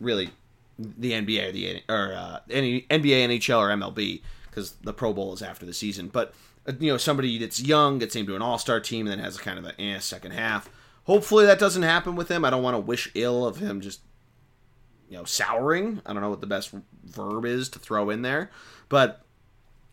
really, 0.00 0.30
the 0.78 1.12
NBA 1.12 1.48
or 1.48 1.52
the 1.52 1.82
or 1.88 2.14
uh, 2.14 2.40
any 2.50 2.82
NBA, 2.82 3.28
NHL, 3.28 3.58
or 3.58 3.68
MLB, 3.68 4.22
because 4.50 4.72
the 4.82 4.92
Pro 4.92 5.12
Bowl 5.12 5.32
is 5.32 5.42
after 5.42 5.64
the 5.64 5.72
season. 5.72 6.08
But 6.08 6.34
uh, 6.66 6.72
you 6.78 6.90
know, 6.90 6.96
somebody 6.96 7.38
that's 7.38 7.60
young 7.60 7.98
gets 7.98 8.14
named 8.14 8.28
to 8.28 8.36
an 8.36 8.42
All 8.42 8.58
Star 8.58 8.80
team 8.80 9.06
and 9.06 9.18
then 9.18 9.24
has 9.24 9.36
a 9.36 9.40
kind 9.40 9.58
of 9.58 9.64
a 9.64 9.80
eh, 9.80 9.98
second 9.98 10.32
half. 10.32 10.68
Hopefully 11.04 11.46
that 11.46 11.58
doesn't 11.58 11.84
happen 11.84 12.16
with 12.16 12.30
him. 12.30 12.44
I 12.44 12.50
don't 12.50 12.62
want 12.62 12.74
to 12.74 12.80
wish 12.80 13.10
ill 13.14 13.46
of 13.46 13.58
him 13.58 13.80
just 13.80 14.00
you 15.08 15.16
know 15.16 15.24
souring. 15.24 16.02
I 16.04 16.12
don't 16.12 16.22
know 16.22 16.30
what 16.30 16.40
the 16.40 16.46
best 16.46 16.74
verb 17.04 17.44
is 17.44 17.68
to 17.70 17.78
throw 17.78 18.10
in 18.10 18.22
there, 18.22 18.50
but 18.88 19.22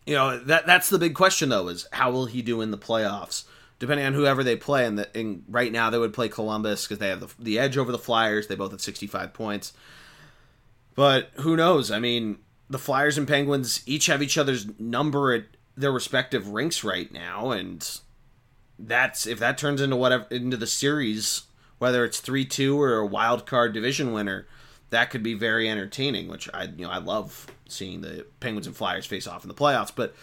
you 0.06 0.14
know 0.14 0.38
that 0.38 0.66
that's 0.66 0.88
the 0.88 0.98
big 0.98 1.14
question 1.14 1.48
though 1.48 1.68
is 1.68 1.86
how 1.92 2.10
will 2.10 2.26
he 2.26 2.42
do 2.42 2.60
in 2.60 2.70
the 2.70 2.78
playoffs? 2.78 3.44
Depending 3.78 4.06
on 4.06 4.14
whoever 4.14 4.44
they 4.44 4.56
play, 4.56 4.86
and, 4.86 4.98
the, 4.98 5.16
and 5.16 5.42
right 5.48 5.72
now 5.72 5.90
they 5.90 5.98
would 5.98 6.14
play 6.14 6.28
Columbus 6.28 6.84
because 6.84 6.98
they 7.00 7.08
have 7.08 7.20
the, 7.20 7.34
the 7.38 7.58
edge 7.58 7.76
over 7.76 7.90
the 7.90 7.98
Flyers. 7.98 8.46
They 8.46 8.54
both 8.54 8.70
have 8.70 8.80
65 8.80 9.34
points, 9.34 9.72
but 10.94 11.30
who 11.38 11.56
knows? 11.56 11.90
I 11.90 11.98
mean, 11.98 12.38
the 12.70 12.78
Flyers 12.78 13.18
and 13.18 13.26
Penguins 13.26 13.82
each 13.84 14.06
have 14.06 14.22
each 14.22 14.38
other's 14.38 14.66
number 14.78 15.32
at 15.34 15.44
their 15.76 15.92
respective 15.92 16.48
rinks 16.48 16.84
right 16.84 17.12
now, 17.12 17.50
and 17.50 18.00
that's 18.78 19.26
if 19.26 19.38
that 19.40 19.58
turns 19.58 19.80
into 19.80 19.96
whatever 19.96 20.26
into 20.30 20.56
the 20.56 20.66
series, 20.66 21.42
whether 21.78 22.04
it's 22.04 22.20
three 22.20 22.44
two 22.44 22.80
or 22.80 22.98
a 22.98 23.06
wild 23.06 23.44
card 23.44 23.72
division 23.74 24.12
winner, 24.12 24.46
that 24.94 25.10
could 25.10 25.22
be 25.22 25.34
very 25.34 25.68
entertaining. 25.68 26.28
Which 26.28 26.48
I 26.54 26.64
you 26.64 26.86
know 26.86 26.90
I 26.90 26.98
love 26.98 27.46
seeing 27.68 28.00
the 28.00 28.26
Penguins 28.40 28.66
and 28.66 28.76
Flyers 28.76 29.06
face 29.06 29.26
off 29.26 29.44
in 29.44 29.48
the 29.48 29.54
playoffs, 29.54 29.92
but 29.94 30.14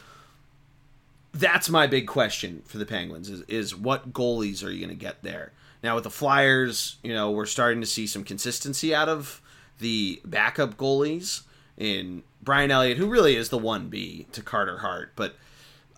that's 1.33 1.69
my 1.69 1.87
big 1.87 2.07
question 2.07 2.61
for 2.65 2.77
the 2.77 2.85
Penguins 2.85 3.29
is 3.29 3.41
is 3.41 3.75
what 3.75 4.13
goalies 4.13 4.65
are 4.65 4.71
you 4.71 4.79
going 4.85 4.97
to 4.97 5.05
get 5.05 5.23
there? 5.23 5.51
Now 5.83 5.95
with 5.95 6.03
the 6.03 6.09
Flyers, 6.09 6.97
you 7.03 7.13
know 7.13 7.31
we're 7.31 7.45
starting 7.45 7.81
to 7.81 7.87
see 7.87 8.07
some 8.07 8.23
consistency 8.23 8.93
out 8.93 9.09
of 9.09 9.41
the 9.79 10.21
backup 10.23 10.77
goalies 10.77 11.41
in 11.77 12.23
Brian 12.41 12.71
Elliott, 12.71 12.97
who 12.97 13.07
really 13.07 13.35
is 13.35 13.49
the 13.49 13.57
one 13.57 13.89
B 13.89 14.27
to 14.31 14.41
Carter 14.41 14.79
Hart, 14.79 15.13
but 15.15 15.35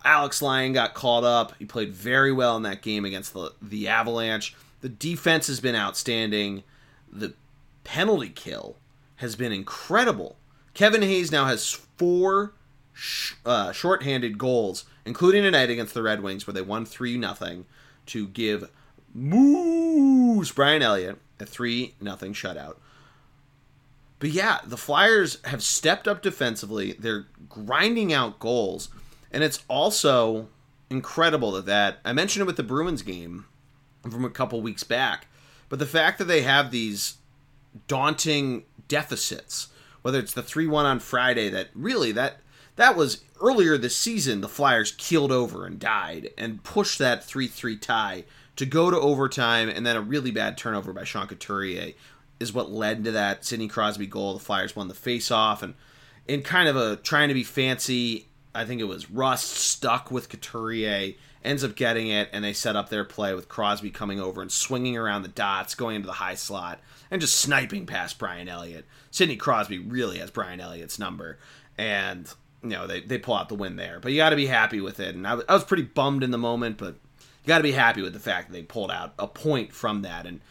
Alex 0.06 0.42
Lyon 0.42 0.74
got 0.74 0.94
called 0.94 1.26
up. 1.26 1.54
He 1.60 1.66
played 1.66 1.94
very 1.94 2.32
well 2.32 2.58
in 2.58 2.64
that 2.64 2.82
game 2.82 3.06
against 3.06 3.34
the 3.34 3.54
the 3.62 3.88
Avalanche. 3.88 4.56
The 4.82 4.90
defense 4.90 5.48
has 5.48 5.60
been 5.60 5.76
outstanding. 5.76 6.64
The 7.12 7.34
penalty 7.84 8.30
kill 8.30 8.78
has 9.18 9.36
been 9.36 9.52
incredible. 9.52 10.38
Kevin 10.74 11.02
Hayes 11.02 11.32
now 11.32 11.46
has 11.46 11.72
four 11.72 12.54
sh- 12.94 13.34
uh, 13.46 13.72
shorthanded 13.72 14.38
goals, 14.38 14.86
including 15.06 15.44
tonight 15.44 15.70
against 15.70 15.94
the 15.94 16.04
Red 16.04 16.22
Wings, 16.22 16.48
where 16.48 16.54
they 16.54 16.62
won 16.62 16.86
three 16.86 17.18
nothing 17.18 17.66
to 18.08 18.28
give 18.28 18.70
Moose 19.14 20.52
Brian 20.52 20.82
Elliott 20.82 21.20
a 21.40 21.46
three 21.46 21.94
nothing 22.02 22.34
shutout. 22.34 22.78
But 24.20 24.30
yeah, 24.30 24.60
the 24.66 24.78
Flyers 24.78 25.40
have 25.46 25.62
stepped 25.62 26.08
up 26.08 26.22
defensively. 26.22 26.94
They're 26.94 27.26
grinding 27.50 28.14
out 28.14 28.40
goals. 28.40 28.90
And 29.32 29.44
it's 29.44 29.64
also 29.68 30.48
incredible 30.90 31.52
that 31.52 31.66
that 31.66 32.00
I 32.06 32.14
mentioned 32.14 32.42
it 32.42 32.46
with 32.46 32.56
the 32.56 32.64
Bruins 32.64 33.02
game 33.02 33.46
from 34.04 34.24
a 34.24 34.30
couple 34.30 34.62
weeks 34.62 34.84
back, 34.84 35.28
but 35.70 35.80
the 35.80 35.86
fact 35.86 36.20
that 36.20 36.26
they 36.26 36.42
have 36.42 36.72
these 36.72 37.16
daunting 37.88 38.64
deficits. 38.88 39.68
Whether 40.02 40.20
it's 40.20 40.34
the 40.34 40.44
three 40.44 40.68
one 40.68 40.86
on 40.86 41.00
Friday, 41.00 41.50
that 41.50 41.70
really 41.74 42.12
that 42.12 42.42
that 42.76 42.96
was 42.96 43.24
earlier 43.42 43.78
this 43.78 43.96
season. 43.96 44.42
The 44.42 44.50
Flyers 44.50 44.94
keeled 44.98 45.32
over 45.32 45.66
and 45.66 45.80
died 45.80 46.30
and 46.38 46.64
pushed 46.64 47.00
that 47.00 47.24
three 47.24 47.48
three 47.48 47.78
tie 47.78 48.26
to 48.56 48.66
go 48.66 48.92
to 48.92 49.00
overtime, 49.00 49.70
and 49.70 49.86
then 49.86 49.96
a 49.96 50.02
really 50.02 50.32
bad 50.32 50.58
turnover 50.58 50.94
by 50.94 51.04
Sean 51.04 51.28
Couturier 51.28 51.94
is 52.40 52.54
what 52.54 52.72
led 52.72 53.04
to 53.06 53.12
that 53.12 53.46
Sidney 53.46 53.68
Crosby 53.68 54.08
goal. 54.08 54.34
The 54.34 54.40
Flyers 54.40 54.76
won 54.76 54.88
the 54.88 54.94
face 54.94 55.32
off, 55.32 55.64
and 55.64 55.76
in 56.28 56.42
kind 56.42 56.68
of 56.68 56.76
a 56.76 56.98
trying 56.98 57.30
to 57.30 57.34
be 57.34 57.44
fancy, 57.44 58.28
I 58.56 58.66
think 58.66 58.82
it 58.82 58.86
was 58.86 59.10
Rust 59.10 59.51
stuck 59.51 60.12
with 60.12 60.30
Couturier, 60.30 61.16
ends 61.43 61.64
up 61.64 61.76
getting 61.76 62.08
it, 62.08 62.30
and 62.32 62.43
they 62.43 62.54
set 62.54 62.76
up 62.76 62.89
their 62.89 63.04
play 63.04 63.34
with 63.34 63.49
Crosby 63.49 63.89
coming 63.89 64.20
over 64.20 64.41
and 64.41 64.51
swinging 64.51 64.97
around 64.97 65.24
the 65.24 65.28
dots, 65.28 65.76
going 65.76 65.95
into 65.95 66.06
the 66.06 66.14
high 66.14 66.36
slot, 66.36 66.80
and 67.10 67.20
just 67.20 67.36
sniping 67.36 67.86
past 67.86 68.20
Brian 68.20 68.47
Elliott. 68.47 68.86
Sidney 69.12 69.36
Crosby 69.36 69.80
really 69.80 70.20
has 70.20 70.32
Brian 70.32 70.60
Elliott's 70.60 70.99
number, 70.99 71.39
and 71.78 72.32
you 72.62 72.70
know 72.70 72.88
they, 72.88 73.01
they 73.01 73.18
pull 73.18 73.36
out 73.36 73.49
the 73.49 73.56
win 73.56 73.76
there. 73.76 73.99
But 73.99 74.12
you 74.12 74.18
got 74.18 74.30
to 74.30 74.36
be 74.36 74.47
happy 74.47 74.82
with 74.82 74.99
it, 74.99 75.16
and 75.16 75.28
I, 75.28 75.39
I 75.49 75.54
was 75.54 75.64
pretty 75.64 75.84
bummed 75.84 76.24
in 76.24 76.32
the 76.32 76.38
moment, 76.38 76.78
but 76.78 76.95
you 77.18 77.47
got 77.47 77.58
to 77.58 77.64
be 77.64 77.74
happy 77.74 78.01
with 78.01 78.14
the 78.14 78.20
fact 78.20 78.49
that 78.49 78.54
they 78.54 78.64
pulled 78.64 78.91
out 78.91 79.14
a 79.18 79.28
point 79.28 79.74
from 79.74 80.04
that, 80.04 80.26
and 80.26 80.41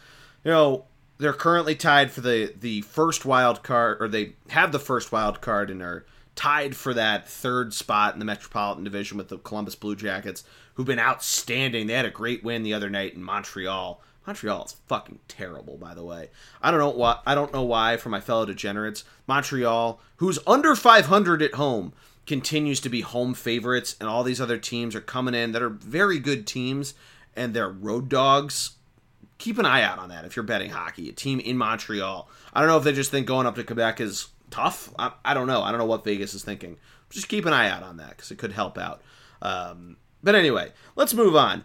you 0.43 0.51
know 0.51 0.85
they're 1.17 1.33
currently 1.33 1.75
tied 1.75 2.11
for 2.11 2.21
the 2.21 2.53
the 2.59 2.81
first 2.81 3.25
wild 3.25 3.63
card, 3.63 4.01
or 4.01 4.07
they 4.07 4.33
have 4.49 4.71
the 4.71 4.79
first 4.79 5.11
wild 5.11 5.41
card 5.41 5.71
and 5.71 5.81
are 5.81 6.05
tied 6.35 6.75
for 6.75 6.93
that 6.93 7.29
third 7.29 7.73
spot 7.73 8.13
in 8.13 8.19
the 8.19 8.25
Metropolitan 8.25 8.83
Division 8.83 9.17
with 9.17 9.29
the 9.29 9.37
Columbus 9.37 9.75
Blue 9.75 9.95
Jackets, 9.95 10.43
who've 10.73 10.85
been 10.85 10.99
outstanding. 10.99 11.87
They 11.87 11.93
had 11.93 12.05
a 12.05 12.11
great 12.11 12.43
win 12.43 12.63
the 12.63 12.73
other 12.73 12.89
night 12.89 13.13
in 13.13 13.23
Montreal. 13.23 14.01
Montreal 14.25 14.65
is 14.65 14.75
fucking 14.87 15.19
terrible, 15.27 15.77
by 15.77 15.93
the 15.93 16.03
way. 16.03 16.29
I 16.61 16.71
don't 16.71 16.79
know 16.79 16.89
why. 16.89 17.19
I 17.25 17.35
don't 17.35 17.53
know 17.53 17.63
why. 17.63 17.97
For 17.97 18.09
my 18.09 18.21
fellow 18.21 18.45
degenerates, 18.45 19.03
Montreal, 19.27 19.99
who's 20.17 20.39
under 20.47 20.75
500 20.75 21.41
at 21.41 21.55
home, 21.55 21.93
continues 22.25 22.79
to 22.79 22.89
be 22.89 23.01
home 23.01 23.33
favorites, 23.33 23.97
and 23.99 24.07
all 24.07 24.23
these 24.23 24.39
other 24.39 24.57
teams 24.57 24.95
are 24.95 25.01
coming 25.01 25.35
in 25.35 25.51
that 25.51 25.61
are 25.61 25.69
very 25.69 26.19
good 26.19 26.47
teams, 26.47 26.93
and 27.35 27.53
they're 27.53 27.69
road 27.69 28.07
dogs 28.07 28.77
keep 29.43 29.59
an 29.59 29.65
eye 29.65 29.81
out 29.81 29.99
on 29.99 30.07
that 30.07 30.23
if 30.23 30.35
you're 30.35 30.43
betting 30.43 30.69
hockey. 30.69 31.09
A 31.09 31.11
team 31.11 31.39
in 31.41 31.57
Montreal. 31.57 32.29
I 32.53 32.61
don't 32.61 32.69
know 32.69 32.77
if 32.77 32.83
they 32.85 32.93
just 32.93 33.11
think 33.11 33.27
going 33.27 33.45
up 33.45 33.55
to 33.55 33.63
Quebec 33.63 33.99
is 33.99 34.27
tough. 34.53 34.93
I, 34.99 35.11
I 35.25 35.33
don't 35.33 35.47
know. 35.47 35.63
I 35.63 35.71
don't 35.71 35.79
know 35.79 35.85
what 35.85 36.03
Vegas 36.03 36.35
is 36.35 36.43
thinking. 36.43 36.77
Just 37.09 37.27
keep 37.27 37.45
an 37.45 37.53
eye 37.53 37.69
out 37.69 37.81
on 37.81 37.97
that 37.97 38.11
because 38.11 38.29
it 38.29 38.37
could 38.37 38.51
help 38.51 38.77
out. 38.77 39.01
Um, 39.41 39.97
but 40.21 40.35
anyway, 40.35 40.71
let's 40.95 41.13
move 41.13 41.35
on. 41.35 41.63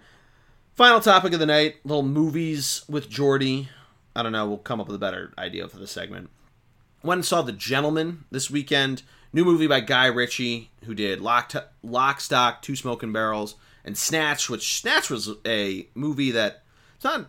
Final 0.74 1.01
topic 1.01 1.34
of 1.34 1.39
the 1.39 1.47
night: 1.47 1.76
little 1.84 2.03
movies 2.03 2.84
with 2.89 3.11
Geordie. 3.11 3.68
I 4.16 4.22
don't 4.22 4.32
know. 4.32 4.49
We'll 4.49 4.59
come 4.59 4.80
up 4.80 4.86
with 4.86 4.97
a 4.97 4.99
better 4.99 5.32
idea 5.36 5.68
for 5.68 5.78
the 5.78 5.86
segment. 5.86 6.30
Went 7.03 7.18
and 7.18 7.26
saw 7.26 7.43
The 7.43 7.53
Gentlemen 7.53 8.24
this 8.30 8.51
weekend. 8.51 9.03
New 9.32 9.45
movie 9.45 9.66
by 9.66 9.80
Guy 9.80 10.07
Ritchie, 10.07 10.70
who 10.84 10.95
did 10.95 11.20
Lock, 11.20 11.53
Lock 11.82 12.20
Stock, 12.20 12.62
Two 12.62 12.74
Smoking 12.74 13.12
Barrels, 13.12 13.57
and 13.84 13.99
Snatch. 13.99 14.49
Which 14.49 14.80
Snatch 14.80 15.11
was 15.11 15.30
a 15.47 15.86
movie 15.95 16.30
that 16.30 16.62
it's 16.97 17.05
not 17.05 17.26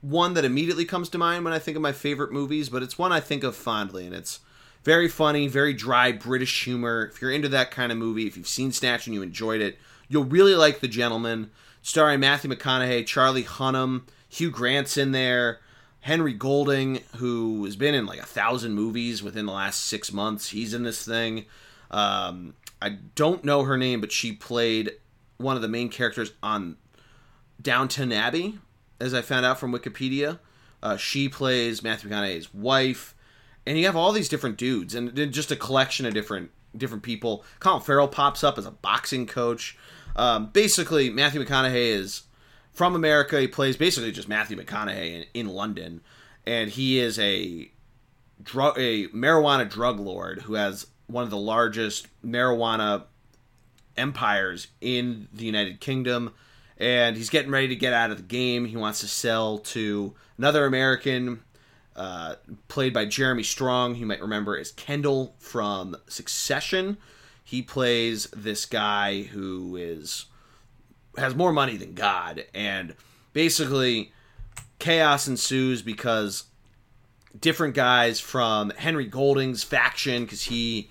one 0.00 0.34
that 0.34 0.44
immediately 0.44 0.84
comes 0.84 1.08
to 1.10 1.18
mind 1.18 1.44
when 1.44 1.52
I 1.52 1.58
think 1.58 1.76
of 1.76 1.82
my 1.82 1.92
favorite 1.92 2.32
movies, 2.32 2.68
but 2.68 2.82
it's 2.82 2.98
one 2.98 3.12
I 3.12 3.20
think 3.20 3.42
of 3.42 3.56
fondly, 3.56 4.06
and 4.06 4.14
it's 4.14 4.40
very 4.84 5.08
funny, 5.08 5.48
very 5.48 5.74
dry 5.74 6.12
British 6.12 6.64
humor. 6.64 7.10
If 7.12 7.20
you're 7.20 7.32
into 7.32 7.48
that 7.48 7.70
kind 7.70 7.90
of 7.90 7.98
movie, 7.98 8.26
if 8.26 8.36
you've 8.36 8.48
seen 8.48 8.72
Snatch 8.72 9.06
and 9.06 9.14
you 9.14 9.22
enjoyed 9.22 9.60
it, 9.60 9.78
you'll 10.08 10.24
really 10.24 10.54
like 10.54 10.80
The 10.80 10.88
Gentlemen, 10.88 11.50
starring 11.82 12.20
Matthew 12.20 12.50
McConaughey, 12.50 13.06
Charlie 13.06 13.44
Hunnam, 13.44 14.02
Hugh 14.28 14.50
Grant's 14.50 14.96
in 14.96 15.12
there, 15.12 15.60
Henry 16.00 16.32
Golding, 16.32 17.00
who 17.16 17.64
has 17.64 17.76
been 17.76 17.94
in 17.94 18.06
like 18.06 18.20
a 18.20 18.26
thousand 18.26 18.74
movies 18.74 19.22
within 19.22 19.46
the 19.46 19.52
last 19.52 19.84
six 19.84 20.12
months. 20.12 20.50
He's 20.50 20.72
in 20.72 20.84
this 20.84 21.04
thing. 21.04 21.46
Um, 21.90 22.54
I 22.80 22.90
don't 23.14 23.44
know 23.44 23.64
her 23.64 23.76
name, 23.76 24.00
but 24.00 24.12
she 24.12 24.32
played 24.32 24.92
one 25.38 25.56
of 25.56 25.62
the 25.62 25.68
main 25.68 25.88
characters 25.88 26.32
on 26.42 26.76
Downton 27.60 28.12
Abbey, 28.12 28.58
as 29.00 29.14
I 29.14 29.22
found 29.22 29.46
out 29.46 29.58
from 29.58 29.72
Wikipedia. 29.72 30.38
Uh, 30.82 30.96
she 30.96 31.28
plays 31.28 31.82
Matthew 31.82 32.10
McConaughey's 32.10 32.54
wife, 32.54 33.14
and 33.66 33.78
you 33.78 33.86
have 33.86 33.96
all 33.96 34.12
these 34.12 34.28
different 34.28 34.56
dudes, 34.56 34.94
and 34.94 35.14
just 35.32 35.50
a 35.50 35.56
collection 35.56 36.06
of 36.06 36.14
different 36.14 36.50
different 36.76 37.02
people. 37.02 37.44
Colin 37.60 37.82
Farrell 37.82 38.08
pops 38.08 38.44
up 38.44 38.58
as 38.58 38.66
a 38.66 38.70
boxing 38.70 39.26
coach. 39.26 39.76
Um, 40.14 40.50
basically, 40.52 41.10
Matthew 41.10 41.44
McConaughey 41.44 41.92
is 41.92 42.22
from 42.72 42.94
America. 42.94 43.40
He 43.40 43.48
plays 43.48 43.76
basically 43.76 44.12
just 44.12 44.28
Matthew 44.28 44.56
McConaughey 44.56 45.14
in, 45.14 45.24
in 45.34 45.48
London, 45.48 46.00
and 46.46 46.70
he 46.70 46.98
is 46.98 47.18
a 47.18 47.70
drug 48.42 48.78
a 48.78 49.08
marijuana 49.08 49.68
drug 49.68 49.98
lord 49.98 50.42
who 50.42 50.54
has 50.54 50.86
one 51.08 51.24
of 51.24 51.30
the 51.30 51.36
largest 51.36 52.06
marijuana 52.24 53.04
empires 53.96 54.68
in 54.80 55.26
the 55.32 55.44
United 55.44 55.80
Kingdom 55.80 56.32
and 56.78 57.16
he's 57.16 57.28
getting 57.28 57.50
ready 57.50 57.68
to 57.68 57.76
get 57.76 57.92
out 57.92 58.10
of 58.10 58.16
the 58.16 58.22
game. 58.22 58.64
He 58.64 58.76
wants 58.76 59.00
to 59.00 59.08
sell 59.08 59.58
to 59.58 60.14
another 60.38 60.64
American, 60.64 61.42
uh, 61.96 62.36
played 62.68 62.94
by 62.94 63.04
Jeremy 63.04 63.42
Strong, 63.42 63.96
you 63.96 64.06
might 64.06 64.22
remember 64.22 64.56
as 64.56 64.70
Kendall 64.72 65.34
from 65.38 65.96
Succession. 66.06 66.96
He 67.42 67.62
plays 67.62 68.28
this 68.36 68.64
guy 68.64 69.22
who 69.22 69.76
is 69.76 70.26
has 71.16 71.34
more 71.34 71.52
money 71.52 71.76
than 71.76 71.94
God, 71.94 72.44
and 72.54 72.94
basically 73.32 74.12
chaos 74.78 75.26
ensues 75.26 75.82
because 75.82 76.44
different 77.38 77.74
guys 77.74 78.20
from 78.20 78.70
Henry 78.70 79.06
Golding's 79.06 79.64
faction, 79.64 80.22
because 80.22 80.42
he 80.42 80.90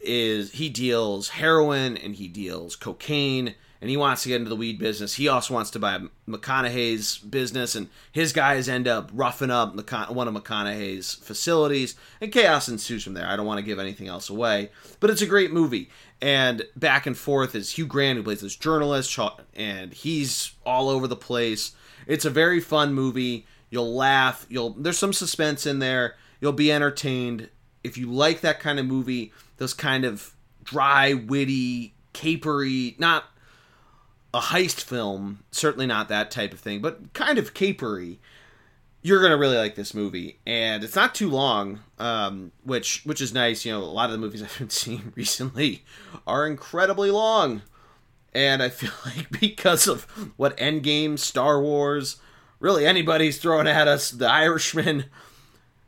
is 0.00 0.52
he 0.52 0.68
deals 0.68 1.28
heroin 1.28 1.96
and 1.96 2.16
he 2.16 2.26
deals 2.26 2.74
cocaine 2.74 3.54
and 3.82 3.90
he 3.90 3.96
wants 3.96 4.22
to 4.22 4.28
get 4.28 4.36
into 4.36 4.48
the 4.48 4.54
weed 4.54 4.78
business. 4.78 5.14
He 5.14 5.26
also 5.26 5.52
wants 5.52 5.70
to 5.72 5.80
buy 5.80 6.00
McConaughey's 6.28 7.18
business, 7.18 7.74
and 7.74 7.88
his 8.12 8.32
guys 8.32 8.68
end 8.68 8.86
up 8.86 9.10
roughing 9.12 9.50
up 9.50 9.74
one 10.08 10.28
of 10.28 10.34
McConaughey's 10.34 11.14
facilities, 11.14 11.96
and 12.20 12.30
chaos 12.30 12.68
ensues 12.68 13.02
from 13.02 13.14
there. 13.14 13.26
I 13.26 13.34
don't 13.34 13.44
want 13.44 13.58
to 13.58 13.66
give 13.66 13.80
anything 13.80 14.06
else 14.06 14.30
away, 14.30 14.70
but 15.00 15.10
it's 15.10 15.20
a 15.20 15.26
great 15.26 15.52
movie. 15.52 15.90
And 16.20 16.64
back 16.76 17.06
and 17.06 17.18
forth 17.18 17.56
is 17.56 17.72
Hugh 17.72 17.86
Grant, 17.86 18.18
who 18.18 18.22
plays 18.22 18.40
this 18.40 18.54
journalist, 18.54 19.18
and 19.54 19.92
he's 19.92 20.52
all 20.64 20.88
over 20.88 21.08
the 21.08 21.16
place. 21.16 21.72
It's 22.06 22.24
a 22.24 22.30
very 22.30 22.60
fun 22.60 22.94
movie. 22.94 23.46
You'll 23.68 23.96
laugh. 23.96 24.46
You'll 24.48 24.70
there's 24.70 24.98
some 24.98 25.12
suspense 25.12 25.66
in 25.66 25.80
there. 25.80 26.14
You'll 26.40 26.52
be 26.52 26.70
entertained. 26.70 27.48
If 27.82 27.98
you 27.98 28.12
like 28.12 28.42
that 28.42 28.60
kind 28.60 28.78
of 28.78 28.86
movie, 28.86 29.32
those 29.56 29.74
kind 29.74 30.04
of 30.04 30.36
dry, 30.62 31.14
witty, 31.14 31.94
capery, 32.14 32.96
not 33.00 33.24
a 34.34 34.40
heist 34.40 34.82
film, 34.82 35.44
certainly 35.50 35.86
not 35.86 36.08
that 36.08 36.30
type 36.30 36.52
of 36.52 36.60
thing, 36.60 36.80
but 36.80 37.12
kind 37.12 37.38
of 37.38 37.54
capery, 37.54 38.18
you're 39.02 39.20
gonna 39.20 39.36
really 39.36 39.56
like 39.56 39.74
this 39.74 39.94
movie. 39.94 40.38
And 40.46 40.82
it's 40.82 40.96
not 40.96 41.14
too 41.14 41.28
long, 41.28 41.80
um, 41.98 42.52
which 42.62 43.02
which 43.04 43.20
is 43.20 43.34
nice. 43.34 43.64
You 43.64 43.72
know, 43.72 43.80
a 43.80 43.84
lot 43.84 44.06
of 44.06 44.12
the 44.12 44.18
movies 44.18 44.42
I've 44.42 44.58
been 44.58 44.70
seeing 44.70 45.12
recently 45.14 45.84
are 46.26 46.46
incredibly 46.46 47.10
long, 47.10 47.62
and 48.32 48.62
I 48.62 48.68
feel 48.70 48.92
like 49.04 49.30
because 49.38 49.86
of 49.86 50.04
what 50.36 50.56
Endgame, 50.56 51.18
Star 51.18 51.60
Wars, 51.60 52.16
really 52.58 52.86
anybody's 52.86 53.38
throwing 53.38 53.66
at 53.66 53.88
us, 53.88 54.10
The 54.10 54.30
Irishman. 54.30 55.06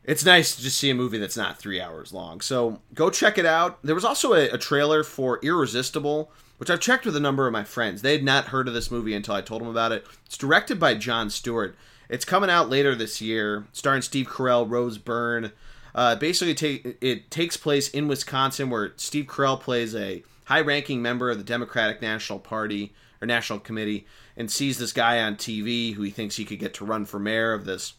It's 0.02 0.24
nice 0.24 0.54
to 0.54 0.60
just 0.60 0.76
see 0.76 0.90
a 0.90 0.94
movie 0.94 1.16
that's 1.16 1.36
not 1.36 1.58
three 1.58 1.80
hours 1.80 2.12
long. 2.12 2.42
So 2.42 2.82
go 2.92 3.08
check 3.08 3.38
it 3.38 3.46
out. 3.46 3.82
There 3.82 3.94
was 3.94 4.04
also 4.04 4.34
a, 4.34 4.50
a 4.50 4.58
trailer 4.58 5.02
for 5.02 5.40
Irresistible 5.42 6.30
which 6.58 6.70
I've 6.70 6.80
checked 6.80 7.04
with 7.04 7.16
a 7.16 7.20
number 7.20 7.46
of 7.46 7.52
my 7.52 7.64
friends. 7.64 8.02
They 8.02 8.12
had 8.12 8.24
not 8.24 8.46
heard 8.46 8.68
of 8.68 8.74
this 8.74 8.90
movie 8.90 9.14
until 9.14 9.34
I 9.34 9.40
told 9.40 9.62
them 9.62 9.68
about 9.68 9.92
it. 9.92 10.06
It's 10.26 10.36
directed 10.36 10.78
by 10.78 10.94
Jon 10.94 11.30
Stewart. 11.30 11.76
It's 12.08 12.24
coming 12.24 12.50
out 12.50 12.68
later 12.68 12.94
this 12.94 13.20
year, 13.20 13.66
starring 13.72 14.02
Steve 14.02 14.26
Carell, 14.26 14.68
Rose 14.68 14.98
Byrne. 14.98 15.52
Uh, 15.94 16.16
basically, 16.16 16.54
take, 16.54 16.98
it 17.00 17.30
takes 17.30 17.56
place 17.56 17.88
in 17.88 18.08
Wisconsin, 18.08 18.68
where 18.70 18.92
Steve 18.96 19.26
Carell 19.26 19.60
plays 19.60 19.94
a 19.94 20.22
high-ranking 20.46 21.00
member 21.00 21.30
of 21.30 21.38
the 21.38 21.44
Democratic 21.44 22.02
National 22.02 22.38
Party 22.38 22.92
or 23.22 23.26
National 23.26 23.58
Committee, 23.58 24.06
and 24.36 24.50
sees 24.50 24.78
this 24.78 24.92
guy 24.92 25.20
on 25.20 25.36
TV 25.36 25.94
who 25.94 26.02
he 26.02 26.10
thinks 26.10 26.36
he 26.36 26.44
could 26.44 26.58
get 26.58 26.74
to 26.74 26.84
run 26.84 27.04
for 27.04 27.18
mayor 27.18 27.52
of 27.52 27.64
this. 27.64 27.94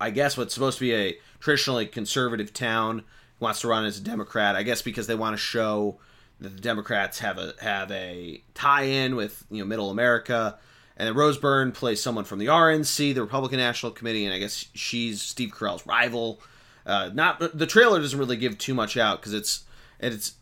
I 0.00 0.10
guess 0.10 0.36
what's 0.36 0.54
supposed 0.54 0.78
to 0.78 0.84
be 0.84 0.94
a 0.94 1.18
traditionally 1.40 1.86
conservative 1.86 2.52
town. 2.52 3.04
Wants 3.38 3.60
to 3.60 3.68
run 3.68 3.84
as 3.84 3.98
a 3.98 4.02
Democrat. 4.02 4.56
I 4.56 4.62
guess 4.62 4.82
because 4.82 5.06
they 5.06 5.14
want 5.14 5.34
to 5.34 5.38
show 5.38 5.98
that 6.40 6.54
the 6.56 6.60
Democrats 6.60 7.18
have 7.20 7.38
a 7.38 7.54
have 7.60 7.90
a 7.90 8.42
tie-in 8.54 9.16
with 9.16 9.44
you 9.50 9.58
know 9.58 9.64
Middle 9.64 9.90
America, 9.90 10.58
and 10.96 11.06
then 11.08 11.14
Rose 11.14 11.38
Byrne 11.38 11.72
plays 11.72 12.02
someone 12.02 12.24
from 12.24 12.38
the 12.38 12.46
RNC, 12.46 13.14
the 13.14 13.22
Republican 13.22 13.58
National 13.58 13.92
Committee, 13.92 14.24
and 14.24 14.34
I 14.34 14.38
guess 14.38 14.66
she's 14.74 15.22
Steve 15.22 15.50
Carell's 15.50 15.86
rival. 15.86 16.40
Uh, 16.86 17.10
not 17.14 17.56
the 17.56 17.66
trailer 17.66 18.00
doesn't 18.00 18.18
really 18.18 18.36
give 18.36 18.58
too 18.58 18.74
much 18.74 18.96
out 18.96 19.20
because 19.20 19.32
it's 19.32 19.64
and 20.00 20.12
it's 20.12 20.34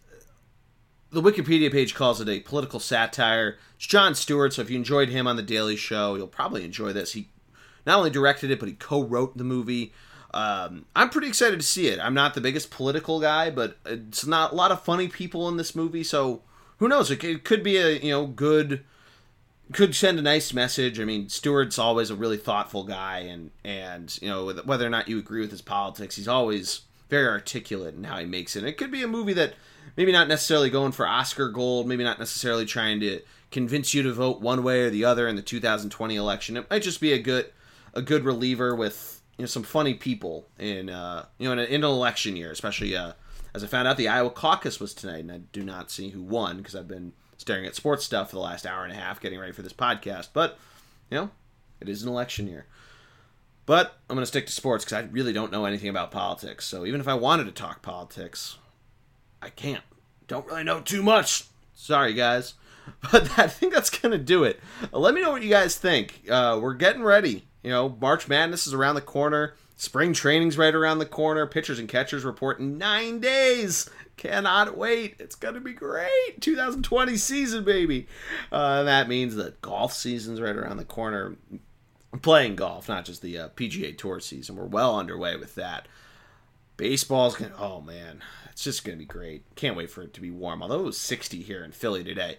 the 1.11 1.23
Wikipedia 1.23 1.71
page 1.71 1.95
calls 1.95 2.21
it 2.21 2.29
a 2.29 2.41
political 2.41 2.81
satire. 2.81 3.59
It's 3.77 3.87
Jon 3.87 4.15
Stewart, 4.15 4.55
so 4.55 4.63
if 4.63 4.71
you 4.71 4.77
enjoyed 4.77 5.11
him 5.11 5.27
on 5.27 5.37
the 5.37 5.43
Daily 5.43 5.77
Show, 5.77 6.15
you'll 6.15 6.27
probably 6.27 6.65
enjoy 6.65 6.93
this. 6.93 7.13
He 7.13 7.29
not 7.87 7.99
only 7.99 8.11
directed 8.11 8.51
it, 8.51 8.59
but 8.59 8.69
he 8.69 8.75
co-wrote 8.75 9.37
the 9.37 9.45
movie. 9.45 9.93
Um, 10.35 10.87
I'm 10.97 11.11
pretty 11.11 11.29
excited 11.29 11.61
to 11.61 11.67
see 11.67 11.89
it. 11.89 12.01
I'm 12.01 12.15
not 12.15 12.35
the 12.35 12.41
biggest 12.41 12.71
political 12.71 13.21
guy, 13.21 13.51
but 13.51 13.79
it's 13.85 14.27
not 14.27 14.53
a 14.53 14.55
lot 14.55 14.73
of 14.73 14.83
funny 14.83 15.09
people 15.09 15.49
in 15.49 15.59
this 15.59 15.75
movie, 15.75 16.05
so 16.05 16.43
who 16.79 16.89
knows? 16.89 17.11
It, 17.11 17.23
it 17.23 17.45
could 17.45 17.63
be 17.63 17.77
a 17.77 17.99
you 17.99 18.11
know 18.11 18.27
good, 18.27 18.83
could 19.73 19.95
send 19.95 20.19
a 20.19 20.23
nice 20.23 20.53
message. 20.53 20.99
I 20.99 21.05
mean, 21.05 21.29
Stewart's 21.29 21.79
always 21.79 22.11
a 22.11 22.17
really 22.17 22.39
thoughtful 22.39 22.85
guy, 22.85 23.19
and 23.21 23.51
and 23.63 24.19
you 24.23 24.29
know 24.29 24.53
whether 24.65 24.87
or 24.87 24.91
not 24.91 25.09
you 25.09 25.19
agree 25.19 25.41
with 25.41 25.51
his 25.51 25.63
politics, 25.63 26.17
he's 26.17 26.29
always 26.29 26.83
very 27.09 27.29
articulate 27.29 27.95
in 27.95 28.05
how 28.05 28.19
he 28.19 28.25
makes 28.25 28.57
it. 28.57 28.61
And 28.61 28.69
it 28.69 28.79
could 28.79 28.91
be 28.91 29.03
a 29.03 29.09
movie 29.09 29.35
that 29.35 29.53
maybe 29.97 30.13
not 30.13 30.29
necessarily 30.29 30.71
going 30.71 30.93
for 30.93 31.07
Oscar 31.07 31.51
gold, 31.51 31.87
maybe 31.87 32.05
not 32.05 32.19
necessarily 32.19 32.65
trying 32.65 33.01
to 33.01 33.21
convince 33.51 33.95
you 33.95 34.03
to 34.03 34.13
vote 34.13 34.41
one 34.41 34.63
way 34.63 34.81
or 34.81 34.91
the 34.91 35.05
other 35.05 35.29
in 35.29 35.37
the 35.37 35.43
2020 35.43 36.17
election. 36.17 36.57
It 36.57 36.71
might 36.71 36.83
just 36.83 37.01
be 37.01 37.13
a 37.13 37.19
good 37.19 37.53
a 37.95 38.03
good 38.03 38.25
reliever 38.25 38.75
with 38.75 39.22
you 39.39 39.43
know 39.43 39.47
some 39.47 39.63
funny 39.63 39.95
people 39.95 40.47
in 40.59 40.89
uh, 40.89 41.27
you 41.39 41.47
know 41.47 41.63
in, 41.63 41.75
an 41.75 41.85
election 41.85 42.37
year, 42.37 42.51
especially 42.51 42.97
uh, 42.97 43.13
as 43.55 43.65
I 43.65 43.67
found 43.67 43.89
out 43.89 43.97
the 43.97 44.09
Iowa 44.09 44.31
caucus 44.31 44.81
was 44.81 44.95
tonight, 44.95 45.21
and 45.21 45.33
I 45.33 45.39
do 45.53 45.63
not 45.63 45.91
see 45.91 46.11
who 46.11 46.23
won 46.23 46.59
because 46.59 46.75
I've 46.75 46.89
been 46.89 47.13
staring 47.39 47.67
at 47.67 47.75
sports 47.75 48.05
stuff 48.05 48.31
for 48.31 48.37
the 48.37 48.43
last 48.43 48.67
hour 48.67 48.85
and 48.85 48.93
a 48.93 48.97
half 48.97 49.21
getting 49.21 49.39
ready 49.39 49.53
for 49.53 49.63
this 49.63 49.73
podcast. 49.73 50.29
But 50.33 50.59
you 51.11 51.19
know, 51.19 51.31
it 51.81 51.89
is 51.89 52.03
an 52.03 52.09
election 52.09 52.47
year. 52.47 52.67
But 53.65 53.97
I'm 54.11 54.17
going 54.17 54.23
to 54.23 54.27
stick 54.27 54.47
to 54.47 54.53
sports 54.53 54.85
because 54.85 55.05
I 55.05 55.09
really 55.11 55.33
don't 55.33 55.53
know 55.53 55.67
anything 55.67 55.89
about 55.89 56.11
politics. 56.11 56.67
So 56.67 56.85
even 56.85 57.01
if 57.01 57.07
I 57.07 57.15
wanted 57.15 57.45
to 57.45 57.53
talk 57.53 57.81
politics, 57.81 58.59
I 59.41 59.51
can't. 59.51 59.85
Don't 60.27 60.47
really 60.47 60.65
know 60.65 60.81
too 60.81 61.03
much. 61.03 61.45
Sorry, 61.75 62.15
guys. 62.15 62.55
But 63.13 63.39
I 63.39 63.47
think 63.47 63.73
that's 63.73 63.91
going 63.91 64.11
to 64.11 64.19
do 64.19 64.43
it. 64.43 64.59
Let 64.91 65.15
me 65.15 65.21
know 65.21 65.31
what 65.31 65.43
you 65.43 65.49
guys 65.49 65.77
think. 65.77 66.23
Uh, 66.29 66.59
we're 66.61 66.75
getting 66.75 67.05
ready. 67.05 67.47
You 67.63 67.71
know, 67.71 67.97
March 68.01 68.29
Madness 68.29 68.67
is 68.67 68.75
around 68.75 68.97
the 68.97 69.01
corner. 69.01 69.55
Spring 69.77 70.13
training's 70.13 70.59
right 70.59 70.75
around 70.75 70.99
the 70.99 71.07
corner. 71.07 71.47
Pitchers 71.47 71.79
and 71.79 71.89
catchers 71.89 72.25
report 72.25 72.61
in 72.61 72.79
nine 72.79 73.21
days. 73.21 73.89
Cannot 74.17 74.77
wait. 74.77 75.17
It's 75.19 75.35
going 75.35 75.55
to 75.55 75.61
be 75.61 75.73
great. 75.73 76.41
2020 76.41 77.17
season, 77.17 77.65
baby. 77.65 78.07
Uh, 78.51 78.85
that 78.85 79.09
means 79.09 79.35
that 79.35 79.61
golf 79.61 79.93
season's 79.93 80.41
right 80.41 80.55
around 80.55 80.77
the 80.77 80.85
corner. 80.85 81.37
playing 82.21 82.57
golf, 82.57 82.89
not 82.89 83.05
just 83.05 83.23
the 83.23 83.39
uh, 83.39 83.49
PGA 83.51 83.97
Tour 83.97 84.21
season. 84.21 84.57
We're 84.57 84.67
well 84.67 84.99
underway 84.99 85.37
with 85.37 85.55
that. 85.57 85.89
Baseball's 86.77 87.37
going 87.37 87.51
to, 87.51 87.59
oh 87.59 87.81
man, 87.81 88.23
it's 88.51 88.65
just 88.65 88.85
going 88.85 88.97
to 88.97 89.01
be 89.01 89.07
great. 89.07 89.43
Can't 89.57 89.77
wait 89.77 89.91
for 89.91 90.03
it 90.03 90.15
to 90.15 90.21
be 90.21 90.31
warm. 90.31 90.63
Although 90.63 90.81
it 90.81 90.87
was 90.87 90.99
60 90.99 91.43
here 91.43 91.65
in 91.65 91.73
Philly 91.73 92.05
today. 92.05 92.39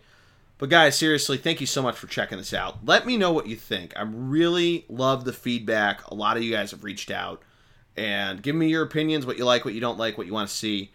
But 0.58 0.70
guys, 0.70 0.98
seriously, 0.98 1.38
thank 1.38 1.60
you 1.60 1.68
so 1.68 1.82
much 1.82 1.98
for 1.98 2.08
checking 2.08 2.38
this 2.38 2.54
out. 2.54 2.86
Let 2.86 3.06
me 3.06 3.18
know 3.18 3.32
what 3.32 3.48
you 3.48 3.56
think. 3.56 3.94
I 3.98 4.04
really 4.04 4.86
love 4.88 5.26
the 5.26 5.34
feedback. 5.34 6.08
A 6.08 6.14
lot 6.14 6.38
of 6.38 6.44
you 6.44 6.52
guys 6.52 6.72
have 6.72 6.84
reached 6.84 7.12
out 7.12 7.42
and 7.98 8.42
give 8.42 8.56
me 8.56 8.70
your 8.70 8.84
opinions, 8.84 9.26
what 9.26 9.38
you 9.38 9.46
like, 9.46 9.66
what 9.66 9.74
you 9.74 9.82
don't 9.82 9.98
like, 9.98 10.18
what 10.18 10.28
you 10.28 10.34
want 10.34 10.50
to 10.50 10.56
see. 10.56 10.92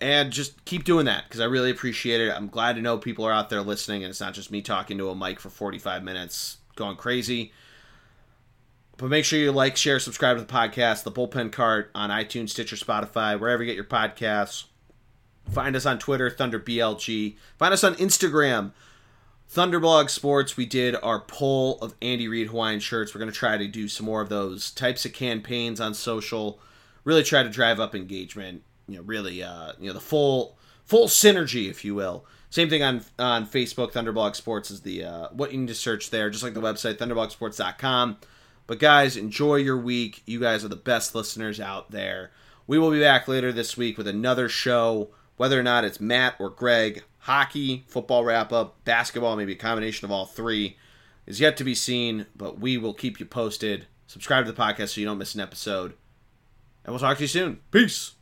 And 0.00 0.32
just 0.32 0.64
keep 0.64 0.84
doing 0.84 1.06
that 1.06 1.24
because 1.24 1.40
I 1.40 1.44
really 1.44 1.70
appreciate 1.70 2.20
it. 2.20 2.32
I'm 2.32 2.48
glad 2.48 2.76
to 2.76 2.82
know 2.82 2.98
people 2.98 3.24
are 3.24 3.32
out 3.32 3.50
there 3.50 3.62
listening 3.62 4.02
and 4.02 4.10
it's 4.10 4.20
not 4.20 4.34
just 4.34 4.50
me 4.50 4.62
talking 4.62 4.98
to 4.98 5.10
a 5.10 5.14
mic 5.14 5.38
for 5.38 5.50
45 5.50 6.02
minutes 6.02 6.56
going 6.74 6.96
crazy. 6.96 7.52
But 8.96 9.08
make 9.08 9.24
sure 9.24 9.38
you 9.38 9.52
like, 9.52 9.76
share, 9.76 9.98
subscribe 9.98 10.36
to 10.38 10.44
the 10.44 10.52
podcast, 10.52 11.04
The 11.04 11.12
Bullpen 11.12 11.52
Cart 11.52 11.90
on 11.94 12.10
iTunes, 12.10 12.50
Stitcher, 12.50 12.76
Spotify, 12.76 13.38
wherever 13.38 13.62
you 13.62 13.66
get 13.66 13.76
your 13.76 13.84
podcasts. 13.84 14.64
Find 15.50 15.74
us 15.74 15.86
on 15.86 15.98
Twitter, 15.98 16.30
ThunderBLG. 16.30 17.36
Find 17.58 17.74
us 17.74 17.84
on 17.84 17.94
Instagram, 17.96 18.72
Thunderblog 19.52 20.08
Sports. 20.08 20.56
We 20.56 20.64
did 20.64 20.96
our 21.02 21.20
poll 21.20 21.78
of 21.80 21.94
Andy 22.00 22.26
Reid 22.26 22.48
Hawaiian 22.48 22.80
shirts. 22.80 23.14
We're 23.14 23.18
going 23.18 23.30
to 23.30 23.38
try 23.38 23.58
to 23.58 23.68
do 23.68 23.86
some 23.86 24.06
more 24.06 24.22
of 24.22 24.30
those 24.30 24.70
types 24.70 25.04
of 25.04 25.12
campaigns 25.12 25.78
on 25.78 25.92
social. 25.92 26.58
Really 27.04 27.22
try 27.22 27.42
to 27.42 27.50
drive 27.50 27.78
up 27.78 27.94
engagement. 27.94 28.62
You 28.88 28.96
know, 28.96 29.02
really, 29.02 29.42
uh, 29.42 29.72
you 29.78 29.88
know, 29.88 29.92
the 29.92 30.00
full 30.00 30.56
full 30.86 31.06
synergy, 31.06 31.68
if 31.68 31.84
you 31.84 31.94
will. 31.94 32.24
Same 32.48 32.70
thing 32.70 32.82
on 32.82 33.04
on 33.18 33.46
Facebook. 33.46 33.92
Thunderblog 33.92 34.36
Sports 34.36 34.70
is 34.70 34.80
the 34.80 35.04
uh, 35.04 35.28
what 35.32 35.52
you 35.52 35.58
need 35.58 35.68
to 35.68 35.74
search 35.74 36.08
there, 36.08 36.30
just 36.30 36.42
like 36.42 36.54
the 36.54 36.60
website 36.60 36.96
thunderblogsports.com. 36.96 38.16
But 38.66 38.78
guys, 38.78 39.18
enjoy 39.18 39.56
your 39.56 39.78
week. 39.78 40.22
You 40.24 40.40
guys 40.40 40.64
are 40.64 40.68
the 40.68 40.76
best 40.76 41.14
listeners 41.14 41.60
out 41.60 41.90
there. 41.90 42.30
We 42.66 42.78
will 42.78 42.90
be 42.90 43.00
back 43.00 43.28
later 43.28 43.52
this 43.52 43.76
week 43.76 43.98
with 43.98 44.08
another 44.08 44.48
show, 44.48 45.10
whether 45.36 45.60
or 45.60 45.62
not 45.62 45.84
it's 45.84 46.00
Matt 46.00 46.36
or 46.38 46.48
Greg. 46.48 47.02
Hockey, 47.22 47.84
football 47.86 48.24
wrap 48.24 48.52
up, 48.52 48.84
basketball, 48.84 49.36
maybe 49.36 49.52
a 49.52 49.56
combination 49.56 50.04
of 50.04 50.10
all 50.10 50.26
three 50.26 50.76
is 51.24 51.38
yet 51.38 51.56
to 51.56 51.64
be 51.64 51.74
seen, 51.74 52.26
but 52.34 52.58
we 52.58 52.76
will 52.76 52.94
keep 52.94 53.20
you 53.20 53.26
posted. 53.26 53.86
Subscribe 54.08 54.44
to 54.44 54.50
the 54.50 54.60
podcast 54.60 54.88
so 54.88 55.00
you 55.00 55.06
don't 55.06 55.18
miss 55.18 55.34
an 55.34 55.40
episode. 55.40 55.94
And 56.84 56.92
we'll 56.92 56.98
talk 56.98 57.18
to 57.18 57.22
you 57.22 57.28
soon. 57.28 57.60
Peace. 57.70 58.14